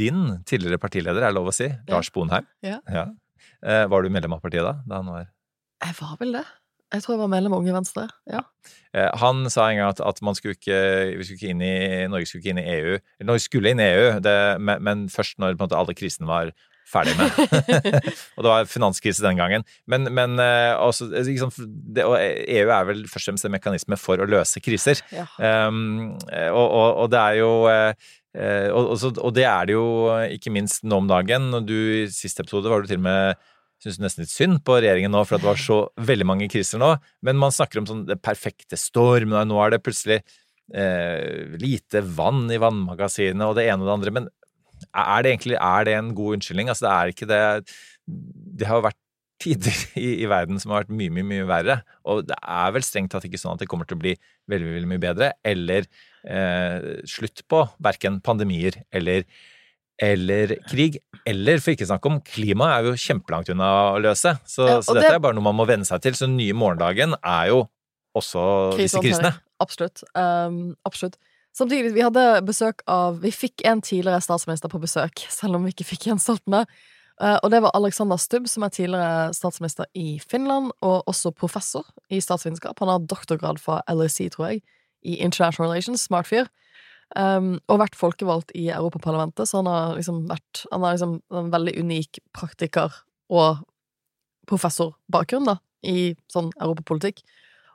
din 0.00 0.22
tidligere 0.46 0.78
partileder, 0.78 1.22
er 1.22 1.30
det 1.30 1.38
lov 1.38 1.50
å 1.50 1.56
si, 1.56 1.70
Lars 1.88 2.10
Bonheim, 2.14 2.46
Ja. 2.62 3.06
Eh, 3.62 3.84
var 3.86 4.02
du 4.02 4.08
medlem 4.08 4.32
av 4.32 4.40
partiet 4.40 4.64
da? 4.64 4.78
da 4.88 5.02
han 5.02 5.06
var 5.12 5.28
Jeg 5.84 5.94
var 6.00 6.16
vel 6.20 6.32
det. 6.32 6.46
Jeg 6.90 7.04
tror 7.04 7.14
jeg 7.14 7.20
var 7.20 7.30
medlem 7.30 7.52
av 7.54 7.60
Unge 7.62 7.74
Venstre. 7.76 8.08
Ja. 8.26 8.40
Eh, 8.92 9.10
Han 9.20 9.44
sa 9.52 9.68
en 9.68 9.78
gang 9.78 9.92
at, 9.92 10.00
at 10.00 10.18
man 10.26 10.34
skulle 10.34 10.56
ikke, 10.56 10.80
vi 11.18 11.26
skulle 11.26 11.38
ikke 11.38 11.52
inn 11.54 11.62
i, 11.62 12.06
Norge 12.10 12.26
skulle 12.26 12.42
ikke 12.42 12.54
inn 12.56 12.62
i 12.62 12.72
EU. 12.74 12.96
Norge 13.28 13.44
skulle 13.44 13.70
inn 13.70 13.82
i 13.82 13.86
EU, 13.92 14.18
det, 14.24 14.34
men, 14.58 14.82
men 14.82 15.04
først 15.12 15.38
når 15.38 15.58
måte, 15.60 15.78
alle 15.78 15.94
krisene 15.94 16.26
var 16.30 16.50
ferdig 16.90 17.16
med. 17.18 17.34
og 18.36 18.44
det 18.44 18.52
var 18.52 18.70
finanskrise 18.70 19.24
den 19.24 19.40
gangen. 19.40 19.66
Men, 19.90 20.08
men 20.16 20.38
eh, 20.42 20.72
også, 20.76 21.10
liksom, 21.14 21.52
det, 21.94 22.06
og 22.06 22.16
EU 22.20 22.64
er 22.66 22.88
vel 22.88 23.04
først 23.06 23.28
og 23.28 23.32
fremst 23.32 23.48
en 23.48 23.54
mekanisme 23.54 23.98
for 24.00 24.20
å 24.20 24.28
løse 24.30 24.62
kriser. 24.64 25.02
Ja. 25.14 25.26
Um, 25.38 26.16
og, 26.50 26.66
og, 26.66 26.88
og 27.04 27.12
det 27.12 27.20
er 27.20 27.38
jo 27.40 27.52
eh, 27.70 28.10
og, 28.70 28.92
og, 29.10 29.30
det 29.34 29.46
er 29.48 29.70
det 29.70 29.74
jo 29.74 29.86
ikke 30.36 30.52
minst 30.54 30.84
nå 30.86 31.00
om 31.02 31.08
dagen. 31.10 31.50
Du 31.66 31.74
i 31.74 32.04
siste 32.14 32.44
episode 32.44 32.70
var 32.70 32.82
du 32.82 32.90
til 32.90 33.02
og 33.02 33.08
med 33.08 33.48
Syns 33.80 33.96
nesten 33.96 34.26
litt 34.26 34.32
synd 34.32 34.58
på 34.60 34.74
regjeringen 34.76 35.14
nå, 35.14 35.22
for 35.24 35.38
at 35.38 35.40
det 35.40 35.48
var 35.48 35.60
så 35.60 35.78
veldig 36.04 36.26
mange 36.28 36.50
kriser 36.52 36.80
nå. 36.82 36.90
Men 37.24 37.38
man 37.40 37.54
snakker 37.54 37.80
om 37.80 37.86
sånn 37.88 38.02
det 38.10 38.18
perfekte 38.20 38.76
storm, 38.76 39.32
nå 39.32 39.60
er 39.64 39.72
det 39.72 39.80
plutselig 39.80 40.18
eh, 40.74 41.56
lite 41.56 42.02
vann 42.04 42.44
i 42.52 42.58
vannmagasinene, 42.60 43.48
og 43.48 43.56
det 43.56 43.64
ene 43.70 43.80
og 43.80 43.88
det 43.88 43.94
andre. 43.94 44.14
Men 44.18 44.28
er 44.94 45.22
det 45.22 45.32
egentlig 45.36 45.56
er 45.60 45.84
det 45.86 45.94
en 45.98 46.14
god 46.14 46.36
unnskyldning? 46.38 46.68
Altså, 46.72 46.86
det 46.86 46.92
er 46.96 47.12
ikke 47.14 47.28
det 47.30 47.40
Det 48.60 48.66
har 48.68 48.80
jo 48.80 48.86
vært 48.88 48.98
tider 49.40 49.76
i, 49.96 50.08
i 50.20 50.26
verden 50.28 50.58
som 50.60 50.72
har 50.74 50.82
vært 50.84 50.92
mye, 50.92 51.12
mye, 51.16 51.24
mye 51.24 51.46
verre. 51.48 51.78
Og 52.04 52.26
det 52.28 52.36
er 52.42 52.74
vel 52.76 52.84
strengt 52.84 53.12
tatt 53.14 53.24
ikke 53.24 53.38
sånn 53.40 53.54
at 53.54 53.62
det 53.62 53.68
kommer 53.70 53.88
til 53.88 53.96
å 53.96 54.02
bli 54.02 54.12
veldig, 54.52 54.74
veldig 54.74 54.90
mye 54.90 55.00
bedre, 55.00 55.30
eller 55.46 55.86
eh, 56.28 57.00
slutt 57.08 57.40
på 57.48 57.62
verken 57.82 58.20
pandemier 58.20 58.82
eller 58.92 59.24
eller 60.00 60.54
krig, 60.64 60.94
eller 61.28 61.58
for 61.60 61.74
ikke 61.74 61.84
å 61.84 61.90
snakke 61.90 62.08
om 62.08 62.20
klima, 62.24 62.70
er 62.78 62.86
jo 62.88 62.94
kjempelangt 62.96 63.50
unna 63.52 63.66
å 63.92 63.98
løse. 64.00 64.30
Så, 64.48 64.64
Ja, 64.64 64.78
så 64.80 64.94
dette 64.96 65.10
det- 65.10 65.16
er 65.18 65.20
bare 65.20 65.36
noe 65.36 65.44
man 65.44 65.58
må 65.58 65.66
venne 65.68 65.84
seg 65.84 66.00
til. 66.00 66.14
Så 66.16 66.24
den 66.24 66.38
nye 66.38 66.54
morgendagen 66.56 67.12
er 67.20 67.48
jo 67.50 67.58
også 68.16 68.76
disse 68.78 68.96
krisene. 69.04 69.34
Absolutt. 69.60 70.00
Um, 70.16 70.74
absolutt. 70.88 71.18
Samtidig, 71.56 71.92
vi 71.96 72.04
hadde 72.04 72.24
besøk 72.46 72.84
av 72.86 73.20
Vi 73.24 73.32
fikk 73.34 73.64
en 73.66 73.82
tidligere 73.82 74.22
statsminister 74.22 74.70
på 74.70 74.80
besøk, 74.82 75.24
selv 75.38 75.58
om 75.58 75.66
vi 75.66 75.74
ikke 75.74 75.88
fikk 75.92 76.08
Jens 76.10 76.28
Stoltenberg. 76.28 76.70
Uh, 77.20 77.36
og 77.44 77.50
det 77.52 77.58
var 77.60 77.74
Alexander 77.76 78.16
Stubb, 78.16 78.46
som 78.48 78.64
er 78.64 78.72
tidligere 78.72 79.34
statsminister 79.36 79.84
i 79.92 80.14
Finland, 80.24 80.70
og 80.80 81.08
også 81.10 81.34
professor 81.36 81.84
i 82.08 82.20
statsvitenskap. 82.24 82.78
Han 82.80 82.88
har 82.88 83.02
doktorgrad 83.04 83.60
fra 83.60 83.82
LSE, 83.92 84.30
tror 84.32 84.46
jeg, 84.48 84.62
i 85.04 85.18
International 85.20 85.68
Relations. 85.68 86.06
Smart 86.08 86.30
fyr. 86.30 86.48
Um, 87.18 87.58
og 87.68 87.82
vært 87.82 87.98
folkevalgt 87.98 88.54
i 88.56 88.68
Europaparlamentet, 88.70 89.50
så 89.50 89.58
han 89.60 89.68
har 89.68 89.96
liksom 89.98 90.22
vært 90.30 90.62
Han 90.70 90.84
har 90.86 90.94
liksom 90.94 91.16
en 91.34 91.50
veldig 91.50 91.74
unik 91.82 92.20
praktiker 92.32 92.94
og 93.28 93.64
professorbakgrunn, 94.48 95.50
da, 95.50 95.58
i 95.82 96.14
sånn 96.30 96.52
europapolitikk. 96.56 97.20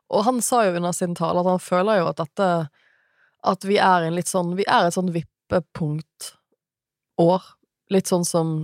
Og 0.10 0.26
han 0.26 0.42
sa 0.42 0.64
jo 0.66 0.78
under 0.80 0.96
sin 0.96 1.14
tale 1.18 1.44
at 1.44 1.52
han 1.52 1.62
føler 1.62 2.00
jo 2.00 2.10
at 2.10 2.24
dette 2.24 2.50
At 3.46 3.66
vi 3.68 3.78
er 3.78 4.08
en 4.08 4.16
litt 4.18 4.32
sånn 4.32 4.56
Vi 4.58 4.66
er 4.68 4.88
et 4.88 4.96
sånn 4.96 5.14
vippepunktår. 5.14 7.44
Litt 7.94 8.10
sånn 8.10 8.26
som 8.26 8.56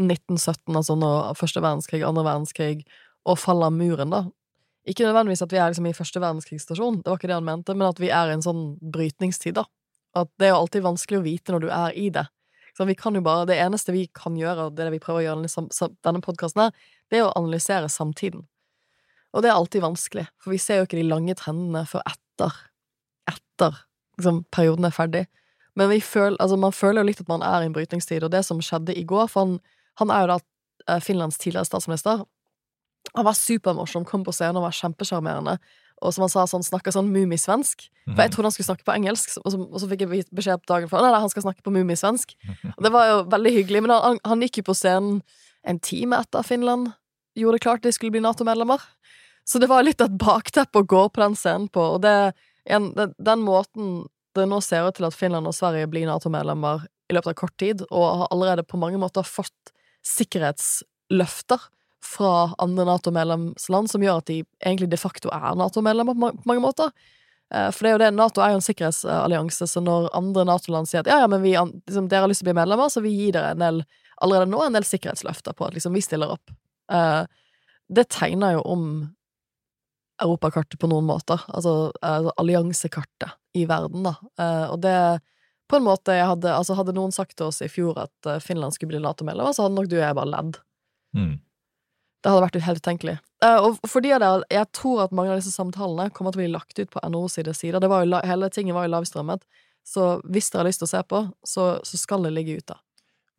1917, 0.00 0.76
altså 0.76 0.96
når 0.96 1.34
første 1.38 1.60
verdenskrig, 1.60 2.02
andre 2.06 2.24
verdenskrig, 2.24 2.84
og 3.28 3.38
faller 3.40 3.72
muren, 3.74 4.12
da. 4.12 4.22
Ikke 4.88 5.04
nødvendigvis 5.04 5.42
at 5.44 5.52
vi 5.52 5.58
er 5.60 5.72
liksom 5.72 5.88
i 5.90 5.96
første 5.96 6.22
verdenskrigsstasjon, 6.22 7.02
det 7.02 7.10
var 7.10 7.20
ikke 7.20 7.28
det 7.28 7.36
han 7.36 7.48
mente, 7.48 7.74
men 7.76 7.90
at 7.90 8.00
vi 8.00 8.08
er 8.08 8.30
i 8.30 8.36
en 8.36 8.44
sånn 8.44 8.62
brytningstid, 8.80 9.58
da. 9.58 9.66
At 10.16 10.30
det 10.40 10.48
er 10.48 10.54
jo 10.54 10.62
alltid 10.62 10.86
vanskelig 10.86 11.20
å 11.20 11.26
vite 11.26 11.52
når 11.52 11.66
du 11.66 11.68
er 11.68 11.98
i 12.00 12.08
det. 12.14 12.24
Så 12.76 12.86
vi 12.88 12.96
kan 12.96 13.14
jo 13.14 13.20
bare, 13.20 13.46
Det 13.46 13.58
eneste 13.60 13.92
vi 13.92 14.08
kan 14.14 14.36
gjøre, 14.36 14.70
og 14.70 14.76
det 14.76 14.86
det 14.86 14.92
vi 14.92 15.02
prøver 15.02 15.20
å 15.20 15.26
gjøre 15.26 15.44
i 15.44 15.48
sam- 15.48 15.96
denne 16.02 16.22
podkasten 16.22 16.62
her, 16.62 16.72
det 17.10 17.18
er 17.18 17.28
å 17.28 17.36
analysere 17.36 17.90
samtiden. 17.90 18.46
Og 19.34 19.42
det 19.42 19.50
er 19.50 19.58
alltid 19.58 19.82
vanskelig, 19.82 20.28
for 20.38 20.50
vi 20.50 20.58
ser 20.58 20.78
jo 20.78 20.86
ikke 20.86 21.02
de 21.02 21.08
lange 21.08 21.34
trendene 21.34 21.86
før 21.86 22.02
etter 22.06 22.69
etter 23.60 23.76
liksom, 24.18 24.44
perioden 24.52 24.88
er 24.88 24.94
ferdig. 24.94 25.26
Men 25.78 25.90
vi 25.92 26.00
føl, 26.00 26.36
altså, 26.40 26.56
man 26.56 26.74
føler 26.74 27.02
jo 27.02 27.10
litt 27.10 27.20
at 27.22 27.30
man 27.30 27.44
er 27.46 27.62
i 27.62 27.68
en 27.68 27.76
brytningstid, 27.76 28.24
og 28.24 28.32
det 28.32 28.42
som 28.46 28.60
skjedde 28.64 28.96
i 28.96 29.04
går 29.06 29.28
For 29.30 29.44
han, 29.44 29.60
han 30.00 30.10
er 30.10 30.24
jo 30.24 30.32
da 30.32 30.38
eh, 30.88 31.00
Finlands 31.04 31.38
tidligere 31.38 31.68
statsminister. 31.68 32.24
Han 33.14 33.26
var 33.26 33.38
supermorsom, 33.38 34.04
kom 34.04 34.24
på 34.26 34.34
scenen 34.34 34.58
og 34.60 34.66
var 34.66 34.76
kjempesjarmerende. 34.76 35.56
Og 36.00 36.14
som 36.16 36.24
han 36.24 36.32
sa, 36.32 36.46
sånn, 36.48 36.64
snakka 36.64 36.92
sånn 36.94 37.10
mumisvensk. 37.12 37.86
For 38.08 38.22
jeg 38.24 38.32
trodde 38.32 38.48
han 38.48 38.54
skulle 38.54 38.70
snakke 38.70 38.86
på 38.86 38.94
engelsk, 38.96 39.34
og 39.42 39.52
så, 39.52 39.60
og 39.60 39.80
så 39.82 39.88
fikk 39.90 40.06
jeg 40.06 40.24
beskjed 40.32 40.62
på 40.62 40.72
dagen 40.72 40.88
for 40.90 41.04
Nei, 41.04 41.12
nei, 41.12 41.20
han 41.22 41.32
skal 41.32 41.44
snakke 41.44 41.64
på 41.66 41.72
mumisvensk. 41.74 42.32
Og 42.76 42.86
det 42.86 42.92
var 42.94 43.10
jo 43.10 43.18
veldig 43.30 43.52
hyggelig, 43.58 43.82
men 43.84 43.92
han, 43.92 44.20
han 44.24 44.44
gikk 44.46 44.62
jo 44.62 44.70
på 44.70 44.76
scenen 44.78 45.20
en 45.68 45.80
time 45.84 46.16
etter 46.16 46.46
Finland 46.46 46.94
gjorde 47.36 47.58
det 47.58 47.64
klart 47.66 47.84
de 47.84 47.92
skulle 47.92 48.14
bli 48.14 48.22
Nato-medlemmer. 48.24 48.80
Så 49.44 49.60
det 49.60 49.68
var 49.70 49.84
litt 49.84 50.00
et 50.00 50.16
bakteppe 50.20 50.80
å 50.80 50.88
gå 50.88 51.02
på 51.12 51.20
den 51.20 51.36
scenen 51.38 51.68
på, 51.72 51.84
og 51.96 52.02
det, 52.04 52.32
en, 52.64 52.90
den, 52.96 53.14
den 53.18 53.44
måten 53.46 54.08
det 54.36 54.46
nå 54.46 54.60
ser 54.62 54.86
ut 54.86 54.94
til 54.98 55.08
at 55.08 55.16
Finland 55.16 55.48
og 55.50 55.56
Sverige 55.56 55.88
blir 55.90 56.06
Nato-medlemmer 56.06 56.84
i 57.10 57.14
løpet 57.16 57.32
av 57.32 57.38
kort 57.40 57.56
tid, 57.58 57.82
og 57.90 58.04
har 58.20 58.28
allerede 58.30 58.62
på 58.62 58.78
mange 58.78 59.00
måter 59.02 59.26
fått 59.26 59.72
sikkerhetsløfter 60.06 61.64
fra 62.04 62.54
andre 62.62 62.86
Nato-medlemsland 62.88 63.90
som 63.90 64.04
gjør 64.04 64.22
at 64.22 64.28
de 64.30 64.38
egentlig 64.62 64.88
de 64.92 65.00
facto 65.00 65.32
er 65.34 65.56
Nato-medlemmer 65.58 66.14
på 66.16 66.30
mange 66.48 66.62
måter. 66.62 66.94
Eh, 67.52 67.68
For 67.74 67.82
det 67.84 67.90
er 67.90 67.96
jo 67.96 68.02
det, 68.04 68.12
Nato 68.16 68.44
er 68.44 68.54
jo 68.54 68.60
en 68.60 68.64
sikkerhetsallianse, 68.64 69.66
så 69.68 69.82
når 69.84 70.08
andre 70.16 70.46
Nato-land 70.48 70.88
sier 70.88 71.02
at 71.02 71.10
ja, 71.10 71.18
ja, 71.24 71.28
men 71.30 71.42
vi, 71.42 71.56
liksom, 71.58 72.08
dere 72.08 72.24
har 72.24 72.30
lyst 72.30 72.44
til 72.44 72.48
å 72.48 72.52
bli 72.52 72.60
medlemmer, 72.62 72.88
så 72.92 73.02
vi 73.04 73.12
gir 73.16 73.34
dere 73.36 73.52
en 73.56 73.64
del, 73.66 73.82
allerede 74.22 74.52
nå 74.52 74.62
en 74.64 74.78
del 74.78 74.86
sikkerhetsløfter 74.86 75.58
på 75.58 75.66
at 75.66 75.76
liksom, 75.76 75.96
vi 75.96 76.04
stiller 76.06 76.36
opp. 76.38 76.54
Eh, 76.92 77.22
Det 77.90 78.06
tegner 78.14 78.54
jo 78.54 78.62
om 78.70 78.84
europakartet 80.22 80.78
på 80.80 80.88
noen 80.90 81.06
måter, 81.08 81.40
altså, 81.48 81.90
altså 82.04 82.32
alliansekartet 82.40 83.36
i 83.56 83.66
verden, 83.68 84.04
da. 84.06 84.16
Eh, 84.40 84.66
Og 84.70 84.80
det 84.84 84.96
på 85.70 85.78
en 85.78 85.86
måte 85.86 86.16
jeg 86.16 86.26
hadde 86.26 86.50
Altså, 86.50 86.74
hadde 86.74 86.96
noen 86.96 87.12
sagt 87.14 87.36
til 87.38 87.46
oss 87.46 87.60
i 87.62 87.70
fjor 87.70 87.98
at 88.02 88.26
eh, 88.26 88.42
Finland 88.42 88.74
skulle 88.74 88.90
bli 88.94 89.02
Nato-medlem, 89.02 89.52
så 89.54 89.66
hadde 89.66 89.78
nok 89.78 89.90
du 89.90 89.96
og 90.00 90.04
jeg 90.04 90.18
bare 90.18 90.32
ledd. 90.32 90.58
Mm. 91.16 91.32
Det 92.20 92.30
hadde 92.30 92.44
vært 92.44 92.60
helt 92.66 92.82
utenkelig. 92.84 93.16
Eh, 93.44 93.58
og 93.64 93.78
fordi 93.88 94.12
det, 94.20 94.30
jeg 94.52 94.68
tror 94.76 95.06
at 95.06 95.14
mange 95.16 95.32
av 95.32 95.40
disse 95.40 95.54
samtalene 95.54 96.10
kommer 96.12 96.34
til 96.34 96.42
å 96.42 96.44
bli 96.44 96.52
lagt 96.52 96.78
ut 96.78 96.90
på 96.92 97.02
NHO 97.06 97.24
sine 97.32 97.54
sider. 97.56 97.80
Det 97.80 97.90
var 97.90 98.04
jo, 98.04 98.20
hele 98.26 98.50
tingen 98.52 98.76
var 98.76 98.88
jo 98.88 98.94
lavstrømmet. 98.96 99.46
Så 99.86 100.10
hvis 100.28 100.50
dere 100.52 100.64
har 100.64 100.68
lyst 100.68 100.82
til 100.82 100.90
å 100.90 100.92
se 100.92 101.00
på, 101.08 101.22
så, 101.46 101.70
så 101.86 102.00
skal 102.00 102.26
det 102.26 102.34
ligge 102.36 102.58
ute. 102.60 102.76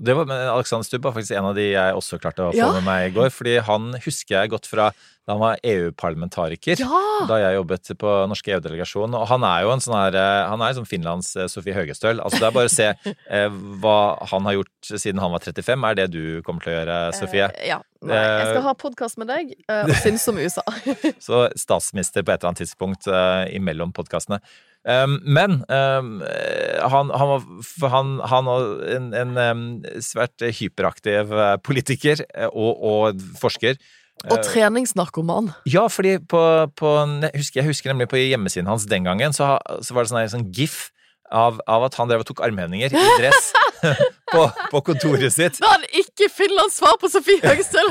Det 0.01 0.15
var, 0.17 0.25
men 0.25 0.39
Alexander 0.49 0.87
Stubb 0.87 1.03
var 1.05 1.13
faktisk 1.13 1.35
en 1.37 1.45
av 1.51 1.55
de 1.57 1.67
jeg 1.75 1.93
også 1.97 2.17
klarte 2.21 2.47
å 2.47 2.51
få 2.51 2.57
Ja. 2.57 2.71
med 2.73 2.87
meg 2.87 3.11
i 3.11 3.15
går. 3.15 3.29
Fordi 3.29 3.59
han 3.67 3.91
husker 4.01 4.39
jeg 4.39 4.49
godt 4.49 4.65
fra 4.69 4.87
da 5.27 5.35
han 5.35 5.39
var 5.43 5.59
EU-parlamentariker. 5.61 6.79
Ja! 6.81 7.01
Da 7.29 7.37
jeg 7.37 7.53
jobbet 7.59 7.91
på 8.01 8.13
norske 8.31 8.55
EU-delegasjon. 8.55 9.13
Og 9.19 9.27
han 9.29 9.45
er 9.45 9.67
jo 9.67 9.73
en 9.75 9.83
sånn 9.83 9.93
her 9.93 10.17
eh, 10.17 10.47
Han 10.49 10.63
er 10.65 10.73
som 10.73 10.87
Finlands 10.89 11.29
eh, 11.37 11.45
Sofie 11.51 11.75
Høgestøl. 11.77 12.17
Altså 12.25 12.41
det 12.41 12.47
er 12.49 12.55
bare 12.55 12.71
å 12.71 12.73
se 12.73 12.87
eh, 13.37 13.59
hva 13.83 13.97
han 14.31 14.49
har 14.49 14.57
gjort 14.57 14.89
siden 14.89 15.21
han 15.21 15.35
var 15.35 15.45
35, 15.45 15.85
er 15.91 15.99
det 16.01 16.07
du 16.15 16.41
kommer 16.47 16.65
til 16.65 16.73
å 16.73 16.75
gjøre, 16.79 16.97
Sofie. 17.19 17.51
Eh, 17.53 17.69
ja. 17.69 17.77
Nei, 18.01 18.17
jeg 18.17 18.47
skal 18.55 18.63
ha 18.65 18.73
podkast 18.81 19.19
med 19.21 19.29
deg 19.29 19.51
eh, 19.69 19.83
og 19.85 19.93
synes 20.01 20.25
om 20.31 20.41
USA. 20.41 20.63
Så 21.27 21.43
statsminister 21.61 22.25
på 22.25 22.33
et 22.33 22.41
eller 22.41 22.55
annet 22.55 22.63
tidspunkt 22.65 23.05
eh, 23.05 23.45
imellom 23.59 23.93
podkastene. 23.93 24.41
Um, 24.81 25.19
men 25.29 25.59
han, 25.69 27.11
han 27.13 27.27
var 27.29 27.89
han, 27.89 28.19
han 28.25 28.45
var 28.45 28.69
en, 28.95 29.09
en 29.13 29.37
um, 29.37 29.65
svært 30.01 30.41
hyperaktiv 30.57 31.33
eh, 31.33 31.57
politiker 31.63 32.23
eh, 32.33 32.49
og, 32.49 32.81
og 32.81 33.25
forsker. 33.41 33.77
og 34.25 34.37
Eh, 34.37 34.43
treningsnarkoman. 34.45 35.51
Ja, 35.69 35.87
fordi 35.89 36.17
på, 36.19 36.41
på 36.77 36.95
jeg, 36.97 37.31
husker, 37.35 37.61
jeg 37.61 37.69
husker 37.69 37.93
nemlig 37.93 38.09
på 38.11 38.21
hjemmesiden 38.21 38.69
hans 38.69 38.85
den 38.89 39.07
gangen, 39.07 39.33
så, 39.33 39.57
så 39.81 39.93
var 39.93 40.05
det 40.05 40.13
sånn, 40.13 40.33
sånn 40.33 40.49
gif 40.55 40.89
av, 41.31 41.61
av 41.69 41.87
at 41.87 41.95
han 41.95 42.09
drev 42.09 42.25
og 42.25 42.27
tok 42.27 42.43
armhevinger 42.43 42.91
i 42.91 43.05
dress 43.21 43.51
på, 44.33 44.45
på 44.73 44.83
kontoret 44.91 45.33
sitt. 45.33 45.61
Da 45.61 45.77
hadde 45.77 45.89
ikke 46.03 46.29
Finland 46.33 46.73
svar 46.75 46.97
på 47.01 47.09
Sofie 47.11 47.41
Høgestøl! 47.45 47.89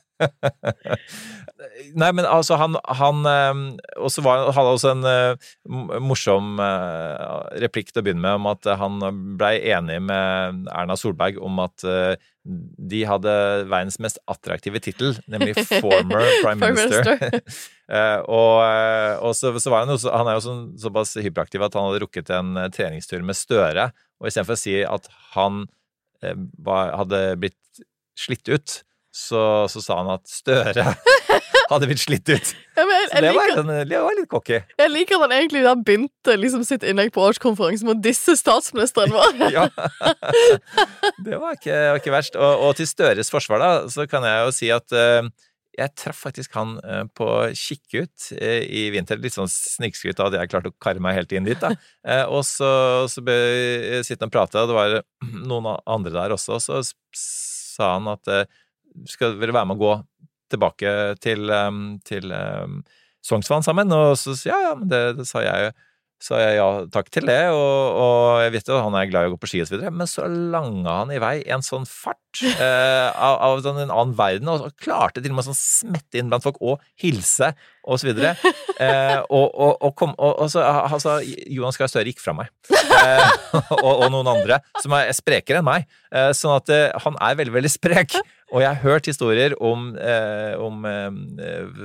Nei, 1.94 2.08
men 2.16 2.24
altså, 2.24 2.56
han, 2.60 2.76
han 2.98 3.26
eh, 3.28 3.60
Og 4.00 4.10
så 4.12 4.22
var- 4.24 4.46
hadde 4.48 4.64
han 4.64 4.76
også 4.76 4.92
en 4.94 5.06
eh, 5.08 6.00
morsom 6.00 6.60
eh, 6.62 7.58
replikk 7.64 7.90
til 7.92 8.00
å 8.02 8.04
begynne 8.06 8.22
med 8.24 8.38
om 8.40 8.48
at 8.52 8.68
han 8.80 8.98
blei 9.40 9.56
enig 9.74 9.98
med 10.04 10.66
Erna 10.72 10.96
Solberg 10.98 11.40
om 11.44 11.60
at 11.64 11.84
eh, 11.88 12.14
de 12.90 13.02
hadde 13.04 13.32
verdens 13.68 13.98
mest 14.00 14.16
attraktive 14.32 14.80
tittel, 14.82 15.12
nemlig 15.28 15.52
former 15.84 16.24
prime 16.40 16.70
minister. 16.72 17.40
Og 18.30 18.60
og 19.26 19.32
så, 19.36 19.50
så 19.60 19.72
var 19.72 19.84
han, 19.84 19.92
jo, 19.92 19.98
han 20.14 20.28
er 20.30 20.38
jo 20.38 20.44
sånn, 20.46 20.62
såpass 20.80 21.12
hyperaktiv 21.20 21.64
at 21.66 21.74
han 21.76 21.88
hadde 21.90 22.00
rukket 22.04 22.30
en 22.32 22.54
treningstur 22.72 23.20
med 23.26 23.36
Støre, 23.36 23.88
og 24.22 24.28
istedenfor 24.30 24.56
å 24.56 24.60
si 24.62 24.76
at 24.86 25.08
han 25.34 25.64
hadde 26.22 27.20
blitt 27.40 27.82
slitt 28.20 28.48
ut, 28.52 28.80
så, 29.10 29.66
så 29.70 29.82
sa 29.82 30.00
han 30.00 30.12
at 30.14 30.30
Støre 30.30 30.94
hadde 31.70 31.88
blitt 31.90 32.02
slitt 32.02 32.30
ut. 32.30 32.52
Ja, 32.76 32.84
men 32.86 32.94
jeg, 32.94 33.08
Så 33.10 33.20
det 33.22 33.32
liker, 33.34 33.62
var, 33.62 33.84
det 33.90 34.00
var 34.02 34.16
litt 34.18 34.30
cocky. 34.30 34.58
jeg 34.80 34.92
liker 34.92 35.18
at 35.18 35.24
han 35.26 35.36
egentlig 35.36 35.62
da 35.66 35.74
begynte 35.78 36.36
liksom 36.38 36.64
sitt 36.66 36.86
innlegg 36.86 37.12
på 37.14 37.22
årskonferansen 37.28 37.90
med 37.90 37.98
å 37.98 38.04
disse 38.08 38.36
statsministeren 38.38 39.14
vår. 39.14 39.38
Ja. 39.56 39.66
Det 41.24 41.38
var 41.40 41.56
ikke, 41.56 41.76
var 41.92 42.00
ikke 42.00 42.14
verst. 42.14 42.38
Og, 42.38 42.66
og 42.66 42.74
til 42.78 42.88
Støres 42.88 43.30
forsvar, 43.32 43.62
da, 43.62 43.70
så 43.90 44.06
kan 44.10 44.26
jeg 44.26 44.44
jo 44.46 44.52
si 44.54 44.70
at 44.74 44.94
uh, 44.94 45.26
jeg 45.78 45.94
traff 45.98 46.18
faktisk 46.26 46.54
han 46.58 46.74
eh, 46.82 47.04
på 47.16 47.26
Kikkut 47.56 48.30
eh, 48.36 48.64
i 48.66 48.82
vinter. 48.92 49.20
Litt 49.22 49.36
sånn 49.36 49.48
snikskryt 49.50 50.18
av 50.20 50.28
at 50.28 50.40
jeg 50.40 50.50
klarte 50.52 50.72
å 50.72 50.76
karre 50.82 51.02
meg 51.02 51.16
helt 51.16 51.32
inn 51.32 51.46
dit. 51.46 51.62
da. 51.62 51.72
Og 52.34 52.42
så, 52.46 52.70
så 53.10 53.22
ble 53.24 53.36
vi 53.38 54.02
sittende 54.04 54.28
og 54.28 54.34
prate, 54.34 54.60
og 54.60 54.70
det 54.70 54.76
var 54.76 54.96
noen 55.46 55.70
andre 55.86 56.12
der 56.16 56.34
også. 56.36 56.58
Og 56.58 56.64
så 56.66 56.82
sa 57.16 57.94
han 57.94 58.10
at 58.12 58.28
skal 59.10 59.36
dere 59.40 59.54
være 59.56 59.70
med 59.70 59.78
å 59.78 59.84
gå 59.84 59.92
tilbake 60.50 60.96
til, 61.22 61.50
eh, 61.54 61.70
til 62.06 62.34
eh, 62.34 62.96
Sognsvann 63.26 63.66
sammen? 63.66 63.92
Og 63.94 64.16
så 64.18 64.36
ja, 64.48 64.58
ja, 64.68 64.74
men 64.78 64.90
det, 64.90 65.04
det 65.20 65.28
sa 65.28 65.44
jeg 65.44 65.70
jo. 65.70 65.78
Så 66.20 66.36
jeg 66.36 66.58
ja 66.58 66.66
takk 66.92 67.06
til 67.08 67.24
det, 67.24 67.38
og, 67.48 67.96
og 67.96 68.42
jeg 68.44 68.52
vet 68.52 68.66
jo 68.68 68.76
han 68.84 68.96
er 68.98 69.06
glad 69.08 69.24
i 69.24 69.30
å 69.30 69.32
gå 69.32 69.38
på 69.40 69.48
ski 69.48 69.62
og 69.62 69.70
så 69.70 69.74
videre, 69.78 69.92
men 70.02 70.08
så 70.08 70.26
langa 70.28 70.98
han 70.98 71.12
i 71.16 71.20
vei 71.22 71.38
en 71.48 71.64
sånn 71.64 71.86
fart 71.88 72.42
eh, 72.50 73.08
av, 73.08 73.38
av 73.40 73.62
sånn 73.64 73.80
en 73.86 73.94
annen 73.94 74.12
verden, 74.18 74.50
og, 74.52 74.66
og 74.68 74.74
klarte 74.84 75.22
til 75.24 75.32
og 75.32 75.38
med 75.38 75.48
sånn 75.48 75.56
smette 75.56 76.20
inn 76.20 76.28
blant 76.28 76.44
folk 76.44 76.60
og 76.60 76.84
hilse 77.00 77.54
og 77.88 78.02
så 78.02 78.10
videre. 78.10 78.34
Eh, 78.76 79.16
og, 79.38 79.48
og, 79.72 79.88
kom, 79.96 80.12
og, 80.20 80.44
så 80.52 80.60
altså, 80.60 81.22
Jonas 81.24 81.80
Gahr 81.80 81.88
Støre 81.88 82.12
gikk 82.12 82.20
fra 82.20 82.36
meg, 82.36 82.52
eh, 82.68 83.32
og, 83.80 83.90
og 83.94 84.06
noen 84.12 84.28
andre 84.36 84.60
som 84.84 84.92
er 85.00 85.14
sprekere 85.16 85.64
enn 85.64 85.70
meg, 85.70 85.88
eh, 86.12 86.34
sånn 86.36 86.58
at 86.58 86.68
eh, 86.76 86.90
han 87.00 87.16
er 87.16 87.40
veldig, 87.40 87.56
veldig 87.56 87.72
sprek. 87.72 88.20
Og 88.50 88.62
jeg 88.62 88.66
har 88.66 88.80
hørt 88.82 89.06
historier 89.06 89.54
om, 89.62 89.92
eh, 89.94 90.54
om 90.58 90.82
eh, 90.88 91.10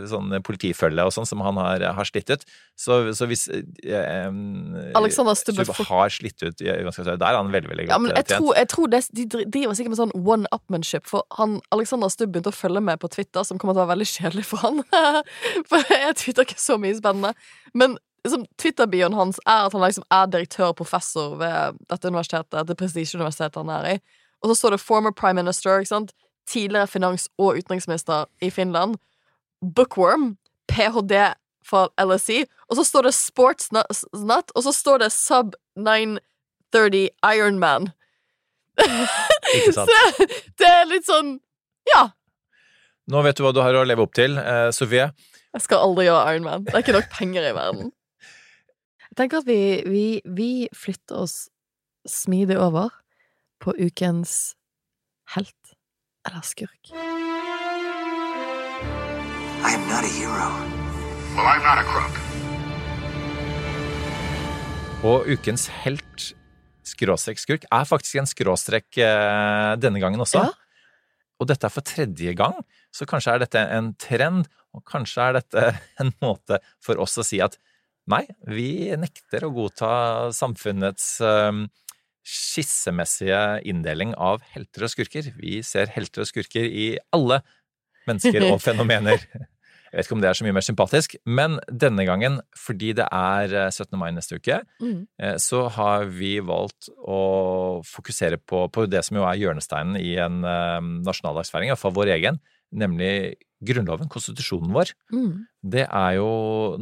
sånn 0.10 0.34
politifølge 0.46 1.04
og 1.06 1.14
sånn 1.14 1.28
som 1.30 1.44
han 1.46 1.60
har, 1.62 1.84
har 1.98 2.10
slitt 2.10 2.32
ut. 2.34 2.46
Så, 2.80 2.98
så 3.18 3.28
hvis 3.30 3.46
eh, 3.52 4.30
Alexander 4.98 5.38
Stubbe 5.38 5.66
har 5.90 6.14
slitt 6.14 6.42
ut 6.42 6.64
i 6.64 6.72
Der 6.72 6.82
er 6.82 7.38
han 7.38 7.54
veldig, 7.54 7.70
veldig 7.70 7.86
godt 7.86 7.94
Ja, 7.94 8.00
men 8.02 8.16
jeg 8.16 8.26
trent. 8.26 8.42
tror, 8.42 8.56
jeg 8.58 8.72
tror 8.74 8.90
det, 8.92 9.04
de 9.14 9.28
driver 9.44 9.78
sikkert 9.78 9.94
med 9.94 10.02
sånn 10.02 10.16
one-upmanship, 10.18 11.06
for 11.10 11.28
han, 11.38 11.60
Alexander 11.76 12.10
Stubb 12.14 12.34
begynte 12.34 12.54
å 12.54 12.58
følge 12.58 12.82
med 12.82 13.00
på 13.04 13.12
Twitter, 13.14 13.46
som 13.46 13.62
kommer 13.62 13.78
til 13.78 13.84
å 13.84 13.86
være 13.86 13.94
veldig 13.94 14.10
kjedelig 14.16 14.50
for 14.50 14.66
han. 14.66 14.82
for 15.70 15.94
jeg 15.94 16.18
twitterer 16.24 16.50
ikke 16.50 16.66
så 16.66 16.82
mye 16.82 16.98
spennende. 16.98 17.36
Men 17.78 17.98
liksom, 18.26 18.50
Twitter-bioen 18.58 19.16
hans 19.18 19.42
er 19.46 19.70
at 19.70 19.78
han 19.78 19.86
liksom 19.86 20.10
er 20.10 20.30
direktør 20.34 20.72
og 20.74 20.80
professor 20.82 21.38
ved 21.40 21.82
dette 21.92 22.10
universitetet, 22.10 22.66
det 22.66 22.82
prestisjeuniversitetet 22.82 23.62
han 23.62 23.74
er 23.78 23.92
i. 23.96 23.98
Og 24.42 24.52
så 24.52 24.60
står 24.60 24.76
det 24.76 24.84
'former 24.84 25.12
prime 25.12 25.42
minister', 25.42 25.80
ikke 25.80 25.94
sant? 25.94 26.14
Tidligere 26.50 26.88
finans- 26.88 27.30
og 27.42 27.58
utenriksminister 27.60 28.26
i 28.42 28.50
Finland. 28.54 28.98
Bookworm, 29.62 30.36
ph.d. 30.68 31.34
fra 31.66 31.88
LSE, 32.02 32.44
og 32.70 32.78
så 32.80 32.84
står 32.86 33.08
det 33.08 33.14
Sportsnut, 33.18 34.52
og 34.56 34.64
så 34.66 34.74
står 34.74 35.02
det 35.06 35.12
Sub 35.16 35.56
930 35.78 37.10
Ironman. 37.34 37.90
Ikke 38.78 39.72
sant? 39.78 39.90
Så 39.90 40.28
det 40.60 40.68
er 40.68 40.90
litt 40.90 41.06
sånn 41.08 41.38
Ja, 41.94 42.10
Nå 43.08 43.22
vet 43.24 43.38
du 43.38 43.44
hva 43.46 43.54
du 43.56 43.62
har 43.64 43.78
å 43.78 43.84
leve 43.88 44.04
opp 44.04 44.16
til, 44.18 44.34
eh, 44.42 44.68
Sofie. 44.76 45.12
jeg 45.54 45.62
skal 45.64 45.84
aldri 45.86 46.08
gjøre 46.08 46.34
Ironman. 46.34 46.64
Det 46.66 46.74
er 46.74 46.82
ikke 46.84 46.96
nok 46.98 47.12
penger 47.14 47.46
i 47.52 47.54
verden. 47.56 47.92
Jeg 49.16 49.20
tenker 49.22 49.40
at 49.40 49.48
vi, 49.48 49.60
vi, 49.88 50.06
vi 50.28 50.48
flytter 50.76 51.22
oss 51.24 51.36
smidig 52.10 52.58
over 52.60 52.90
på 53.64 53.72
ukens 53.80 54.56
helt 55.38 55.65
eller 56.26 56.42
skurk. 56.42 56.92
I 59.66 59.74
am 59.74 59.84
not 59.90 60.04
a 60.04 60.12
hero. 60.12 60.50
Well, 61.36 61.48
I'm 61.48 61.64
not 61.64 61.78
a 61.80 61.86
crook. 61.90 62.16
Og 65.06 65.28
ukens 65.30 65.68
helt 65.84 66.34
skråstrek 66.86 67.42
skurk 67.42 67.66
er 67.70 67.86
faktisk 67.86 68.22
en 68.22 68.30
skråstrek 68.30 68.98
eh, 68.98 69.72
denne 69.82 70.02
gangen 70.02 70.22
også. 70.24 70.42
Ja. 70.42 70.54
Og 71.42 71.50
dette 71.50 71.68
er 71.68 71.74
for 71.74 71.86
tredje 71.86 72.34
gang, 72.38 72.56
så 72.96 73.06
kanskje 73.10 73.36
er 73.36 73.44
dette 73.44 73.62
en 73.76 73.92
trend, 74.00 74.48
og 74.74 74.86
kanskje 74.88 75.28
er 75.28 75.38
dette 75.40 75.66
en 76.02 76.14
måte 76.24 76.62
for 76.84 77.02
oss 77.04 77.18
å 77.22 77.26
si 77.28 77.42
at 77.44 77.60
nei, 78.10 78.24
vi 78.48 78.94
nekter 78.98 79.46
å 79.46 79.54
godta 79.54 79.92
samfunnets 80.36 81.20
eh, 81.26 81.66
skissemessige 82.26 83.42
inndeling 83.70 84.14
av 84.18 84.42
helter 84.56 84.88
og 84.88 84.92
skurker. 84.94 85.32
Vi 85.40 85.60
ser 85.66 85.92
helter 85.94 86.24
og 86.26 86.30
skurker 86.32 86.66
i 86.66 86.96
alle 87.16 87.42
mennesker 88.10 88.48
og 88.52 88.60
fenomener. 88.66 89.22
Jeg 89.96 90.02
vet 90.02 90.08
ikke 90.10 90.16
om 90.18 90.24
det 90.24 90.28
er 90.28 90.36
så 90.36 90.44
mye 90.44 90.56
mer 90.58 90.66
sympatisk, 90.66 91.14
men 91.30 91.54
denne 91.72 92.04
gangen, 92.08 92.40
fordi 92.60 92.90
det 92.98 93.06
er 93.16 93.54
eh, 93.56 93.70
17. 93.72 93.96
mai 94.02 94.10
neste 94.12 94.36
uke, 94.42 94.58
Mm. 94.84 95.06
eh, 95.24 95.38
så 95.40 95.70
har 95.72 96.10
vi 96.12 96.34
valgt 96.44 96.90
å 97.00 97.80
fokusere 97.88 98.42
på, 98.44 98.66
på 98.76 98.88
det 98.92 99.06
som 99.08 99.16
jo 99.22 99.24
er 99.30 99.40
hjørnesteinen 99.40 99.96
i 100.02 100.18
en 100.20 100.42
eh, 100.44 100.82
nasjonaldagsfeiring, 101.08 101.72
iallfall 101.72 101.96
vår 101.96 102.12
egen, 102.18 102.42
nemlig 102.76 103.38
Grunnloven, 103.66 104.10
konstitusjonen 104.12 104.74
vår. 104.76 104.92
Mm. 105.16 105.46
Det 105.64 105.86
er 105.88 106.18
jo 106.18 106.28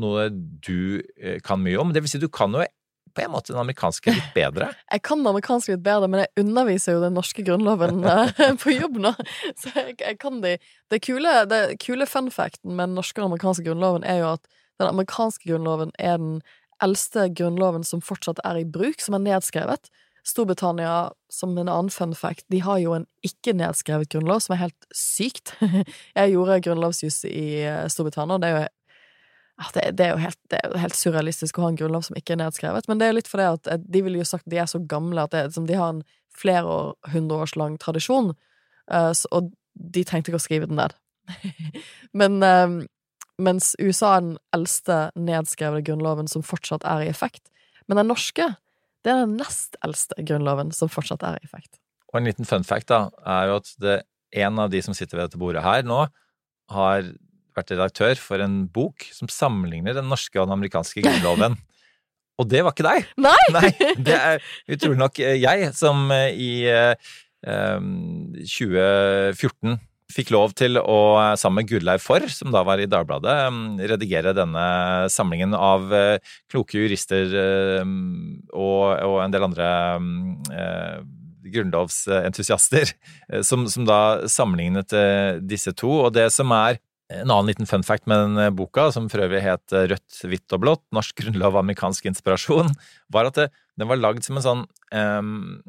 noe 0.01 0.25
du 0.33 1.03
eh, 1.21 1.37
kan 1.45 1.61
mye 1.61 1.77
om. 1.79 1.93
Det 1.93 2.01
vil 2.03 2.09
si, 2.15 2.19
du 2.19 2.31
kan 2.33 2.51
jo 2.57 2.65
på 3.15 3.23
en 3.23 3.33
måte 3.33 3.53
den 3.53 3.61
amerikanske 3.61 4.13
litt 4.13 4.31
bedre. 4.35 4.71
Jeg 4.93 5.03
kan 5.05 5.21
den 5.21 5.29
amerikanske 5.31 5.75
litt 5.75 5.85
bedre, 5.85 6.09
men 6.09 6.23
jeg 6.23 6.45
underviser 6.45 6.97
jo 6.97 7.03
den 7.03 7.15
norske 7.17 7.45
grunnloven 7.45 8.03
eh, 8.13 8.55
på 8.59 8.73
jobb 8.73 8.99
nå. 9.05 9.13
Så 9.59 9.73
jeg, 9.75 9.95
jeg 10.01 10.17
kan 10.21 10.41
de. 10.43 10.57
Det 10.91 10.99
kule, 11.05 11.33
det 11.49 11.61
kule 11.83 12.07
fun 12.09 12.31
facten 12.33 12.75
med 12.75 12.91
den 12.91 12.97
norske 12.99 13.21
og 13.21 13.31
amerikanske 13.31 13.65
grunnloven 13.67 14.05
er 14.07 14.21
jo 14.21 14.31
at 14.35 14.49
den 14.81 14.89
amerikanske 14.89 15.49
grunnloven 15.49 15.93
er 16.01 16.17
den 16.21 16.39
eldste 16.83 17.29
grunnloven 17.37 17.85
som 17.87 18.01
fortsatt 18.03 18.41
er 18.43 18.59
i 18.61 18.65
bruk, 18.67 19.01
som 19.01 19.17
er 19.17 19.23
nedskrevet. 19.27 19.91
Storbritannia, 20.23 21.11
som 21.31 21.57
en 21.57 21.67
annen 21.67 21.91
fun 21.91 22.15
fact, 22.15 22.45
de 22.51 22.61
har 22.63 22.79
jo 22.79 22.93
en 22.95 23.05
ikke 23.27 23.55
nedskrevet 23.59 24.11
grunnlov, 24.13 24.39
som 24.45 24.55
er 24.55 24.63
helt 24.65 24.87
sykt. 24.95 25.55
Jeg 26.19 26.33
gjorde 26.33 26.61
grunnlovsjus 26.63 27.23
i 27.27 27.47
eh, 27.67 27.83
Storbritannia, 27.91 28.37
og 28.37 28.43
det 28.43 28.49
er 28.49 28.55
jo 28.55 28.69
det, 29.73 29.83
det, 29.97 30.05
er 30.05 30.15
jo 30.15 30.21
helt, 30.23 30.39
er 30.55 30.77
helt 30.81 30.97
surrealistisk 30.97 31.57
å 31.57 31.65
ha 31.65 31.71
en 31.71 31.77
grunnlov 31.77 32.07
som 32.07 32.17
ikke 32.17 32.35
er 32.35 32.41
nedskrevet, 32.41 32.87
men 32.89 32.99
det 32.99 33.05
er 33.05 33.13
jo 33.13 33.19
litt 33.19 33.29
fordi 33.29 33.45
at 33.51 33.69
eh, 33.69 33.81
de 33.81 34.01
ville 34.05 34.21
jo 34.21 34.27
sagt 34.27 34.47
at 34.47 34.53
de 34.53 34.59
er 34.63 34.69
så 34.69 34.81
gamle 34.81 35.25
at 35.25 35.35
det, 35.35 35.45
de 35.69 35.77
har 35.77 35.93
en 35.93 36.01
flere 36.33 36.93
hundre 37.13 37.43
års 37.45 37.53
lang 37.59 37.77
tradisjon, 37.81 38.33
eh, 38.91 39.11
og 39.31 39.53
de 39.73 40.03
trengte 40.07 40.31
ikke 40.31 40.41
å 40.41 40.43
skrive 40.43 40.69
den 40.69 40.81
ned. 40.81 40.97
men 42.19 42.41
eh, 42.43 42.79
mens 43.41 43.73
USA 43.81 44.15
er 44.17 44.25
den 44.25 44.35
eldste 44.55 44.97
nedskrevne 45.17 45.83
grunnloven 45.85 46.29
som 46.29 46.45
fortsatt 46.45 46.85
er 46.89 47.05
i 47.05 47.11
effekt. 47.11 47.47
Men 47.89 47.99
den 47.99 48.11
norske, 48.11 48.49
det 49.03 49.11
er 49.11 49.23
den 49.25 49.37
nest 49.39 49.77
eldste 49.85 50.17
grunnloven 50.21 50.71
som 50.75 50.91
fortsatt 50.91 51.25
er 51.27 51.39
i 51.39 51.47
effekt. 51.47 51.79
Og 52.13 52.19
en 52.19 52.29
liten 52.29 52.47
fun 52.47 52.65
fact 52.65 52.91
da, 52.91 53.07
er 53.25 53.49
jo 53.49 53.59
at 53.61 53.71
det, 53.81 53.97
en 54.43 54.61
av 54.61 54.69
de 54.73 54.81
som 54.85 54.95
sitter 54.97 55.17
ved 55.17 55.27
dette 55.27 55.41
bordet 55.41 55.65
her 55.65 55.85
nå, 55.85 56.05
har 56.73 57.09
vært 57.59 57.75
redaktør 57.75 58.19
for 58.19 58.43
en 58.43 58.63
bok 58.73 59.05
som 59.13 59.31
sammenligner 59.31 59.97
den 59.97 60.09
norske 60.11 60.39
og 60.39 60.47
den 60.47 60.57
amerikanske 60.57 61.05
grunnloven. 61.05 61.59
Og 62.41 62.49
det 62.49 62.63
var 62.65 62.73
ikke 62.73 62.87
deg! 62.87 63.09
Nei! 63.21 63.39
Nei 63.53 63.69
det 64.07 64.17
er 64.17 64.45
utrolig 64.73 64.97
nok 64.97 65.19
jeg 65.21 65.67
som 65.77 66.07
eh, 66.15 66.33
i 66.33 66.51
um, 67.45 68.33
2014 68.41 69.77
fikk 70.13 70.29
lov 70.33 70.53
til 70.57 70.77
å, 70.77 70.97
sammen 71.39 71.61
med 71.61 71.69
Gudleiv 71.71 72.03
Forr, 72.03 72.27
som 72.29 72.51
da 72.53 72.61
var 72.65 72.81
i 72.81 72.89
Dagbladet, 72.89 73.33
redigere 73.89 74.35
denne 74.37 74.65
samlingen 75.09 75.55
av 75.57 75.89
kloke 76.51 76.77
jurister 76.83 77.33
og, 77.81 78.83
og 78.93 79.15
en 79.23 79.33
del 79.33 79.47
andre 79.47 79.69
grunnlovsentusiaster, 81.53 82.93
som, 83.41 83.65
som, 83.71 83.87
da 83.89 84.27
sammenlignet 84.29 84.93
disse 85.49 85.73
to. 85.77 85.91
Og 86.05 86.13
det 86.15 86.29
som 86.35 86.53
er 86.55 86.77
en 87.11 87.29
annen 87.29 87.49
liten 87.51 87.67
fun 87.69 87.83
fact 87.85 88.07
med 88.09 88.21
den 88.23 88.55
boka, 88.55 88.87
som 88.95 89.09
for 89.11 89.25
øvrig 89.25 89.43
het 89.43 89.73
Rødt, 89.73 90.21
hvitt 90.29 90.55
og 90.55 90.63
blått, 90.63 90.83
norsk 90.95 91.17
grunnlov 91.19 91.57
og 91.57 91.63
amerikansk 91.63 92.07
inspirasjon, 92.09 92.71
var 93.13 93.29
at 93.29 93.39
det, 93.39 93.49
den 93.79 93.89
var 93.89 94.01
lagd 94.01 94.25
som 94.25 94.39
en 94.39 94.45
sånn 94.45 94.65
um, 94.93 95.61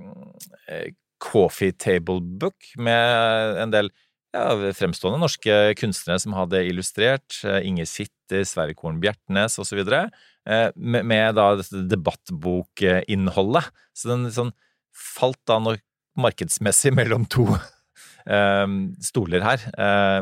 coffee 1.23 1.73
table 1.73 2.21
book 2.21 2.75
med 2.77 3.61
en 3.63 3.73
del 3.75 3.91
ja, 4.35 4.51
fremstående 4.75 5.21
norske 5.23 5.55
kunstnere 5.79 6.19
som 6.23 6.35
hadde 6.35 6.65
illustrert. 6.67 7.39
Inger 7.63 7.87
Sitter, 7.87 8.43
Sverre 8.49 8.75
Korn 8.75 8.99
Bjertnæs 9.03 9.61
osv. 9.63 9.85
Med, 9.87 11.07
med 11.07 11.37
da 11.39 11.53
debattbokinnholdet. 11.95 13.71
Så 13.95 14.11
den 14.11 14.27
sånn 14.35 14.51
falt 14.95 15.39
da 15.47 15.61
markedsmessig 16.19 16.93
mellom 16.95 17.29
to 17.31 17.47
stoler 19.05 19.45
her, 19.45 19.65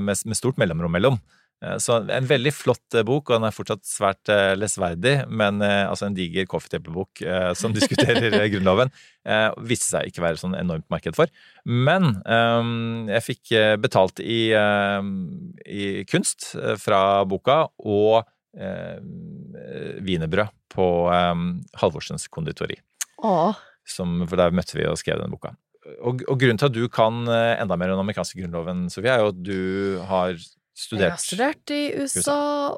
med, 0.03 0.25
med 0.27 0.39
stort 0.39 0.59
mellomrom 0.59 0.93
mellom. 0.93 1.21
Eh, 1.63 1.79
så 1.83 1.99
en 2.11 2.27
veldig 2.29 2.53
flott 2.55 2.97
eh, 2.97 3.05
bok, 3.07 3.31
og 3.31 3.39
den 3.39 3.47
er 3.47 3.55
fortsatt 3.55 3.85
svært 3.87 4.31
eh, 4.33 4.53
lesverdig, 4.59 5.15
men 5.31 5.63
altså 5.63 6.09
en 6.09 6.17
diger 6.17 6.49
coffeetable-bok 6.51 7.23
som 7.59 7.75
diskuterer 7.77 8.49
Grunnloven, 8.53 8.93
viste 9.63 9.93
seg 9.93 10.11
ikke 10.11 10.25
være 10.25 10.41
sånn 10.41 10.57
enormt 10.59 10.89
marked 10.93 11.17
for. 11.17 11.31
Men 11.65 12.17
jeg 13.13 13.23
fikk 13.23 13.53
betalt 13.83 14.23
i, 14.25 14.51
i 14.51 15.85
kunst 16.11 16.49
fra 16.83 17.01
boka 17.29 17.59
og 17.79 18.25
wienerbrød 20.03 20.51
på 20.75 20.87
Halvorsens 21.79 22.27
konditori. 22.33 22.81
Som, 23.87 24.25
for 24.27 24.41
der 24.41 24.55
møtte 24.55 24.79
vi 24.79 24.89
og 24.91 24.99
skrev 24.99 25.23
den 25.23 25.33
boka. 25.35 25.55
Og, 25.83 26.21
og, 26.29 26.37
grunnen 26.39 26.61
til 26.61 26.69
at 26.69 26.75
du 26.75 26.85
kan 26.93 27.25
enda 27.27 27.75
mer 27.75 27.91
enn 27.91 27.97
den 27.97 28.05
amerikanske 28.05 28.39
grunnloven, 28.39 28.85
Sofie, 28.93 29.11
er 29.11 29.25
jo 29.25 29.33
at 29.33 29.41
du 29.43 29.63
har 30.07 30.37
studert 30.79 31.03
Jeg 31.03 31.15
har 31.15 31.23
studert 31.23 31.73
i 31.75 31.81
USA, 31.99 32.21
USA, 32.21 32.37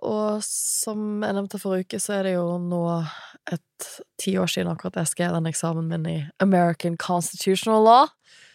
og 0.08 0.44
som 0.46 1.22
jeg 1.24 1.36
nevnte 1.36 1.60
forrige 1.60 1.88
uke, 1.88 2.00
så 2.02 2.18
er 2.18 2.28
det 2.28 2.34
jo 2.36 2.46
nå 2.62 2.82
et 3.52 3.90
ti 4.20 4.36
år 4.40 4.50
siden 4.50 4.72
akkurat 4.72 5.02
jeg 5.02 5.12
skrev 5.12 5.34
den 5.36 5.50
eksamen 5.50 5.90
min 5.90 6.08
i 6.08 6.16
American 6.42 6.96
Constitutional 7.00 7.84
Law. 7.84 8.08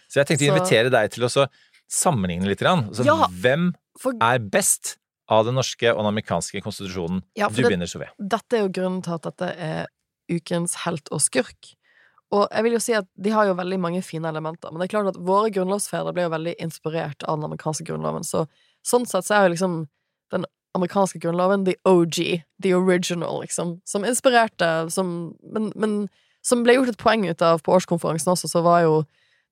Så 0.10 0.22
jeg 0.22 0.32
tenkte 0.32 0.50
å 0.50 0.56
invitere 0.56 0.94
deg 0.94 1.14
til 1.14 1.28
å 1.28 1.32
sammenligne 1.90 2.50
litt. 2.50 2.64
Altså, 2.66 3.06
ja, 3.06 3.30
hvem 3.44 3.72
for... 4.00 4.18
er 4.24 4.42
best 4.42 4.98
av 5.30 5.46
den 5.46 5.58
norske 5.60 5.92
og 5.94 6.02
den 6.02 6.10
amerikanske 6.10 6.62
konstitusjonen? 6.66 7.22
Ja, 7.38 7.50
du 7.50 7.62
det, 7.62 7.68
begynner, 7.68 7.90
Sofie. 7.90 8.10
Dette 8.18 8.58
er 8.58 8.66
jo 8.66 8.74
grunnen 8.74 9.04
til 9.06 9.18
at 9.18 9.28
dette 9.30 9.52
er 9.54 9.90
ukens 10.30 10.80
helt 10.86 11.10
og 11.14 11.22
skurk. 11.26 11.76
Og 12.36 12.46
jeg 12.46 12.66
vil 12.66 12.76
jo 12.76 12.82
si 12.84 12.94
at 12.94 13.08
de 13.18 13.32
har 13.34 13.48
jo 13.50 13.58
veldig 13.58 13.80
mange 13.82 14.02
fine 14.06 14.30
elementer, 14.30 14.70
men 14.70 14.82
det 14.82 14.88
er 14.88 14.94
klart 14.94 15.12
at 15.12 15.22
våre 15.26 15.50
grunnlovsfedre 15.54 16.14
ble 16.14 16.28
jo 16.28 16.34
veldig 16.36 16.56
inspirert 16.62 17.26
av 17.26 17.40
den 17.40 17.50
amerikanske 17.50 17.88
grunnloven, 17.90 18.28
så 18.28 18.48
Sånn 18.88 19.04
sett 19.04 19.28
så 19.28 19.34
er 19.36 19.42
jo 19.44 19.52
liksom 19.52 19.74
den 20.32 20.46
amerikanske 20.78 21.20
grunnloven 21.20 21.66
the 21.68 21.76
OG, 21.84 22.46
the 22.64 22.74
original, 22.74 23.42
liksom, 23.42 23.82
som 23.84 24.06
inspirerte, 24.08 24.90
som 24.94 25.34
men, 25.44 25.72
men, 25.76 25.96
som 26.46 26.64
ble 26.64 26.78
gjort 26.78 26.94
et 26.94 27.02
poeng 27.02 27.26
ut 27.28 27.44
av 27.44 27.60
på 27.66 27.74
årskonferansen 27.76 28.32
også, 28.32 28.48
så 28.48 28.62
var 28.64 28.86
jo 28.86 28.94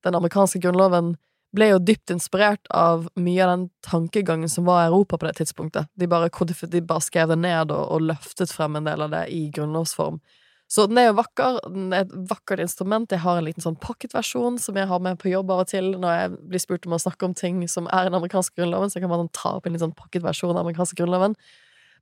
den 0.06 0.16
amerikanske 0.16 0.62
grunnloven 0.64 1.16
ble 1.56 1.70
jo 1.70 1.78
dypt 1.80 2.12
inspirert 2.12 2.64
av 2.74 3.06
mye 3.16 3.44
av 3.44 3.52
den 3.54 3.68
tankegangen 3.84 4.50
som 4.52 4.66
var 4.68 4.82
i 4.82 4.88
Europa 4.90 5.18
på 5.18 5.28
det 5.28 5.38
tidspunktet. 5.40 5.88
De 5.96 6.08
bare, 6.08 6.28
de 6.28 6.82
bare 6.84 7.04
skrev 7.04 7.32
det 7.32 7.38
ned 7.40 7.72
og, 7.72 7.84
og 7.94 8.04
løftet 8.10 8.52
frem 8.52 8.76
en 8.76 8.88
del 8.88 9.06
av 9.06 9.14
det 9.14 9.24
i 9.32 9.46
grunnlovsform. 9.54 10.20
Så 10.68 10.84
den 10.88 10.98
er 11.00 11.06
jo 11.08 11.16
vakker. 11.16 11.62
Den 11.72 11.92
er 11.96 12.04
et 12.04 12.10
vakkert 12.28 12.60
instrument. 12.60 13.12
Jeg 13.12 13.22
har 13.24 13.38
en 13.38 13.46
liten 13.46 13.64
sånn 13.64 13.78
pocketversjon 13.80 14.58
som 14.60 14.76
jeg 14.76 14.88
har 14.90 15.00
med 15.00 15.16
på 15.20 15.30
jobb 15.32 15.52
av 15.54 15.62
og 15.64 15.70
til 15.70 15.94
når 15.96 16.18
jeg 16.18 16.34
blir 16.52 16.62
spurt 16.62 16.88
om 16.88 16.96
å 16.96 17.00
snakke 17.00 17.24
om 17.24 17.36
ting 17.36 17.62
som 17.72 17.88
er 17.88 18.04
i 18.04 18.10
den 18.10 18.18
amerikanske 18.18 18.60
grunnloven, 18.60 18.92
så 18.92 18.98
jeg 18.98 19.06
kan 19.06 19.14
bare 19.14 19.30
ta 19.32 19.54
opp 19.56 19.66
en 19.66 19.74
litt 19.74 19.84
sånn 19.84 19.96
pocketversjon 19.96 20.52
av 20.52 20.58
den 20.58 20.66
amerikanske 20.66 20.98
grunnloven. 21.00 21.38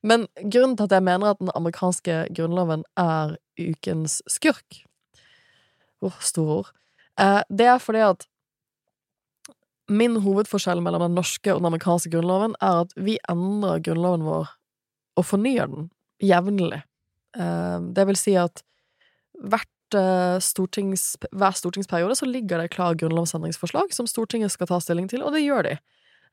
Men 0.06 0.26
grunnen 0.42 0.74
til 0.78 0.88
at 0.88 0.96
jeg 0.98 1.06
mener 1.06 1.30
at 1.30 1.42
den 1.42 1.52
amerikanske 1.54 2.18
grunnloven 2.34 2.82
er 3.00 3.38
ukens 3.56 4.20
skurk 4.30 4.82
Åh, 6.04 6.10
oh, 6.10 6.16
store 6.20 6.56
ord. 6.58 6.66
Eh, 7.16 7.40
det 7.48 7.64
er 7.72 7.78
fordi 7.80 8.02
at 8.04 8.26
min 9.88 10.18
hovedforskjell 10.20 10.82
mellom 10.84 11.06
den 11.06 11.14
norske 11.16 11.54
og 11.54 11.62
den 11.62 11.70
amerikanske 11.70 12.10
grunnloven 12.12 12.52
er 12.60 12.82
at 12.82 12.92
vi 13.00 13.16
endrer 13.32 13.80
grunnloven 13.86 14.26
vår 14.26 14.50
og 15.16 15.24
fornyer 15.24 15.70
den 15.72 15.88
jevnlig. 16.20 16.82
Eh, 17.36 17.78
det 17.96 18.06
vil 18.08 18.18
si 18.20 18.36
at 18.38 18.62
hvert 19.36 19.96
eh, 19.98 20.38
stortings, 20.42 21.14
hver 21.32 21.56
stortingsperiode 21.58 22.16
så 22.18 22.28
ligger 22.28 22.62
det 22.62 22.72
klar 22.74 22.96
grunnlovsendringsforslag 22.98 23.92
som 23.94 24.08
Stortinget 24.08 24.54
skal 24.54 24.70
ta 24.70 24.80
stilling 24.80 25.10
til, 25.12 25.24
og 25.26 25.36
det 25.36 25.44
gjør 25.44 25.68
de. 25.68 25.76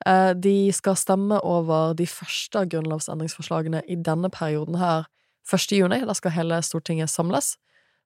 Eh, 0.06 0.32
de 0.36 0.71
skal 0.75 0.97
stemme 0.99 1.39
over 1.41 1.93
de 1.97 2.08
første 2.10 2.65
grunnlovsendringsforslagene 2.71 3.84
i 3.88 3.99
denne 3.99 4.32
perioden 4.34 4.79
her 4.82 5.10
1. 5.51 5.75
juni. 5.75 6.01
Da 6.08 6.15
skal 6.15 6.36
hele 6.38 6.62
Stortinget 6.63 7.12
samles 7.12 7.56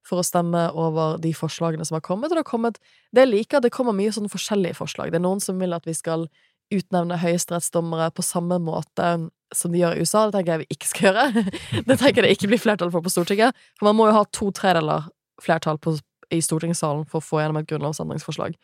for 0.06 0.22
å 0.22 0.26
stemme 0.26 0.68
over 0.78 1.18
de 1.20 1.32
forslagene 1.36 1.84
som 1.84 1.98
har 1.98 2.04
kommet. 2.06 2.30
Og 2.30 2.38
det 2.38 2.44
har 2.44 2.50
kommet 2.50 2.78
Det 3.12 3.24
jeg 3.24 3.30
liker, 3.30 3.60
det 3.60 3.72
kommer 3.72 3.96
mye 3.96 4.12
sånn 4.12 4.28
forskjellige 4.28 4.76
forslag. 4.76 5.10
Det 5.10 5.16
er 5.16 5.24
noen 5.24 5.40
som 5.40 5.58
vil 5.60 5.72
at 5.72 5.86
vi 5.88 5.94
skal 5.96 6.28
utnevne 6.74 7.18
høyesterettsdommere 7.20 8.10
på 8.14 8.24
samme 8.26 8.58
måte 8.62 9.12
som 9.54 9.72
de 9.72 9.80
gjør 9.80 9.96
i 9.96 10.04
USA. 10.04 10.26
Det 10.26 10.38
tenker 10.38 10.52
jeg 10.52 10.62
vi 10.62 10.76
ikke 10.76 10.90
skal 10.90 11.08
gjøre. 11.08 11.44
Det 11.88 11.96
tenker 11.96 12.20
jeg 12.20 12.26
det 12.26 12.34
ikke 12.36 12.50
blir 12.50 12.60
flertall 12.62 12.90
for 12.92 13.04
på 13.04 13.12
Stortinget. 13.12 13.56
For 13.78 13.88
man 13.88 13.96
må 13.96 14.08
jo 14.10 14.18
ha 14.18 14.24
to 14.34 14.50
tredeler 14.54 15.08
flertall 15.42 15.78
på, 15.80 15.96
i 16.34 16.42
stortingssalen 16.44 17.06
for 17.08 17.20
å 17.20 17.24
få 17.24 17.40
gjennom 17.40 17.60
et 17.60 17.70
grunnlovsendringsforslag. 17.70 18.58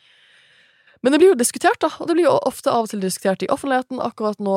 Men 1.04 1.12
det 1.12 1.20
blir 1.20 1.32
jo 1.32 1.38
diskutert, 1.38 1.78
da, 1.84 1.90
og 2.00 2.08
det 2.08 2.16
blir 2.16 2.26
jo 2.26 2.34
ofte 2.48 2.72
av 2.72 2.86
og 2.86 2.92
til 2.92 3.02
diskutert 3.04 3.44
i 3.44 3.48
offentligheten. 3.52 4.00
Akkurat 4.00 4.40
nå 4.42 4.56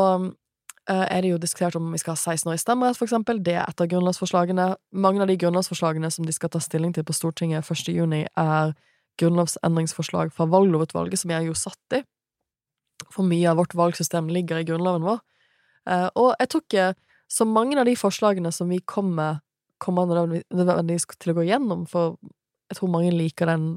uh, 0.90 1.06
er 1.06 1.24
det 1.24 1.34
jo 1.34 1.40
diskutert 1.44 1.76
om 1.76 1.90
vi 1.92 2.00
skal 2.02 2.16
ha 2.16 2.20
16 2.34 2.50
år 2.50 2.56
i 2.56 2.62
stemmerett, 2.62 3.00
for 3.00 3.08
eksempel. 3.08 3.42
Det 3.44 3.58
er 3.60 3.66
et 3.68 3.84
av 3.84 3.90
grunnlovsforslagene. 3.92 4.68
Mange 4.96 5.24
av 5.24 5.32
de 5.32 5.38
grunnlovsforslagene 5.40 6.12
som 6.14 6.28
de 6.28 6.36
skal 6.36 6.52
ta 6.52 6.62
stilling 6.64 6.96
til 6.96 7.06
på 7.08 7.16
Stortinget 7.16 7.68
1. 7.68 7.92
juni, 7.92 8.24
er 8.40 8.76
grunnlovsendringsforslag 9.20 10.32
fra 10.36 10.48
valglovutvalget, 10.50 11.20
som 11.20 11.36
jeg 11.36 11.50
jo 11.50 11.58
satt 11.58 12.00
i. 12.00 12.04
For 13.14 13.28
mye 13.28 13.50
av 13.52 13.60
vårt 13.62 13.76
valgsystem 13.78 14.30
ligger 14.34 14.62
i 14.62 14.68
grunnloven 14.68 15.06
vår. 15.08 15.22
Uh, 15.88 16.10
og 16.20 16.34
jeg 16.36 16.50
tror 16.52 16.66
ikke 16.66 16.88
så 17.28 17.46
mange 17.48 17.78
av 17.80 17.86
de 17.88 17.96
forslagene 18.00 18.52
som 18.56 18.70
vi 18.72 18.80
kommer, 18.88 19.42
kommer 19.84 20.08
nødvendigvis 20.08 21.08
til 21.20 21.34
å 21.34 21.38
gå 21.38 21.48
gjennom, 21.50 21.86
for 21.90 22.16
jeg 22.72 22.80
tror 22.80 22.92
mange 22.92 23.12
liker 23.16 23.50
den 23.52 23.68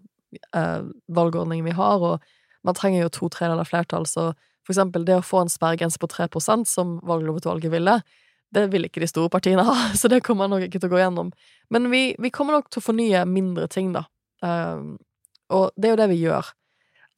eh, 0.54 0.86
valgordningen 1.10 1.66
vi 1.66 1.74
har, 1.74 2.02
og 2.02 2.66
man 2.66 2.76
trenger 2.78 3.04
jo 3.04 3.12
to 3.16 3.28
tredjedeler 3.32 3.66
flertall, 3.66 4.06
så 4.06 4.30
for 4.66 4.74
eksempel 4.74 5.06
det 5.06 5.18
å 5.18 5.26
få 5.26 5.42
en 5.44 5.52
sperregrense 5.52 6.00
på 6.00 6.10
3% 6.10 6.68
som 6.68 6.98
valglovutvalget 7.06 7.72
ville, 7.74 7.98
det 8.54 8.66
vil 8.72 8.86
ikke 8.86 9.02
de 9.02 9.10
store 9.10 9.30
partiene 9.32 9.64
ha, 9.66 9.76
så 9.98 10.10
det 10.10 10.22
kommer 10.26 10.50
nok 10.50 10.66
ikke 10.66 10.78
til 10.78 10.90
å 10.90 10.94
gå 10.94 11.02
gjennom. 11.02 11.34
Men 11.74 11.90
vi, 11.92 12.04
vi 12.18 12.32
kommer 12.34 12.58
nok 12.58 12.70
til 12.70 12.82
å 12.82 12.86
fornye 12.86 13.26
mindre 13.30 13.66
ting, 13.70 13.92
da. 13.96 14.06
Uh, 14.44 14.94
og 15.50 15.74
det 15.74 15.90
er 15.90 15.94
jo 15.96 16.00
det 16.00 16.10
vi 16.12 16.22
gjør. 16.22 16.54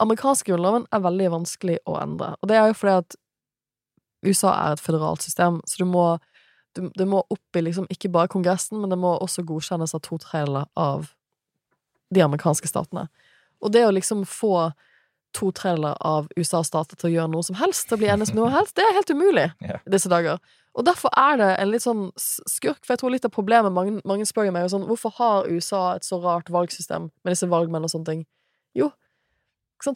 Amerikansk 0.02 0.48
grunnloven 0.50 0.86
er 0.92 1.04
veldig 1.04 1.30
vanskelig 1.36 1.78
å 1.88 1.96
endre, 2.02 2.34
og 2.40 2.50
det 2.50 2.58
er 2.58 2.70
jo 2.70 2.78
fordi 2.78 2.98
at 3.04 3.18
USA 4.26 4.52
er 4.54 4.76
et 4.76 4.82
føderalt 4.82 5.24
system, 5.24 5.58
så 5.66 5.82
du 5.82 5.88
må, 5.90 6.06
du, 6.76 6.86
det 6.98 7.06
må 7.08 7.24
opp 7.30 7.58
i 7.58 7.64
liksom 7.64 7.88
ikke 7.90 8.10
bare 8.14 8.30
Kongressen, 8.30 8.78
men 8.82 8.92
det 8.92 8.98
må 9.02 9.16
også 9.16 9.44
godkjennes 9.46 9.94
av 9.96 10.02
to 10.06 10.18
tredjedeler 10.22 10.68
av 10.78 11.10
de 12.12 12.22
amerikanske 12.22 12.70
statene. 12.70 13.08
Og 13.62 13.72
det 13.74 13.84
å 13.86 13.94
liksom 13.94 14.24
få 14.28 14.72
to 15.32 15.48
tredjedeler 15.56 15.96
av 16.04 16.28
USAs 16.36 16.68
stater 16.68 16.98
til 16.98 17.08
å 17.08 17.12
gjøre 17.14 17.32
noe 17.32 17.46
som 17.46 17.56
helst, 17.56 17.86
til 17.88 17.96
å 17.96 18.02
bli 18.02 18.10
enige 18.12 18.34
om 18.34 18.42
noe 18.42 18.52
helst. 18.58 18.76
Det 18.76 18.84
er 18.84 18.98
helt 18.98 19.14
umulig 19.14 19.48
i 19.64 19.94
disse 19.94 20.10
dager. 20.12 20.42
Og 20.76 20.86
derfor 20.88 21.12
er 21.18 21.38
det 21.40 21.50
en 21.60 21.72
litt 21.72 21.84
sånn 21.84 22.04
skurk, 22.16 22.80
for 22.84 22.94
jeg 22.94 23.02
tror 23.02 23.12
litt 23.12 23.26
av 23.28 23.32
problemet 23.34 23.74
Mange, 23.76 23.98
mange 24.08 24.24
spør 24.28 24.46
meg, 24.46 24.54
meg 24.54 24.62
jo 24.64 24.70
sånn 24.72 24.86
Hvorfor 24.88 25.12
har 25.18 25.50
USA 25.52 25.82
et 25.98 26.06
så 26.06 26.16
rart 26.22 26.48
valgsystem 26.48 27.10
med 27.10 27.34
disse 27.34 27.48
valgmenn 27.50 27.84
og 27.84 27.92
sånne 27.92 28.08
ting? 28.08 28.22
Jo, 28.78 28.88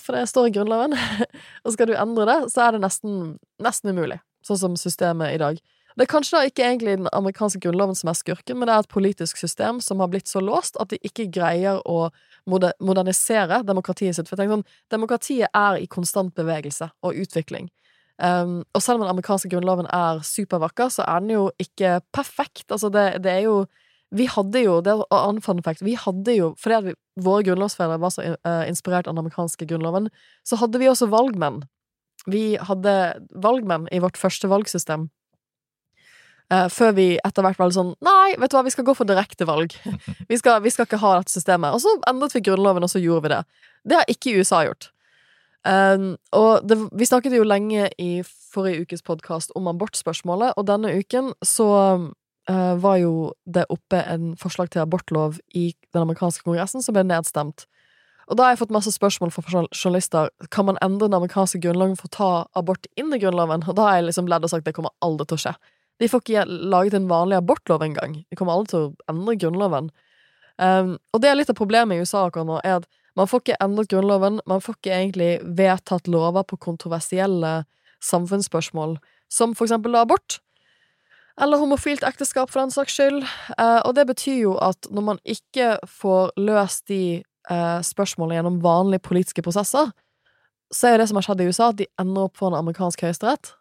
for 0.02 0.16
det 0.16 0.26
står 0.30 0.48
i 0.48 0.56
Grunnloven. 0.56 0.96
og 1.64 1.74
skal 1.74 1.90
du 1.90 1.96
endre 1.96 2.26
det, 2.28 2.38
så 2.52 2.66
er 2.66 2.76
det 2.76 2.82
nesten, 2.84 3.36
nesten 3.62 3.94
umulig, 3.94 4.18
sånn 4.46 4.60
som 4.60 4.78
systemet 4.80 5.36
i 5.36 5.40
dag. 5.42 5.62
Det 5.96 6.04
er 6.04 6.10
kanskje 6.12 6.36
da 6.36 6.48
ikke 6.50 6.64
egentlig 6.66 6.94
den 6.98 7.08
amerikanske 7.16 7.60
grunnloven 7.64 7.96
som 7.96 8.10
er 8.12 8.18
skurken, 8.18 8.58
men 8.58 8.68
det 8.68 8.74
er 8.74 8.84
et 8.84 8.92
politisk 8.92 9.38
system 9.40 9.78
som 9.80 10.02
har 10.04 10.10
blitt 10.12 10.28
så 10.28 10.42
låst 10.44 10.76
at 10.82 10.90
de 10.92 10.98
ikke 11.08 11.30
greier 11.32 11.80
å 11.88 12.10
modernisere 12.44 13.62
demokratiet 13.64 14.18
sitt. 14.18 14.28
For 14.28 14.42
jeg 14.42 14.52
sånn, 14.52 14.66
demokratiet 14.92 15.48
er 15.56 15.80
i 15.80 15.88
konstant 15.88 16.34
bevegelse 16.36 16.90
og 17.00 17.16
utvikling. 17.24 17.70
Um, 18.20 18.60
og 18.76 18.84
selv 18.84 19.00
om 19.00 19.06
den 19.06 19.12
amerikanske 19.14 19.48
grunnloven 19.52 19.88
er 19.92 20.20
supervakker, 20.24 20.92
så 20.92 21.04
er 21.08 21.24
den 21.24 21.32
jo 21.32 21.48
ikke 21.60 21.98
perfekt. 22.12 22.66
Altså, 22.68 22.92
det, 22.92 23.06
det 23.24 23.32
er 23.32 23.42
jo 23.48 23.56
Vi 24.14 24.28
hadde 24.30 24.62
jo 24.62 24.80
Det 24.84 24.92
er 24.92 25.28
en 25.28 25.40
fun 25.42 25.62
fact. 25.62 25.82
Vi 25.82 25.96
hadde 25.98 26.36
jo 26.36 26.54
Fordi 26.60 26.90
vi, 26.90 26.94
våre 27.18 27.42
grunnlovsfedre 27.42 27.98
var 27.98 28.12
så 28.14 28.22
eh, 28.22 28.68
inspirert 28.68 29.06
av 29.06 29.14
den 29.14 29.24
amerikanske 29.24 29.66
grunnloven, 29.66 30.10
så 30.44 30.58
hadde 30.60 30.78
vi 30.78 30.88
også 30.90 31.08
valgmenn. 31.10 31.62
Vi 32.26 32.56
hadde 32.60 32.92
valgmenn 33.32 33.88
i 33.92 34.00
vårt 34.02 34.18
første 34.20 34.50
valgsystem. 34.50 35.08
Eh, 36.52 36.68
før 36.70 36.92
vi 36.94 37.06
etter 37.26 37.42
hvert 37.42 37.58
var 37.58 37.70
litt 37.70 37.78
sånn 37.78 37.94
Nei, 38.06 38.36
vet 38.38 38.52
du 38.52 38.58
hva, 38.58 38.62
vi 38.66 38.74
skal 38.74 38.86
gå 38.86 38.94
for 38.94 39.08
direktevalg. 39.08 39.72
Vi 40.30 40.38
skal, 40.38 40.60
vi 40.62 40.70
skal 40.70 40.86
ikke 40.86 41.00
ha 41.02 41.16
dette 41.18 41.32
systemet. 41.32 41.74
Og 41.74 41.82
så 41.82 41.94
endret 42.10 42.34
vi 42.34 42.44
grunnloven, 42.46 42.84
og 42.86 42.90
så 42.90 43.02
gjorde 43.02 43.24
vi 43.26 43.32
det. 43.32 43.40
Det 43.86 43.98
har 43.98 44.12
ikke 44.12 44.36
USA 44.38 44.62
gjort. 44.66 44.90
Um, 45.66 46.14
og 46.34 46.66
det, 46.66 46.76
vi 46.94 47.06
snakket 47.08 47.34
jo 47.34 47.46
lenge 47.46 47.88
i 47.98 48.22
forrige 48.26 48.84
ukes 48.84 49.02
podkast 49.06 49.54
om 49.58 49.66
abortspørsmålet, 49.70 50.54
og 50.54 50.66
denne 50.68 50.92
uken 50.94 51.32
så 51.42 51.68
eh, 52.50 52.74
var 52.82 52.98
jo 53.00 53.32
det 53.44 53.66
oppe 53.72 54.02
en 54.02 54.34
forslag 54.40 54.70
til 54.72 54.84
abortlov 54.84 55.40
i 55.54 55.70
den 55.92 56.02
amerikanske 56.02 56.46
kongressen 56.46 56.84
som 56.84 56.96
ble 56.96 57.06
nedstemt. 57.06 57.66
Og 58.26 58.38
da 58.38 58.46
har 58.46 58.54
jeg 58.54 58.64
fått 58.64 58.74
masse 58.74 58.90
spørsmål 58.90 59.30
fra 59.30 59.62
journalister. 59.70 60.32
Kan 60.50 60.66
man 60.66 60.78
endre 60.82 61.06
den 61.06 61.14
amerikanske 61.18 61.60
grunnloven 61.62 61.94
for 61.98 62.10
å 62.10 62.16
ta 62.16 62.30
abort 62.58 62.88
inn 62.98 63.14
i 63.14 63.20
grunnloven? 63.22 63.62
Og 63.70 63.76
da 63.78 63.86
har 63.86 64.00
jeg 64.00 64.08
liksom 64.08 64.30
ledd 64.30 64.46
og 64.46 64.50
sagt 64.50 64.66
det 64.66 64.74
kommer 64.74 64.94
aldri 65.04 65.28
til 65.30 65.38
å 65.38 65.44
skje. 65.44 65.54
De 66.02 66.08
får 66.10 66.24
ikke 66.24 66.44
laget 66.74 66.96
en 66.98 67.06
vanlig 67.08 67.38
abortlov 67.38 67.84
engang. 67.86 68.18
De 68.26 68.38
kommer 68.38 68.56
aldri 68.56 68.72
til 68.72 68.88
å 68.88 69.12
endre 69.12 69.36
grunnloven. 69.38 69.92
Um, 70.58 70.96
og 71.14 71.22
det 71.22 71.30
er 71.30 71.38
litt 71.38 71.52
av 71.52 71.58
problemet 71.58 71.96
i 71.96 72.02
USA 72.02 72.26
akkurat 72.26 72.48
nå, 72.48 72.58
er 72.64 72.80
at 72.80 72.88
man 73.16 73.28
får 73.28 73.42
ikke 73.42 73.60
endret 73.64 73.90
grunnloven, 73.92 74.40
man 74.48 74.62
får 74.64 74.76
ikke 74.76 74.92
egentlig 74.92 75.30
vedtatt 75.56 76.08
lover 76.08 76.44
på 76.48 76.58
kontroversielle 76.60 77.62
samfunnsspørsmål, 78.04 78.98
som 79.32 79.54
for 79.56 79.68
eksempel 79.68 79.96
abort. 79.96 80.40
Eller 81.40 81.60
homofilt 81.60 82.04
ekteskap, 82.06 82.50
for 82.50 82.62
den 82.62 82.72
saks 82.72 82.96
skyld. 82.96 83.20
Eh, 83.58 83.80
og 83.84 83.92
det 83.98 84.06
betyr 84.08 84.38
jo 84.40 84.54
at 84.62 84.88
når 84.90 85.04
man 85.10 85.22
ikke 85.28 85.76
får 85.84 86.32
løst 86.40 86.86
de 86.88 87.20
eh, 87.20 87.80
spørsmålene 87.84 88.38
gjennom 88.38 88.62
vanlige 88.64 89.04
politiske 89.04 89.44
prosesser, 89.44 89.92
så 90.72 90.88
er 90.88 90.96
jo 90.96 91.02
det 91.02 91.08
som 91.10 91.20
har 91.20 91.26
skjedd 91.26 91.42
i 91.44 91.48
USA, 91.50 91.68
at 91.70 91.80
de 91.80 91.88
ender 92.00 92.26
opp 92.26 92.40
foran 92.40 92.56
amerikansk 92.58 93.04
høyesterett. 93.04 93.52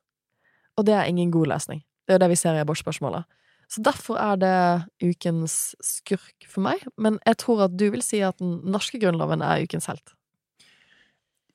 Og 0.79 0.87
det 0.87 0.95
er 0.95 1.09
ingen 1.11 1.31
god 1.31 1.51
lesning. 1.51 1.83
Det 2.05 2.13
er 2.15 2.19
jo 2.19 2.23
det 2.23 2.31
vi 2.31 2.39
ser 2.39 2.57
i 2.57 2.63
abortspørsmålet. 2.63 3.27
Så 3.71 3.81
derfor 3.81 4.17
er 4.21 4.39
det 4.39 4.55
ukens 5.03 5.75
skurk 5.83 6.47
for 6.47 6.63
meg. 6.65 6.83
Men 7.01 7.17
jeg 7.25 7.39
tror 7.41 7.65
at 7.65 7.77
du 7.77 7.87
vil 7.93 8.03
si 8.05 8.21
at 8.23 8.37
den 8.39 8.59
norske 8.71 8.99
grunnloven 9.01 9.43
er 9.43 9.65
ukens 9.65 9.89
helt. 9.89 10.13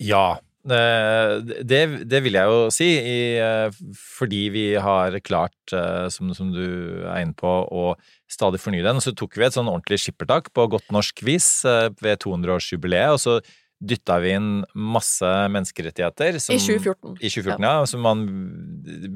Ja, 0.00 0.40
det, 0.68 1.80
det 2.04 2.20
vil 2.24 2.36
jeg 2.36 2.52
jo 2.52 2.58
si, 2.74 2.88
i, 2.98 3.20
eh, 3.40 3.78
fordi 4.18 4.42
vi 4.52 4.64
har 4.76 5.16
klart, 5.24 5.56
eh, 5.72 6.08
som, 6.12 6.34
som 6.36 6.50
du 6.52 7.06
er 7.06 7.22
inne 7.22 7.36
på, 7.36 7.48
å 7.48 7.94
stadig 8.30 8.60
fornye 8.60 8.84
den. 8.84 9.00
Og 9.00 9.04
så 9.04 9.14
tok 9.16 9.38
vi 9.38 9.46
et 9.46 9.56
sånn 9.56 9.70
ordentlig 9.70 10.02
skippertak 10.02 10.52
på 10.56 10.68
godt 10.74 10.92
norsk 10.92 11.24
vis 11.26 11.48
eh, 11.64 11.88
ved 12.04 12.20
200-årsjubileet, 12.26 13.16
og 13.16 13.22
så 13.22 13.40
dytta 13.80 14.18
vi 14.20 14.34
inn 14.36 14.48
masse 14.76 15.28
menneskerettigheter. 15.54 16.36
Som, 16.42 16.56
I 16.56 16.60
2014. 16.60 17.14
I 17.16 17.30
2014, 17.32 17.64
ja. 17.64 17.86
Som 17.88 18.04
man 18.04 18.26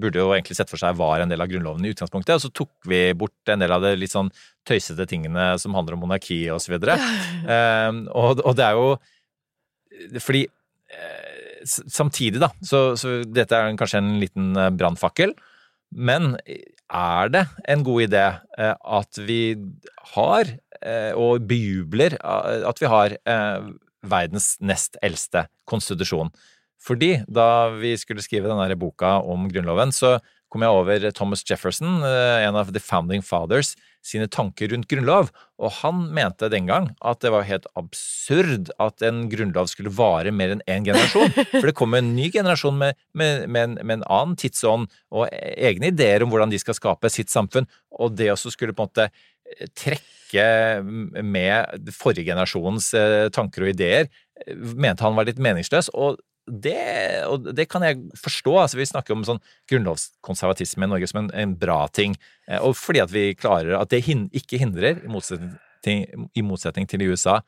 burde 0.00 0.22
jo 0.22 0.30
egentlig 0.32 0.56
sett 0.56 0.72
for 0.72 0.80
seg 0.80 0.96
var 0.96 1.20
en 1.20 1.32
del 1.32 1.44
av 1.44 1.50
Grunnloven 1.52 1.84
i 1.84 1.92
utgangspunktet. 1.92 2.38
Og 2.38 2.46
så 2.46 2.52
tok 2.62 2.88
vi 2.88 3.02
bort 3.18 3.52
en 3.52 3.60
del 3.60 3.74
av 3.76 3.84
det 3.84 3.92
litt 4.00 4.14
sånn 4.14 4.32
tøysete 4.64 5.04
tingene 5.10 5.52
som 5.60 5.76
handler 5.76 5.98
om 5.98 6.06
monarki 6.06 6.46
og 6.54 6.62
så 6.64 6.74
videre. 6.74 6.96
Eh, 7.44 7.90
og, 8.16 8.40
og 8.40 8.54
det 8.56 8.64
er 8.64 8.78
jo 8.78 8.86
Fordi 10.22 10.40
eh, 10.48 11.33
samtidig, 11.64 12.40
da, 12.42 12.50
så, 12.64 12.92
så 13.00 13.20
dette 13.24 13.56
er 13.56 13.76
kanskje 13.78 14.00
en 14.02 14.14
liten 14.22 14.54
eh, 14.58 14.70
brannfakkel. 14.74 15.34
Men 15.94 16.34
er 16.44 17.30
det 17.32 17.44
en 17.70 17.84
god 17.86 18.06
idé 18.08 18.24
eh, 18.58 18.74
at 18.74 19.20
vi 19.26 19.56
har, 20.14 20.50
eh, 20.80 21.12
og 21.16 21.46
bejubler 21.48 22.18
eh, 22.18 22.66
at 22.68 22.82
vi 22.82 22.90
har 22.90 23.16
eh, 23.16 23.70
verdens 24.04 24.54
nest 24.60 24.98
eldste 25.04 25.46
konstitusjon? 25.70 26.32
Fordi 26.84 27.16
da 27.30 27.70
vi 27.78 27.94
skulle 27.96 28.24
skrive 28.24 28.50
denne 28.50 28.76
boka 28.76 29.16
om 29.24 29.48
Grunnloven, 29.48 29.94
så 29.94 30.18
kom 30.52 30.62
jeg 30.62 30.76
over 30.76 31.10
Thomas 31.16 31.42
Jefferson, 31.48 32.02
eh, 32.04 32.44
en 32.44 32.58
av 32.60 32.72
The 32.74 32.82
Founding 32.82 33.24
Fathers, 33.24 33.74
sine 34.04 34.28
tanker 34.28 34.68
rundt 34.70 34.88
grunnlov, 34.90 35.30
og 35.56 35.72
han 35.80 36.02
mente 36.14 36.50
den 36.52 36.68
gang 36.68 36.90
at 37.00 37.22
det 37.24 37.32
var 37.32 37.46
helt 37.48 37.66
absurd 37.78 38.68
at 38.82 39.04
en 39.06 39.24
grunnlov 39.32 39.70
skulle 39.72 39.92
vare 39.94 40.32
mer 40.34 40.52
enn 40.54 40.64
én 40.70 40.86
generasjon. 40.86 41.32
For 41.54 41.68
det 41.70 41.76
kom 41.78 41.96
en 41.96 42.12
ny 42.16 42.28
generasjon 42.34 42.76
med, 42.80 42.98
med, 43.16 43.46
med, 43.48 43.70
en, 43.70 43.78
med 43.80 44.00
en 44.00 44.08
annen 44.12 44.36
tidsånd 44.40 44.90
og 45.14 45.28
egne 45.32 45.92
ideer 45.94 46.24
om 46.24 46.34
hvordan 46.34 46.52
de 46.52 46.60
skal 46.60 46.76
skape 46.76 47.12
sitt 47.12 47.32
samfunn, 47.32 47.68
og 47.96 48.18
det 48.18 48.32
også 48.34 48.52
skulle 48.52 48.76
på 48.76 48.84
en 48.84 48.92
måte 48.92 49.08
trekke 49.78 50.44
med 51.22 51.90
forrige 51.94 52.26
generasjons 52.26 52.92
eh, 52.98 53.26
tanker 53.34 53.66
og 53.66 53.74
ideer, 53.74 54.08
eh, 54.42 54.56
mente 54.56 55.04
han 55.04 55.16
var 55.16 55.28
litt 55.28 55.42
meningsløs. 55.42 55.92
og 55.94 56.20
det, 56.46 57.24
og 57.24 57.48
det 57.56 57.66
kan 57.72 57.84
jeg 57.86 58.02
forstå. 58.20 58.54
altså 58.60 58.78
Vi 58.78 58.88
snakker 58.90 59.14
om 59.14 59.24
sånn 59.24 59.40
grunnlovskonservatisme 59.70 60.86
i 60.86 60.90
Norge 60.92 61.08
som 61.08 61.22
en, 61.22 61.30
en 61.32 61.54
bra 61.56 61.84
ting. 61.88 62.16
eh, 62.48 62.60
Og 62.60 62.76
fordi 62.76 63.00
at 63.04 63.12
vi 63.14 63.30
klarer 63.38 63.78
at 63.78 63.92
det 63.94 64.04
hin, 64.04 64.28
ikke 64.32 64.60
hindrer, 64.60 65.00
i 65.04 65.10
motsetning, 65.10 65.54
til, 65.84 66.28
i 66.36 66.44
motsetning 66.44 66.88
til 66.90 67.06
USA, 67.08 67.40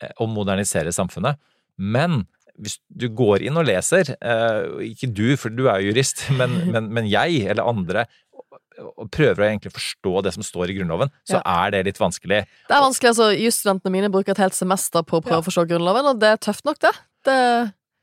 eh, 0.00 0.12
å 0.20 0.28
modernisere 0.30 0.94
samfunnet. 0.94 1.40
Men 1.76 2.24
hvis 2.58 2.78
du 2.88 3.06
går 3.14 3.44
inn 3.46 3.58
og 3.60 3.68
leser, 3.68 4.14
eh, 4.18 4.64
ikke 4.90 5.12
du, 5.14 5.36
for 5.38 5.54
du 5.54 5.68
er 5.68 5.82
jo 5.82 5.92
jurist, 5.92 6.24
men, 6.40 6.56
men, 6.72 6.88
men 6.94 7.10
jeg 7.10 7.44
eller 7.46 7.68
andre, 7.68 8.08
og 8.78 9.08
prøver 9.10 9.42
å 9.42 9.46
egentlig 9.48 9.72
forstå 9.74 10.20
det 10.22 10.32
som 10.36 10.44
står 10.46 10.70
i 10.70 10.74
Grunnloven, 10.78 11.10
så 11.26 11.40
er 11.42 11.72
det 11.74 11.80
litt 11.88 11.98
vanskelig. 11.98 12.44
Det 12.68 12.76
er 12.76 12.84
vanskelig, 12.84 13.10
altså 13.10 13.32
Jusstudentene 13.34 13.90
mine 13.90 14.10
bruker 14.14 14.36
et 14.36 14.42
helt 14.44 14.54
semester 14.54 15.02
på 15.02 15.18
å 15.18 15.24
prøve 15.24 15.42
å 15.42 15.46
forstå 15.48 15.64
Grunnloven, 15.72 16.06
og 16.12 16.20
det 16.22 16.30
er 16.30 16.38
tøft 16.46 16.62
nok, 16.68 16.78
det. 16.84 16.92
det 17.26 17.38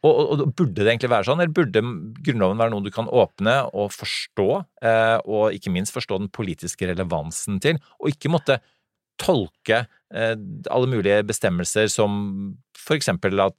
Og, 0.05 0.19
og, 0.21 0.43
og 0.45 0.53
burde 0.53 0.83
det 0.83 0.91
egentlig 0.91 1.09
være 1.11 1.27
sånn, 1.29 1.41
eller 1.41 1.55
burde 1.55 1.81
Grunnloven 2.25 2.61
være 2.61 2.73
noe 2.73 2.85
du 2.85 2.91
kan 2.93 3.09
åpne 3.09 3.57
og 3.73 3.89
forstå, 3.95 4.47
eh, 4.85 5.17
og 5.25 5.55
ikke 5.57 5.73
minst 5.73 5.95
forstå 5.95 6.19
den 6.21 6.31
politiske 6.35 6.89
relevansen 6.91 7.57
til, 7.63 7.79
og 7.97 8.13
ikke 8.13 8.31
måtte 8.33 8.59
tolke 9.21 9.85
eh, 10.13 10.35
alle 10.69 10.91
mulige 10.91 11.23
bestemmelser 11.27 11.89
som 11.91 12.55
for 12.77 12.99
eksempel 12.99 13.39
at 13.43 13.57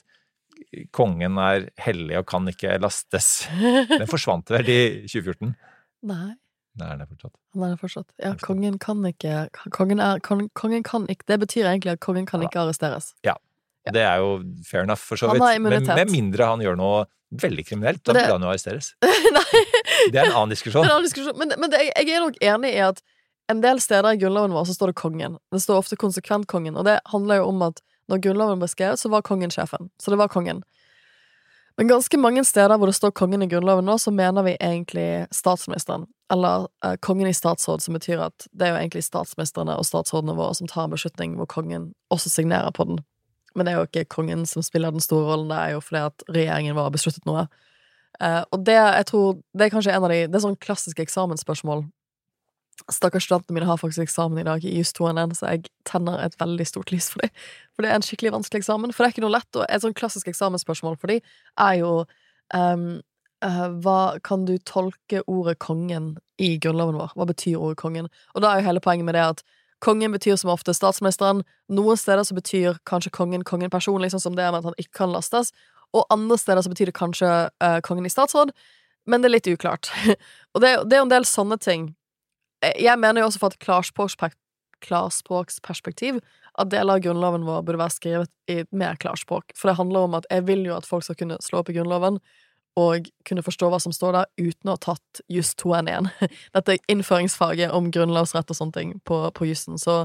kongen 0.94 1.38
er 1.40 1.68
hellig 1.82 2.16
og 2.20 2.26
kan 2.30 2.46
ikke 2.48 2.78
lastes. 2.80 3.46
Den 3.92 4.08
forsvant 4.08 4.50
vel 4.52 4.68
i 4.72 4.82
2014? 5.04 5.54
Nei. 6.06 6.34
Det 6.76 6.84
er 6.92 7.06
fortsatt. 7.08 7.32
Han 7.56 7.70
er 7.72 7.78
fortsatt. 7.80 8.08
Ja, 8.20 8.34
kongen 8.36 8.74
kan 8.82 9.00
ikke 9.08 9.46
Kongen, 9.72 10.00
er, 10.02 10.18
kongen, 10.20 10.50
kongen 10.52 10.82
kan 10.84 11.06
ikke 11.08 11.24
Det 11.30 11.38
betyr 11.46 11.70
egentlig 11.70 11.94
at 11.94 12.02
kongen 12.04 12.26
kan 12.28 12.42
ikke 12.44 12.60
arresteres. 12.60 13.14
Ja. 13.24 13.32
Det 13.94 14.02
er 14.02 14.22
jo 14.22 14.38
fair 14.66 14.86
enough, 14.86 15.02
for 15.02 15.20
så 15.20 15.30
vidt. 15.30 15.44
Men 15.62 15.84
med 15.86 16.10
mindre 16.10 16.48
han 16.50 16.64
gjør 16.64 16.78
noe 16.80 17.04
veldig 17.42 17.64
kriminelt, 17.66 18.02
da 18.06 18.14
burde 18.14 18.32
han 18.32 18.46
jo 18.46 18.52
arresteres. 18.52 18.92
Det 20.12 20.20
er 20.20 20.28
en 20.28 20.36
annen 20.36 20.54
diskusjon. 20.54 20.84
En 20.86 20.92
annen 20.92 21.06
diskusjon. 21.06 21.36
Men, 21.38 21.54
men 21.58 21.72
det, 21.72 21.82
jeg 21.88 22.10
er 22.14 22.22
nok 22.22 22.36
enig 22.44 22.72
i 22.76 22.82
at 22.84 23.02
en 23.50 23.62
del 23.62 23.80
steder 23.82 24.14
i 24.14 24.20
grunnloven 24.20 24.54
vår 24.54 24.68
så 24.68 24.76
står 24.76 24.92
det 24.92 25.00
kongen. 25.00 25.36
Det 25.54 25.62
står 25.62 25.82
ofte 25.82 25.98
konsekvent 25.98 26.48
kongen, 26.50 26.78
og 26.78 26.86
det 26.86 26.98
handler 27.12 27.40
jo 27.40 27.50
om 27.50 27.62
at 27.66 27.82
når 28.10 28.22
grunnloven 28.22 28.62
ble 28.62 28.68
skrevet, 28.70 29.00
så 29.02 29.10
var 29.10 29.24
kongen 29.26 29.50
sjefen. 29.54 29.90
Så 30.02 30.12
det 30.12 30.18
var 30.20 30.30
kongen. 30.30 30.62
Men 31.76 31.90
ganske 31.90 32.18
mange 32.18 32.44
steder 32.46 32.78
hvor 32.78 32.88
det 32.88 32.96
står 32.96 33.12
kongen 33.18 33.44
i 33.44 33.48
grunnloven 33.50 33.84
nå, 33.84 33.98
så 34.00 34.12
mener 34.14 34.46
vi 34.46 34.54
egentlig 34.56 35.26
statsministeren. 35.34 36.06
Eller 36.32 36.68
eh, 36.84 36.94
kongen 37.04 37.28
i 37.28 37.34
statsråd, 37.36 37.82
som 37.84 37.98
betyr 37.98 38.22
at 38.30 38.46
det 38.52 38.68
er 38.68 38.72
jo 38.72 38.78
egentlig 38.80 39.04
statsministrene 39.04 39.76
og 39.76 39.84
statsrådene 39.86 40.36
våre 40.38 40.56
som 40.56 40.70
tar 40.70 40.86
en 40.86 40.94
beslutning 40.94 41.36
hvor 41.36 41.50
kongen 41.50 41.90
også 42.14 42.32
signerer 42.32 42.72
på 42.74 42.88
den. 42.88 43.02
Men 43.56 43.66
det 43.66 43.72
er 43.72 43.80
jo 43.80 43.88
ikke 43.88 44.08
kongen 44.12 44.44
som 44.48 44.64
spiller 44.64 44.92
den 44.92 45.02
store 45.04 45.30
rollen, 45.30 45.48
det 45.50 45.58
er 45.58 45.74
jo 45.74 45.82
fordi 45.84 46.02
at 46.10 46.24
regjeringen 46.28 46.76
vår 46.76 46.90
har 46.90 46.94
besluttet 46.94 47.28
noe. 47.28 47.46
Uh, 48.20 48.42
og 48.52 48.62
det, 48.64 48.76
jeg 48.76 49.06
tror, 49.10 49.40
det 49.56 49.66
er 49.66 49.72
kanskje 49.74 49.92
en 49.92 50.04
av 50.06 50.12
de 50.12 50.22
Det 50.24 50.38
er 50.38 50.44
sånn 50.46 50.60
klassiske 50.64 51.04
eksamensspørsmål 51.04 51.82
Stakkars 52.92 53.24
studentene 53.24 53.56
mine 53.56 53.66
har 53.68 53.78
faktisk 53.80 54.04
eksamen 54.04 54.38
i 54.38 54.44
dag 54.46 54.64
i 54.64 54.74
JUS 54.76 54.92
2NN, 54.98 55.32
så 55.34 55.48
jeg 55.48 55.70
tenner 55.88 56.20
et 56.22 56.36
veldig 56.38 56.66
stort 56.68 56.92
lys 56.92 57.08
for 57.12 57.24
dem. 57.24 57.32
For 57.74 57.82
det 57.82 57.90
er 57.90 57.98
en 57.98 58.04
skikkelig 58.04 58.34
vanskelig 58.34 58.60
eksamen. 58.60 58.92
For 58.92 59.02
det 59.02 59.08
er 59.08 59.14
ikke 59.14 59.24
noe 59.24 59.32
lett, 59.32 59.48
og 59.56 59.64
et 59.64 59.82
sånn 59.82 59.96
klassisk 59.96 60.28
eksamensspørsmål 60.30 60.98
for 61.00 61.10
dem 61.10 61.24
er 61.64 61.78
jo 61.80 61.92
um, 62.54 62.84
uh, 63.44 63.66
hva 63.82 63.98
Kan 64.28 64.44
du 64.46 64.58
tolke 64.68 65.24
ordet 65.24 65.56
kongen 65.64 66.18
i 66.36 66.56
grunnloven 66.60 67.00
vår? 67.00 67.16
Hva 67.16 67.28
betyr 67.32 67.56
ordet 67.56 67.80
kongen? 67.80 68.10
Og 68.36 68.44
da 68.44 68.52
er 68.52 68.60
jo 68.60 68.68
hele 68.68 68.84
poenget 68.84 69.08
med 69.08 69.16
det 69.16 69.24
at 69.24 69.42
kongen 69.84 70.14
betyr 70.14 70.38
som 70.40 70.50
ofte 70.52 70.74
statsministeren. 70.74 71.42
Noen 71.72 71.98
steder 72.00 72.24
så 72.26 72.36
betyr 72.36 72.78
kanskje 72.88 73.12
kongen 73.14 73.44
kongen 73.44 73.72
personlig, 73.72 74.12
sånn 74.14 74.22
som 74.22 74.38
det 74.38 74.48
med 74.48 74.62
at 74.62 74.70
han 74.70 74.80
ikke 74.80 75.02
kan 75.02 75.12
lastes. 75.12 75.52
Og 75.96 76.06
andre 76.12 76.38
steder 76.40 76.64
så 76.64 76.72
betyr 76.72 76.90
det 76.90 76.96
kanskje 76.96 77.28
uh, 77.50 77.78
kongen 77.86 78.08
i 78.08 78.12
statsråd, 78.12 78.50
men 79.06 79.22
det 79.22 79.28
er 79.30 79.36
litt 79.36 79.52
uklart. 79.52 79.92
og 80.54 80.64
det, 80.64 80.72
det 80.88 80.96
er 80.96 81.04
jo 81.04 81.08
en 81.08 81.14
del 81.14 81.28
sånne 81.28 81.60
ting 81.62 81.90
Eh, 82.64 82.76
jeg 82.82 82.98
mener 83.00 83.20
jo 83.20 83.28
også 83.30 83.42
fra 83.42 83.50
et 83.52 84.36
klarspråksperspektiv 84.86 86.20
at 86.56 86.70
deler 86.72 86.96
av 86.96 87.04
grunnloven 87.04 87.44
vår 87.46 87.64
burde 87.66 87.80
være 87.82 87.96
skrevet 87.96 88.52
i 88.52 88.62
mer 88.76 88.98
klarspråk. 89.00 89.52
For 89.56 89.70
det 89.70 89.78
handler 89.80 90.08
om 90.08 90.16
at 90.18 90.28
jeg 90.32 90.46
vil 90.48 90.64
jo 90.68 90.76
at 90.76 90.88
folk 90.88 91.04
skal 91.04 91.18
kunne 91.20 91.40
slå 91.44 91.60
opp 91.60 91.70
i 91.72 91.76
Grunnloven 91.76 92.20
og 92.76 93.08
kunne 93.24 93.44
forstå 93.44 93.70
hva 93.72 93.80
som 93.80 93.94
står 93.94 94.18
der, 94.18 94.30
uten 94.36 94.68
å 94.68 94.76
ha 94.76 94.82
tatt 94.82 95.20
juss 95.32 95.54
2N1. 95.56 96.10
Dette 96.56 96.78
innføringsfaget 96.92 97.72
om 97.74 97.88
grunnlovsrett 97.92 98.52
og 98.52 98.58
sånne 98.58 98.76
ting 98.76 98.94
på, 99.08 99.22
på 99.32 99.48
jussen. 99.48 99.80
Så, 99.80 100.02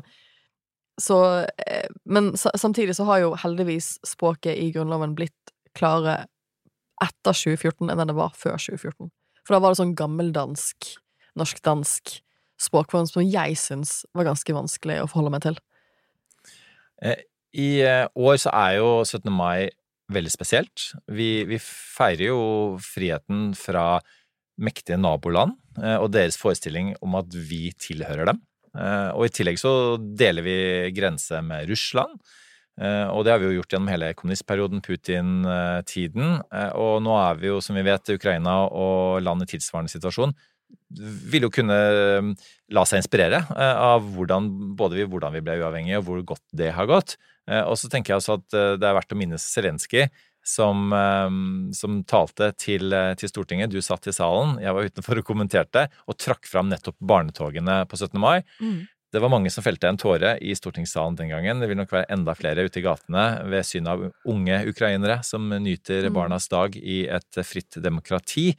så 1.01 1.17
eh, 1.65 1.89
Men 2.03 2.31
samtidig 2.37 2.95
så 2.95 3.07
har 3.09 3.25
jo 3.25 3.33
heldigvis 3.43 3.97
språket 4.07 4.55
i 4.55 4.71
Grunnloven 4.71 5.17
blitt 5.19 5.55
klare 5.77 6.25
etter 7.01 7.35
2014 7.35 7.91
enn 7.91 8.05
det 8.07 8.15
var 8.15 8.31
før 8.37 8.55
2014. 8.55 9.11
For 9.41 9.55
da 9.55 9.61
var 9.63 9.73
det 9.73 9.81
sånn 9.81 9.97
gammeldansk, 9.97 10.93
norsk-dansk 11.39 12.19
språkform 12.61 13.07
som 13.09 13.25
jeg 13.25 13.57
syns 13.59 14.01
var 14.15 14.29
ganske 14.29 14.55
vanskelig 14.55 15.01
å 15.01 15.09
forholde 15.09 15.33
meg 15.33 15.45
til. 15.47 15.59
Eh, 17.01 17.23
I 17.57 17.69
eh, 17.83 18.07
år 18.15 18.37
så 18.39 18.53
er 18.55 18.77
jo 18.79 19.01
17. 19.03 19.27
mai 19.33 19.71
veldig 20.13 20.33
spesielt. 20.33 20.91
Vi, 21.11 21.43
vi 21.49 21.59
feirer 21.61 22.27
jo 22.29 22.41
friheten 22.83 23.51
fra 23.57 24.01
mektige 24.61 24.99
naboland 24.99 25.55
eh, 25.81 25.97
og 25.97 26.11
deres 26.13 26.37
forestilling 26.39 26.93
om 27.01 27.17
at 27.19 27.33
vi 27.33 27.69
tilhører 27.79 28.33
dem. 28.33 28.45
Og 28.71 29.25
i 29.25 29.31
tillegg 29.35 29.57
så 29.59 29.97
deler 29.99 30.45
vi 30.45 30.53
grense 30.95 31.41
med 31.43 31.67
Russland. 31.67 32.13
Og 32.79 33.25
det 33.27 33.33
har 33.33 33.41
vi 33.41 33.49
jo 33.49 33.57
gjort 33.57 33.73
gjennom 33.73 33.89
hele 33.91 34.13
kommunistperioden, 34.15 34.79
Putin-tiden. 34.85 36.37
Og 36.79 36.93
nå 37.03 37.17
er 37.19 37.41
vi 37.41 37.49
jo, 37.49 37.57
som 37.59 37.75
vi 37.75 37.83
vet, 37.83 38.13
Ukraina 38.15 38.53
og 38.71 39.19
land 39.25 39.43
i 39.43 39.49
tilsvarende 39.51 39.91
situasjon 39.91 40.31
vil 41.33 41.47
jo 41.47 41.51
kunne 41.53 41.77
um, 42.19 42.31
la 42.75 42.83
seg 42.87 43.01
inspirere 43.01 43.43
eh, 43.55 43.77
av 43.77 44.05
hvordan, 44.15 44.49
både 44.79 44.99
vi, 44.99 45.05
hvordan 45.09 45.35
vi 45.35 45.43
ble 45.45 45.59
uavhengige, 45.61 46.01
og 46.01 46.07
hvor 46.07 46.25
godt 46.33 46.43
det 46.57 46.73
har 46.75 46.89
gått. 46.89 47.15
Eh, 47.49 47.63
og 47.63 47.77
så 47.79 47.89
tenker 47.91 48.13
jeg 48.13 48.21
også 48.21 48.39
at 48.39 48.57
eh, 48.57 48.73
det 48.81 48.89
er 48.89 48.97
verdt 48.97 49.15
å 49.15 49.19
minnes 49.19 49.47
Zelenskyj, 49.55 50.07
som, 50.41 50.89
um, 50.89 51.69
som, 51.77 51.99
talte 52.09 52.49
til, 52.57 52.95
til, 53.19 53.29
Stortinget. 53.29 53.69
Du 53.69 53.77
satt 53.85 54.07
i 54.09 54.15
salen, 54.15 54.55
jeg 54.63 54.73
var 54.73 54.89
utenfor 54.89 55.21
og 55.21 55.27
kommenterte, 55.27 55.85
og 56.09 56.17
trakk 56.17 56.49
fram 56.49 56.71
nettopp 56.71 56.97
barnetogene 56.97 57.83
på 57.85 57.99
17. 57.99 58.17
mai. 58.21 58.41
Mm. 58.57 58.81
Det 59.11 59.19
var 59.19 59.29
mange 59.29 59.51
som 59.51 59.63
felte 59.63 59.89
en 59.91 59.99
tåre 59.99 60.37
i 60.39 60.53
stortingssalen 60.55 61.17
den 61.19 61.29
gangen. 61.33 61.59
Det 61.59 61.67
vil 61.67 61.77
nok 61.77 61.91
være 61.91 62.07
enda 62.15 62.33
flere 62.37 62.63
ute 62.63 62.79
i 62.79 62.85
gatene 62.85 63.25
ved 63.51 63.67
synet 63.67 63.91
av 63.91 64.31
unge 64.31 64.61
ukrainere 64.71 65.19
som 65.27 65.51
nyter 65.51 66.07
mm. 66.07 66.15
barnas 66.15 66.47
dag 66.49 66.77
i 66.79 67.03
et 67.11 67.41
fritt 67.43 67.75
demokrati. 67.83 68.53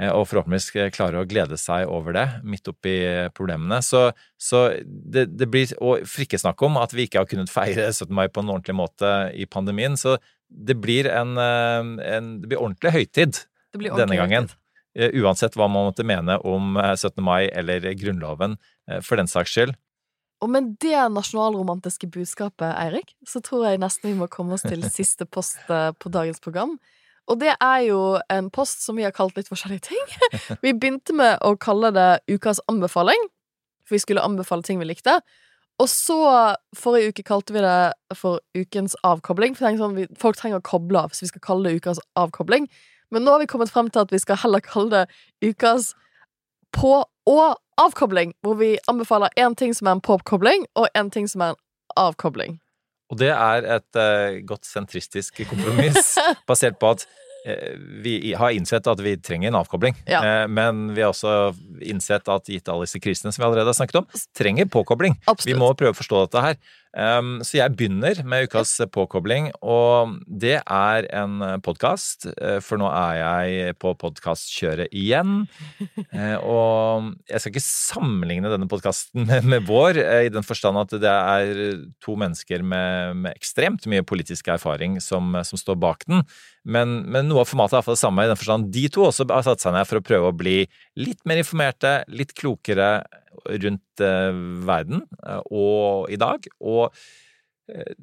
Eh, 0.00 0.08
og 0.08 0.26
forhåpentligvis 0.30 0.94
klare 0.96 1.20
å 1.20 1.28
glede 1.28 1.58
seg 1.60 1.88
over 1.90 2.14
det 2.16 2.26
midt 2.46 2.68
oppi 2.70 2.94
problemene. 3.36 3.82
Så, 3.84 4.08
så 4.40 4.68
det, 4.80 5.26
det, 5.36 5.48
blir 5.52 5.74
Og 5.76 6.06
for 6.08 6.24
ikke 6.24 6.40
snakke 6.40 6.68
om 6.68 6.78
at 6.80 6.94
vi 6.96 7.04
ikke 7.08 7.20
har 7.20 7.28
kunnet 7.28 7.52
feire 7.52 7.90
17. 7.92 8.08
mai 8.14 8.28
på 8.28 8.44
en 8.44 8.54
ordentlig 8.54 8.78
måte 8.78 9.10
i 9.36 9.46
pandemien. 9.50 9.98
Så 10.00 10.16
det 10.48 10.78
blir 10.80 11.10
en, 11.10 11.36
eh, 11.36 12.14
en 12.16 12.32
det 12.40 12.48
blir 12.50 12.62
ordentlig 12.62 12.94
høytid 12.96 13.44
blir 13.76 13.92
ordentlig 13.92 14.00
denne 14.00 14.20
gangen. 14.22 14.48
Høytid. 14.48 14.56
Eh, 14.98 15.20
uansett 15.22 15.54
hva 15.54 15.68
man 15.70 15.90
måtte 15.90 16.06
mene 16.06 16.40
om 16.48 16.74
17. 16.80 17.20
mai 17.22 17.44
eller 17.46 17.92
Grunnloven, 17.94 18.56
for 19.06 19.20
den 19.20 19.28
saks 19.30 19.52
skyld. 19.54 19.76
Og 20.40 20.48
med 20.50 20.72
det 20.82 20.96
nasjonalromantiske 21.12 22.08
budskapet, 22.10 22.72
Eirik, 22.72 23.12
så 23.28 23.38
tror 23.44 23.68
jeg 23.68 23.82
nesten 23.82 24.08
vi 24.08 24.16
må 24.18 24.26
komme 24.32 24.56
oss 24.56 24.64
til 24.64 24.82
siste 24.90 25.28
post 25.28 25.60
på 25.68 26.10
dagens 26.10 26.40
program. 26.42 26.74
Og 27.30 27.38
det 27.38 27.52
er 27.62 27.80
jo 27.86 28.00
en 28.32 28.48
post 28.50 28.82
som 28.82 28.98
vi 28.98 29.04
har 29.06 29.14
kalt 29.14 29.36
litt 29.38 29.50
forskjellige 29.50 29.86
ting. 29.86 30.00
Vi 30.64 30.74
begynte 30.74 31.14
med 31.14 31.38
å 31.46 31.54
kalle 31.60 31.92
det 31.94 32.08
Ukas 32.30 32.58
anbefaling, 32.70 33.28
for 33.86 33.96
vi 33.96 34.02
skulle 34.02 34.24
anbefale 34.24 34.66
ting 34.66 34.78
vi 34.82 34.88
likte. 34.88 35.20
Og 35.80 35.88
så, 35.88 36.16
forrige 36.76 37.10
uke, 37.10 37.24
kalte 37.24 37.54
vi 37.56 37.62
det 37.64 38.16
for 38.18 38.42
Ukens 38.54 38.94
avkobling. 39.06 39.54
For 39.56 39.78
sånn, 39.80 39.96
folk 40.20 40.36
trenger 40.36 40.60
å 40.60 40.66
koble 40.66 41.00
av, 41.06 41.14
så 41.16 41.24
vi 41.24 41.30
skal 41.30 41.44
kalle 41.46 41.70
det 41.70 41.80
Ukas 41.80 42.02
avkobling. 42.20 42.68
Men 43.10 43.24
nå 43.24 43.34
har 43.34 43.42
vi 43.42 43.48
kommet 43.50 43.72
frem 43.72 43.88
til 43.90 44.04
at 44.04 44.12
vi 44.12 44.20
skal 44.20 44.38
heller 44.42 44.62
kalle 44.62 44.90
det 44.92 45.52
Ukas 45.54 45.94
på- 46.76 47.06
og 47.26 47.46
avkobling. 47.80 48.34
Hvor 48.44 48.60
vi 48.60 48.74
anbefaler 48.92 49.32
én 49.40 49.56
ting 49.56 49.72
som 49.74 49.88
er 49.88 49.96
en 49.96 50.04
påkobling, 50.04 50.66
og 50.76 50.88
én 50.94 51.10
ting 51.10 51.28
som 51.28 51.40
er 51.40 51.54
en 51.54 51.62
avkobling. 51.96 52.60
Og 53.10 53.18
det 53.18 53.32
er 53.34 53.66
et 53.78 53.98
uh, 53.98 54.38
godt 54.46 54.68
sentristisk 54.68 55.42
kompromiss, 55.50 56.14
basert 56.50 56.78
på 56.80 56.92
at 56.94 57.06
uh, 57.48 57.74
vi 58.04 58.34
har 58.38 58.54
innsett 58.54 58.86
at 58.90 59.02
vi 59.02 59.16
trenger 59.18 59.50
en 59.50 59.60
avkobling. 59.60 59.98
Ja. 60.10 60.22
Uh, 60.22 60.44
men 60.50 60.92
vi 60.94 61.02
har 61.02 61.10
også 61.14 61.52
innsett 61.82 62.30
at 62.30 62.50
gitt 62.50 62.70
alle 62.70 62.86
disse 62.86 63.02
krisene 63.02 63.34
som 63.34 63.42
vi 63.42 63.48
allerede 63.48 63.72
har 63.72 63.78
snakket 63.80 64.02
om, 64.02 64.22
trenger 64.38 64.70
påkobling. 64.70 65.18
Absolutt. 65.26 65.50
Vi 65.50 65.58
må 65.58 65.72
prøve 65.74 65.96
å 65.96 66.00
forstå 66.00 66.24
dette 66.26 66.46
her. 66.46 66.60
Um, 66.90 67.38
så 67.46 67.60
jeg 67.60 67.76
begynner 67.78 68.18
med 68.26 68.48
ukas 68.48 68.72
påkobling, 68.90 69.52
og 69.62 70.16
det 70.26 70.56
er 70.58 71.06
en 71.14 71.36
podkast, 71.62 72.26
uh, 72.34 72.58
for 72.64 72.82
nå 72.82 72.88
er 72.90 73.18
jeg 73.20 73.76
på 73.78 73.92
podkastkjøret 74.00 74.90
igjen. 74.90 75.44
Uh, 76.10 76.38
og 76.56 77.12
jeg 77.30 77.44
skal 77.44 77.54
ikke 77.54 77.62
sammenligne 77.62 78.50
denne 78.50 78.66
podkasten 78.70 79.22
med, 79.28 79.46
med, 79.52 79.68
vår, 79.70 80.02
i 80.26 80.32
den 80.34 80.46
forstand 80.46 80.82
at 80.82 80.96
det 80.98 81.14
er 81.14 81.84
to 82.02 82.16
mennesker 82.18 82.66
med, 82.66 83.22
med 83.22 83.38
ekstremt 83.38 83.86
mye 83.90 84.02
politisk 84.02 84.50
erfaring 84.50 84.98
som, 85.04 85.36
som 85.46 85.62
står 85.62 85.78
bak 85.78 86.08
den. 86.10 86.26
Men, 86.66 86.98
men, 87.08 87.24
noe 87.30 87.44
av 87.44 87.48
formatet 87.48 87.72
er 87.72 87.80
iallfall 87.80 87.96
det 87.96 88.02
samme, 88.02 88.26
i 88.26 88.30
den 88.32 88.40
forstand 88.40 88.66
de 88.74 88.88
to 88.92 89.06
også 89.06 89.24
har 89.30 89.46
satt 89.46 89.62
seg 89.62 89.72
ned 89.78 89.86
for 89.88 90.00
å 90.00 90.04
prøve 90.04 90.28
å 90.28 90.36
bli 90.36 90.58
litt 90.98 91.22
mer 91.28 91.40
informerte, 91.40 92.00
litt 92.10 92.34
klokere 92.38 92.90
rundt 93.46 94.04
eh, 94.04 94.30
verden 94.66 95.04
eh, 95.26 95.42
og 95.50 96.10
i 96.12 96.18
dag. 96.20 96.46
Og, 96.60 96.96
eh, 97.70 97.94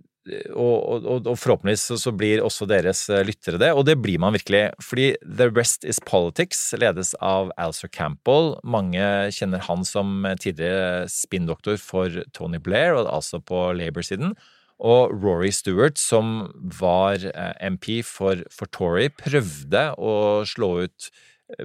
og, 0.52 1.06
og, 1.08 1.28
og 1.30 1.38
forhåpentligvis 1.40 2.02
så 2.02 2.12
blir 2.16 2.44
også 2.44 2.68
deres 2.68 3.06
lyttere 3.28 3.60
det, 3.62 3.70
og 3.72 3.86
det 3.88 3.96
blir 4.04 4.20
man 4.20 4.36
virkelig. 4.36 4.66
Fordi 4.84 5.14
The 5.24 5.50
Rest 5.54 5.88
Is 5.88 6.02
Politics 6.04 6.70
ledes 6.80 7.14
av 7.24 7.54
Alcer 7.60 7.92
Campbell. 7.92 8.56
Mange 8.64 9.32
kjenner 9.36 9.64
han 9.68 9.88
som 9.88 10.28
tidligere 10.40 11.08
spinndoktor 11.12 11.80
for 11.82 12.24
Tony 12.36 12.60
Blair, 12.64 12.98
og 12.98 13.12
altså 13.12 13.40
på 13.40 13.70
Labour-siden. 13.78 14.36
Og 14.78 15.10
Rory 15.24 15.50
Stewart, 15.50 15.98
som 15.98 16.52
var 16.78 17.24
MP 17.66 18.04
for, 18.06 18.44
for 18.54 18.70
Tory, 18.70 19.08
prøvde 19.10 19.88
å 19.98 20.44
slå 20.46 20.76
ut 20.86 21.08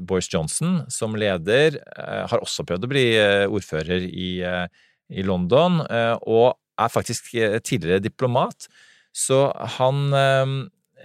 Boris 0.01 0.29
Johnson 0.31 0.83
som 0.93 1.17
leder 1.19 1.79
eh, 1.81 2.25
har 2.31 2.43
også 2.43 2.65
prøvd 2.69 2.87
å 2.87 2.91
bli 2.91 3.07
eh, 3.19 3.47
ordfører 3.51 4.07
i, 4.07 4.31
eh, 4.47 4.67
i 5.11 5.25
London, 5.27 5.81
og 6.23 6.55
er 6.81 6.93
faktisk 6.93 7.35
tidligere 7.67 8.01
diplomat. 8.01 8.65
Så 9.13 9.51
han 9.77 10.09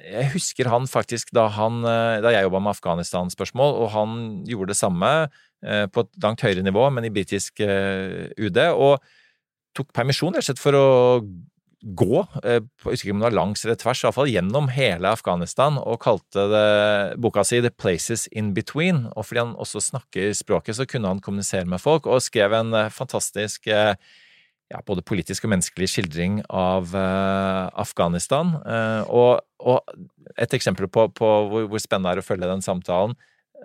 Jeg 0.08 0.30
husker 0.32 0.70
han 0.72 0.88
faktisk 0.88 1.34
da, 1.36 1.50
han, 1.52 1.82
da 1.84 2.32
jeg 2.32 2.46
jobba 2.46 2.62
med 2.64 2.72
Afghanistan-spørsmål, 2.72 3.74
og 3.84 3.90
han 3.92 4.14
gjorde 4.48 4.72
det 4.72 4.80
samme 4.80 5.10
på 5.92 6.06
et 6.06 6.24
langt 6.24 6.42
høyere 6.46 6.64
nivå, 6.64 6.86
men 6.96 7.04
i 7.04 7.12
britisk 7.12 7.60
UD, 7.60 8.62
og 8.72 9.04
tok 9.76 9.92
permisjon 9.92 10.38
rett 10.38 10.46
og 10.46 10.48
slett 10.48 10.64
for 10.64 10.80
å 10.80 10.88
gå, 11.82 12.22
eh, 12.44 12.60
jeg 12.60 12.84
husker 12.84 13.08
ikke 13.08 13.16
om 13.16 13.22
det 13.22 13.28
var 13.30 13.38
langs 13.38 13.66
eller 13.66 13.78
tvers, 13.78 14.02
i 14.02 14.08
hvert 14.08 14.18
fall 14.18 14.32
gjennom 14.32 14.70
hele 14.74 15.12
Afghanistan, 15.14 15.78
og 15.78 16.02
kalte 16.02 16.48
det 16.52 16.70
boka 17.22 17.44
si 17.46 17.62
The 17.62 17.70
Places 17.70 18.28
In 18.32 18.54
Between. 18.58 19.06
Og 19.16 19.28
fordi 19.30 19.44
han 19.44 19.58
også 19.58 19.84
snakker 19.92 20.34
språket, 20.38 20.78
så 20.80 20.88
kunne 20.90 21.12
han 21.12 21.22
kommunisere 21.22 21.70
med 21.70 21.82
folk, 21.84 22.08
og 22.10 22.24
skrev 22.26 22.56
en 22.58 22.74
eh, 22.74 22.94
fantastisk 22.94 23.68
eh, 23.68 23.94
ja, 24.68 24.82
både 24.84 25.04
politisk 25.08 25.46
og 25.46 25.54
menneskelig 25.54 25.88
skildring 25.94 26.42
av 26.52 26.92
uh, 26.92 27.72
Afghanistan. 27.80 28.52
Uh, 28.68 29.04
og, 29.08 29.46
og, 29.64 29.94
et 30.36 30.54
eksempel 30.54 30.90
på, 30.92 31.08
på 31.16 31.30
hvor, 31.48 31.70
hvor, 31.72 31.80
spennende 31.80 32.12
det 32.12 32.20
er 32.20 32.26
å 32.26 32.28
følge 32.28 32.50
den 32.50 32.66
samtalen. 32.66 33.16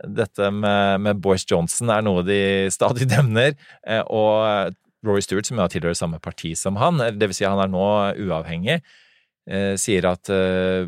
Dette 0.06 0.52
med, 0.54 1.02
med 1.02 1.18
Boris 1.22 1.44
Johnson 1.48 1.90
er 1.92 2.04
noe 2.06 2.22
de 2.26 2.38
stadig 2.76 3.10
nevner, 3.10 3.56
uh, 3.82 4.04
og 4.06 4.78
Rory 5.06 5.22
Stewart, 5.24 5.48
som 5.48 5.60
tilhører 5.70 5.98
samme 5.98 6.20
parti 6.22 6.54
som 6.58 6.78
han, 6.80 7.00
det 7.18 7.30
vil 7.30 7.36
si 7.36 7.46
han 7.46 7.60
er 7.62 7.70
nå 7.72 7.86
uavhengig, 8.22 8.80
eh, 9.50 9.74
sier 9.80 10.06
at 10.12 10.30
eh, 10.32 10.86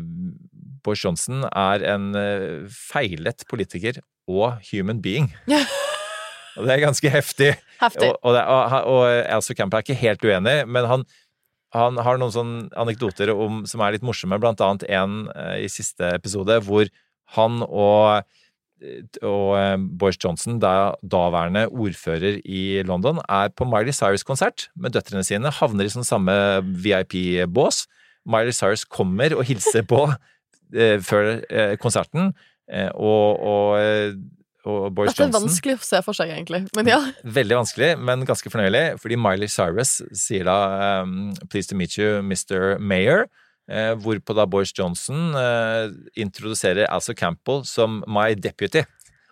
Boris 0.85 1.03
Johnson 1.03 1.43
er 1.49 1.83
en 1.95 2.11
eh, 2.19 2.69
feilet 2.71 3.43
politiker 3.49 3.99
og 4.31 4.61
human 4.71 5.01
being. 5.03 5.31
Og 6.55 6.63
det 6.63 6.71
er 6.71 6.85
ganske 6.85 7.09
heftig. 7.11 7.49
Heftig. 7.81 8.13
Og, 8.23 8.31
og, 8.31 8.37
og, 8.39 8.75
og 8.87 9.01
Elsa 9.11 9.55
Camp 9.57 9.73
er 9.75 9.83
ikke 9.83 9.97
helt 9.99 10.23
uenig, 10.23 10.53
men 10.71 10.85
han, 10.87 11.03
han 11.75 11.99
har 11.99 12.19
noen 12.21 12.31
sånne 12.31 12.69
anekdoter 12.79 13.33
om, 13.33 13.65
som 13.67 13.83
er 13.83 13.97
litt 13.97 14.05
morsomme, 14.07 14.39
blant 14.39 14.63
annet 14.63 14.85
en 14.87 15.25
eh, 15.35 15.65
i 15.65 15.71
siste 15.71 16.13
episode 16.15 16.61
hvor 16.63 16.87
han 17.35 17.59
og, 17.65 18.23
og 19.25 19.55
eh, 19.57 19.75
Boris 19.99 20.19
Johnson, 20.21 20.59
da, 20.61 20.93
daværende 21.01 21.65
ordfører 21.71 22.39
i 22.45 22.81
London, 22.87 23.21
er 23.29 23.51
på 23.55 23.67
Miley 23.69 23.95
Cyrus-konsert 23.95 24.69
med 24.75 24.95
døtrene 24.95 25.25
sine, 25.25 25.51
havner 25.59 25.87
i 25.87 25.93
sånn 25.93 26.07
samme 26.07 26.35
VIP-bås. 26.63 27.85
Miley 28.25 28.55
Cyrus 28.55 28.85
kommer 28.85 29.35
og 29.37 29.45
hilser 29.47 29.85
på 29.87 30.07
eh, 30.79 30.97
før 31.03 31.37
eh, 31.49 31.75
konserten, 31.81 32.33
og, 32.97 33.43
og, 33.45 33.75
og 34.65 34.85
Boris 34.97 35.11
Dette 35.11 35.21
er 35.21 35.27
Johnson 35.27 35.43
vanskelig 35.43 35.75
å 35.77 35.85
se 35.85 35.99
for 36.01 36.17
seg, 36.17 36.31
egentlig. 36.33 36.63
Men 36.73 36.89
ja. 36.89 36.97
Veldig 37.37 37.59
vanskelig, 37.59 37.91
men 38.01 38.25
ganske 38.25 38.49
fornøyelig, 38.49 38.85
fordi 39.03 39.19
Miley 39.21 39.51
Cyrus 39.51 39.99
sier 40.17 40.49
da 40.49 41.03
um, 41.05 41.29
'Pleased 41.45 41.69
to 41.69 41.77
meet 41.77 41.99
you, 41.99 42.23
Mr. 42.25 42.79
Mayor', 42.81 43.27
eh, 43.69 43.93
hvorpå 43.95 44.35
da 44.37 44.45
Boris 44.45 44.73
Johnson 44.77 45.33
eh, 45.35 45.89
introduserer 46.21 46.87
Alsa 46.89 47.13
Campbell 47.13 47.63
som 47.65 48.03
'my 48.07 48.35
deputy'. 48.35 48.85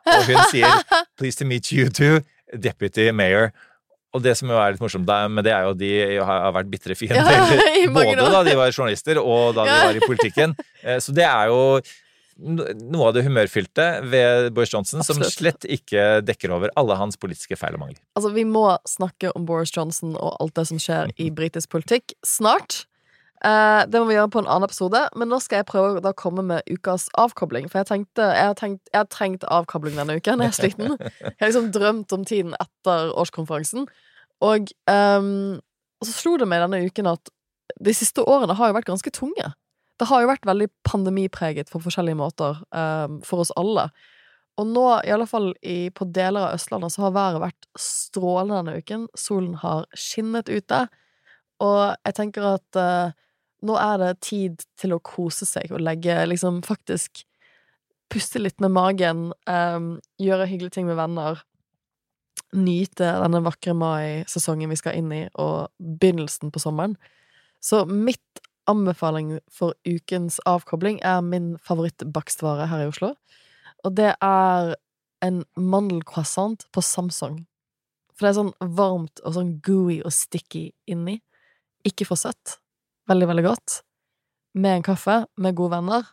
Og 0.06 0.26
hun 0.28 0.40
sier 0.52 0.68
'Pleased 1.18 1.40
to 1.40 1.46
meet 1.46 1.72
you 1.72 1.90
too, 1.90 2.22
Deputy 2.58 3.10
Mayor'. 3.12 3.52
Og 4.14 4.22
det 4.22 4.36
som 4.38 4.48
jo 4.50 4.54
er 4.62 4.72
litt 4.76 4.82
morsomt 4.82 5.08
med 5.32 5.44
det, 5.44 5.52
er 5.54 5.64
jo 5.64 5.72
at 5.74 5.78
de 5.80 6.20
har 6.22 6.52
vært 6.54 6.70
bitre 6.70 6.94
fiender. 6.94 7.18
Ja, 7.26 7.88
både 7.98 8.22
år. 8.22 8.30
da 8.32 8.44
de 8.44 8.56
var 8.56 8.70
journalister, 8.72 9.18
og 9.18 9.56
da 9.56 9.64
de 9.66 9.70
Ja. 9.72 9.86
var 9.88 9.96
i 9.96 10.00
politikken. 10.06 10.54
Eh, 10.84 10.98
Så 11.00 11.12
det 11.16 11.24
er 11.26 11.48
jo 11.50 11.82
noe 12.38 13.08
av 13.08 13.14
det 13.14 13.24
humørfylte 13.26 14.04
ved 14.10 14.54
Boris 14.54 14.72
Johnson, 14.74 15.04
som 15.06 15.18
slett 15.24 15.66
ikke 15.70 16.22
dekker 16.26 16.52
over 16.52 16.70
alle 16.76 16.96
hans 16.98 17.16
politiske 17.18 17.56
feil 17.58 17.74
og 17.74 17.80
mangler. 17.80 18.00
Altså, 18.18 18.32
vi 18.34 18.44
må 18.44 18.78
snakke 18.90 19.32
om 19.36 19.46
Boris 19.46 19.72
Johnson 19.76 20.16
og 20.16 20.38
alt 20.42 20.54
det 20.58 20.68
som 20.68 20.78
skjer 20.78 21.12
i 21.18 21.30
britisk 21.40 21.70
politikk 21.70 22.14
snart. 22.26 22.86
Eh, 23.44 23.82
det 23.92 24.00
må 24.00 24.08
vi 24.08 24.16
gjøre 24.16 24.32
på 24.32 24.40
en 24.40 24.48
annen 24.48 24.70
episode, 24.70 25.00
men 25.20 25.28
nå 25.32 25.40
skal 25.44 25.60
jeg 25.60 25.68
prøve 25.68 26.00
å 26.00 26.16
komme 26.16 26.46
med 26.48 26.70
ukas 26.72 27.10
avkobling. 27.20 27.68
For 27.72 27.82
jeg 27.82 27.90
tenkte, 27.90 28.30
jeg 28.38 28.50
har, 28.52 28.56
tenkt, 28.60 28.88
jeg 28.94 29.02
har 29.02 29.10
trengt 29.12 29.44
avkobling 29.52 30.00
denne 30.00 30.16
uken. 30.16 30.44
Jeg 30.46 30.54
er 30.54 30.56
sliten. 30.56 30.96
Jeg 31.02 31.36
har 31.42 31.52
liksom 31.52 31.72
drømt 31.76 32.16
om 32.16 32.24
tiden 32.28 32.56
etter 32.64 33.12
årskonferansen. 33.20 33.90
Og, 34.44 34.72
um, 34.88 35.60
så 36.04 36.16
slo 36.16 36.38
det 36.40 36.48
meg 36.52 36.64
denne 36.64 36.82
uken 36.88 37.12
at 37.12 37.32
de 37.84 37.94
siste 37.96 38.24
årene 38.24 38.56
har 38.56 38.72
jo 38.72 38.78
vært 38.78 38.90
ganske 38.92 39.14
tunge. 39.16 39.52
Det 40.00 40.08
har 40.10 40.24
jo 40.24 40.32
vært 40.32 40.48
veldig 40.48 40.70
pandemipreget 40.88 41.72
på 41.72 41.84
forskjellige 41.84 42.20
måter 42.20 42.64
um, 42.72 43.20
for 43.28 43.44
oss 43.44 43.52
alle. 43.60 43.90
Og 44.62 44.70
nå, 44.70 44.86
i 45.04 45.12
alle 45.12 45.28
fall 45.28 45.52
i, 45.66 45.90
på 45.92 46.08
deler 46.14 46.48
av 46.48 46.58
Østlandet, 46.58 46.94
så 46.94 47.08
har 47.08 47.16
været 47.16 47.44
vært 47.44 47.68
strålende 47.80 48.62
denne 48.62 48.80
uken. 48.80 49.08
Solen 49.18 49.56
har 49.64 49.88
skinnet 49.98 50.52
ute. 50.52 50.86
Og 51.64 51.80
jeg 52.06 52.18
tenker 52.18 52.46
at 52.54 52.78
eh, 52.80 53.16
nå 53.64 53.78
er 53.80 54.00
det 54.02 54.12
tid 54.26 54.64
til 54.80 54.96
å 54.96 55.02
kose 55.04 55.48
seg 55.48 55.72
og 55.72 55.84
legge 55.84 56.18
liksom 56.28 56.62
faktisk 56.66 57.26
Puste 58.14 58.38
litt 58.38 58.60
med 58.62 58.70
magen, 58.76 59.22
um, 59.50 59.86
gjøre 60.22 60.46
hyggelige 60.46 60.76
ting 60.76 60.86
med 60.86 61.00
venner. 61.00 61.40
Nyte 62.54 63.08
denne 63.24 63.42
vakre 63.42 63.74
mai-sesongen 63.74 64.70
vi 64.70 64.78
skal 64.78 65.00
inn 65.00 65.10
i, 65.16 65.22
og 65.42 65.72
begynnelsen 65.80 66.52
på 66.54 66.62
sommeren. 66.62 66.94
Så 67.64 67.88
mitt 67.90 68.44
anbefaling 68.70 69.40
for 69.52 69.74
ukens 69.88 70.38
avkobling 70.46 71.00
er 71.02 71.24
min 71.26 71.56
favorittbakstvare 71.66 72.68
her 72.70 72.86
i 72.86 72.92
Oslo. 72.92 73.14
Og 73.84 73.98
det 73.98 74.14
er 74.22 74.76
en 75.26 75.42
mandelcroissant 75.58 76.68
på 76.72 76.84
Samsung. 76.86 77.42
For 78.14 78.28
det 78.28 78.34
er 78.34 78.40
sånn 78.44 78.76
varmt 78.78 79.24
og 79.24 79.40
sånn 79.40 79.56
gooey 79.66 80.04
og 80.04 80.14
sticky 80.14 80.68
inni. 80.86 81.18
Ikke 81.88 82.06
for 82.08 82.20
søtt. 82.20 82.60
Veldig, 83.10 83.28
veldig 83.28 83.46
godt. 83.46 83.80
Med 84.54 84.78
en 84.78 84.86
kaffe, 84.86 85.24
med 85.36 85.56
gode 85.58 85.76
venner. 85.76 86.12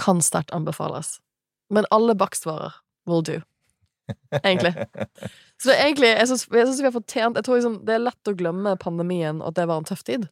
Kan 0.00 0.22
sterkt 0.22 0.54
anbefales. 0.56 1.18
Men 1.70 1.86
alle 1.94 2.16
bakstvarer 2.18 2.80
will 3.06 3.22
do. 3.22 3.40
Egentlig. 4.42 4.74
Så 5.62 5.70
det 5.70 5.74
er 5.78 5.86
egentlig 5.86 6.08
Jeg 6.10 6.28
syns 6.28 6.42
synes 6.44 6.80
vi 6.82 6.84
har 6.84 6.92
fortjent 6.92 7.38
Jeg 7.38 7.46
tror 7.46 7.56
liksom 7.56 7.76
det 7.88 7.94
er 7.94 8.02
lett 8.02 8.28
å 8.28 8.34
glemme 8.36 8.74
pandemien 8.76 9.38
og 9.38 9.46
at 9.48 9.56
det 9.56 9.64
var 9.70 9.80
en 9.80 9.86
tøff 9.88 10.02
tid. 10.04 10.26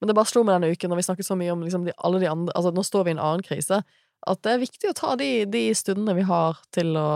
Men 0.00 0.10
det 0.10 0.16
bare 0.18 0.26
slo 0.26 0.42
meg 0.42 0.56
denne 0.56 0.72
uken, 0.74 0.90
når 0.90 0.98
vi 0.98 1.04
snakket 1.06 1.28
så 1.28 1.36
mye 1.38 1.52
om 1.54 1.62
liksom 1.62 1.84
de, 1.86 1.94
alle 2.02 2.18
de 2.18 2.30
andre 2.30 2.54
Altså, 2.58 2.72
nå 2.74 2.82
står 2.82 3.06
vi 3.06 3.12
i 3.12 3.14
en 3.14 3.22
annen 3.22 3.44
krise, 3.46 3.82
at 4.26 4.40
det 4.42 4.50
er 4.50 4.62
viktig 4.62 4.90
å 4.90 4.96
ta 4.98 5.14
de, 5.18 5.28
de 5.50 5.62
stundene 5.78 6.16
vi 6.18 6.24
har 6.26 6.58
til 6.74 6.96
å 6.98 7.10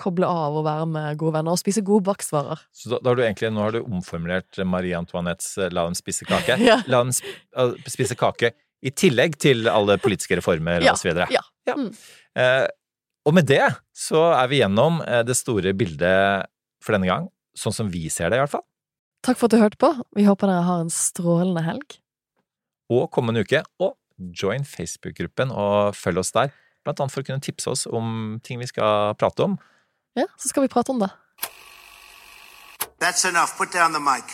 koble 0.00 0.28
av 0.28 0.56
og 0.58 0.64
være 0.66 0.88
med 0.90 1.20
gode 1.20 1.36
venner 1.36 1.54
og 1.54 1.60
spise 1.60 1.82
gode 1.86 2.06
bakstvarer. 2.08 2.62
Så 2.74 2.90
da, 2.92 2.98
da 3.04 3.12
har 3.12 3.20
du 3.20 3.22
egentlig, 3.26 3.52
nå 3.54 3.62
har 3.66 3.76
du 3.76 3.80
omformulert 3.84 4.60
Marie 4.68 4.96
Antoinettes 4.98 5.52
eh, 5.60 5.70
'la 5.70 5.84
dem 5.88 5.96
spise 5.98 6.26
kake'. 6.28 6.58
Ja. 6.70 6.80
La 6.90 7.02
dem 7.04 7.12
sp 7.14 7.88
spise 7.92 8.16
kake 8.18 8.52
i 8.82 8.90
tillegg 8.96 9.36
til 9.40 9.68
alle 9.68 9.98
politiske 10.00 10.38
reformer 10.40 10.80
Ja, 10.84 10.96
så 10.96 11.10
videre. 11.10 11.28
ja. 11.30 11.44
Mm. 11.70 11.90
Eh, 12.40 12.66
og 13.28 13.34
med 13.36 13.46
det 13.46 13.62
så 13.94 14.30
er 14.32 14.48
vi 14.50 14.62
gjennom 14.62 15.02
eh, 15.04 15.20
det 15.28 15.36
store 15.36 15.74
bildet 15.76 16.48
for 16.82 16.96
denne 16.96 17.06
gang, 17.10 17.28
sånn 17.54 17.76
som 17.76 17.90
vi 17.92 18.08
ser 18.08 18.32
det 18.32 18.40
i 18.40 18.42
hvert 18.42 18.54
fall. 18.56 18.64
Takk 19.22 19.36
for 19.36 19.50
at 19.50 19.52
du 19.54 19.60
hørte 19.60 19.76
på. 19.80 19.90
Vi 20.16 20.24
håper 20.24 20.48
dere 20.48 20.64
har 20.64 20.80
en 20.80 20.92
strålende 20.92 21.60
helg. 21.66 21.98
Og 22.90 23.10
kommende 23.12 23.44
uke. 23.44 23.60
Og 23.84 23.92
join 24.36 24.64
Facebook-gruppen 24.64 25.52
og 25.52 25.92
følg 25.96 26.22
oss 26.22 26.32
der. 26.32 26.48
Blant 26.84 27.02
annet 27.02 27.12
for 27.12 27.20
å 27.20 27.28
kunne 27.28 27.44
tipse 27.44 27.68
oss 27.68 27.84
om 27.86 28.38
ting 28.44 28.60
vi 28.62 28.68
skal 28.70 29.12
prate 29.20 29.44
om. 29.44 29.58
Ja, 30.14 30.26
så 30.36 30.48
skal 30.48 30.62
vi 30.62 30.68
prate 30.68 30.90
om 30.90 30.98
det. 30.98 31.10
That's 33.00 33.28
enough. 33.28 33.56
Put 33.58 33.72
down 33.72 33.92
the 33.92 34.00
mic. 34.00 34.24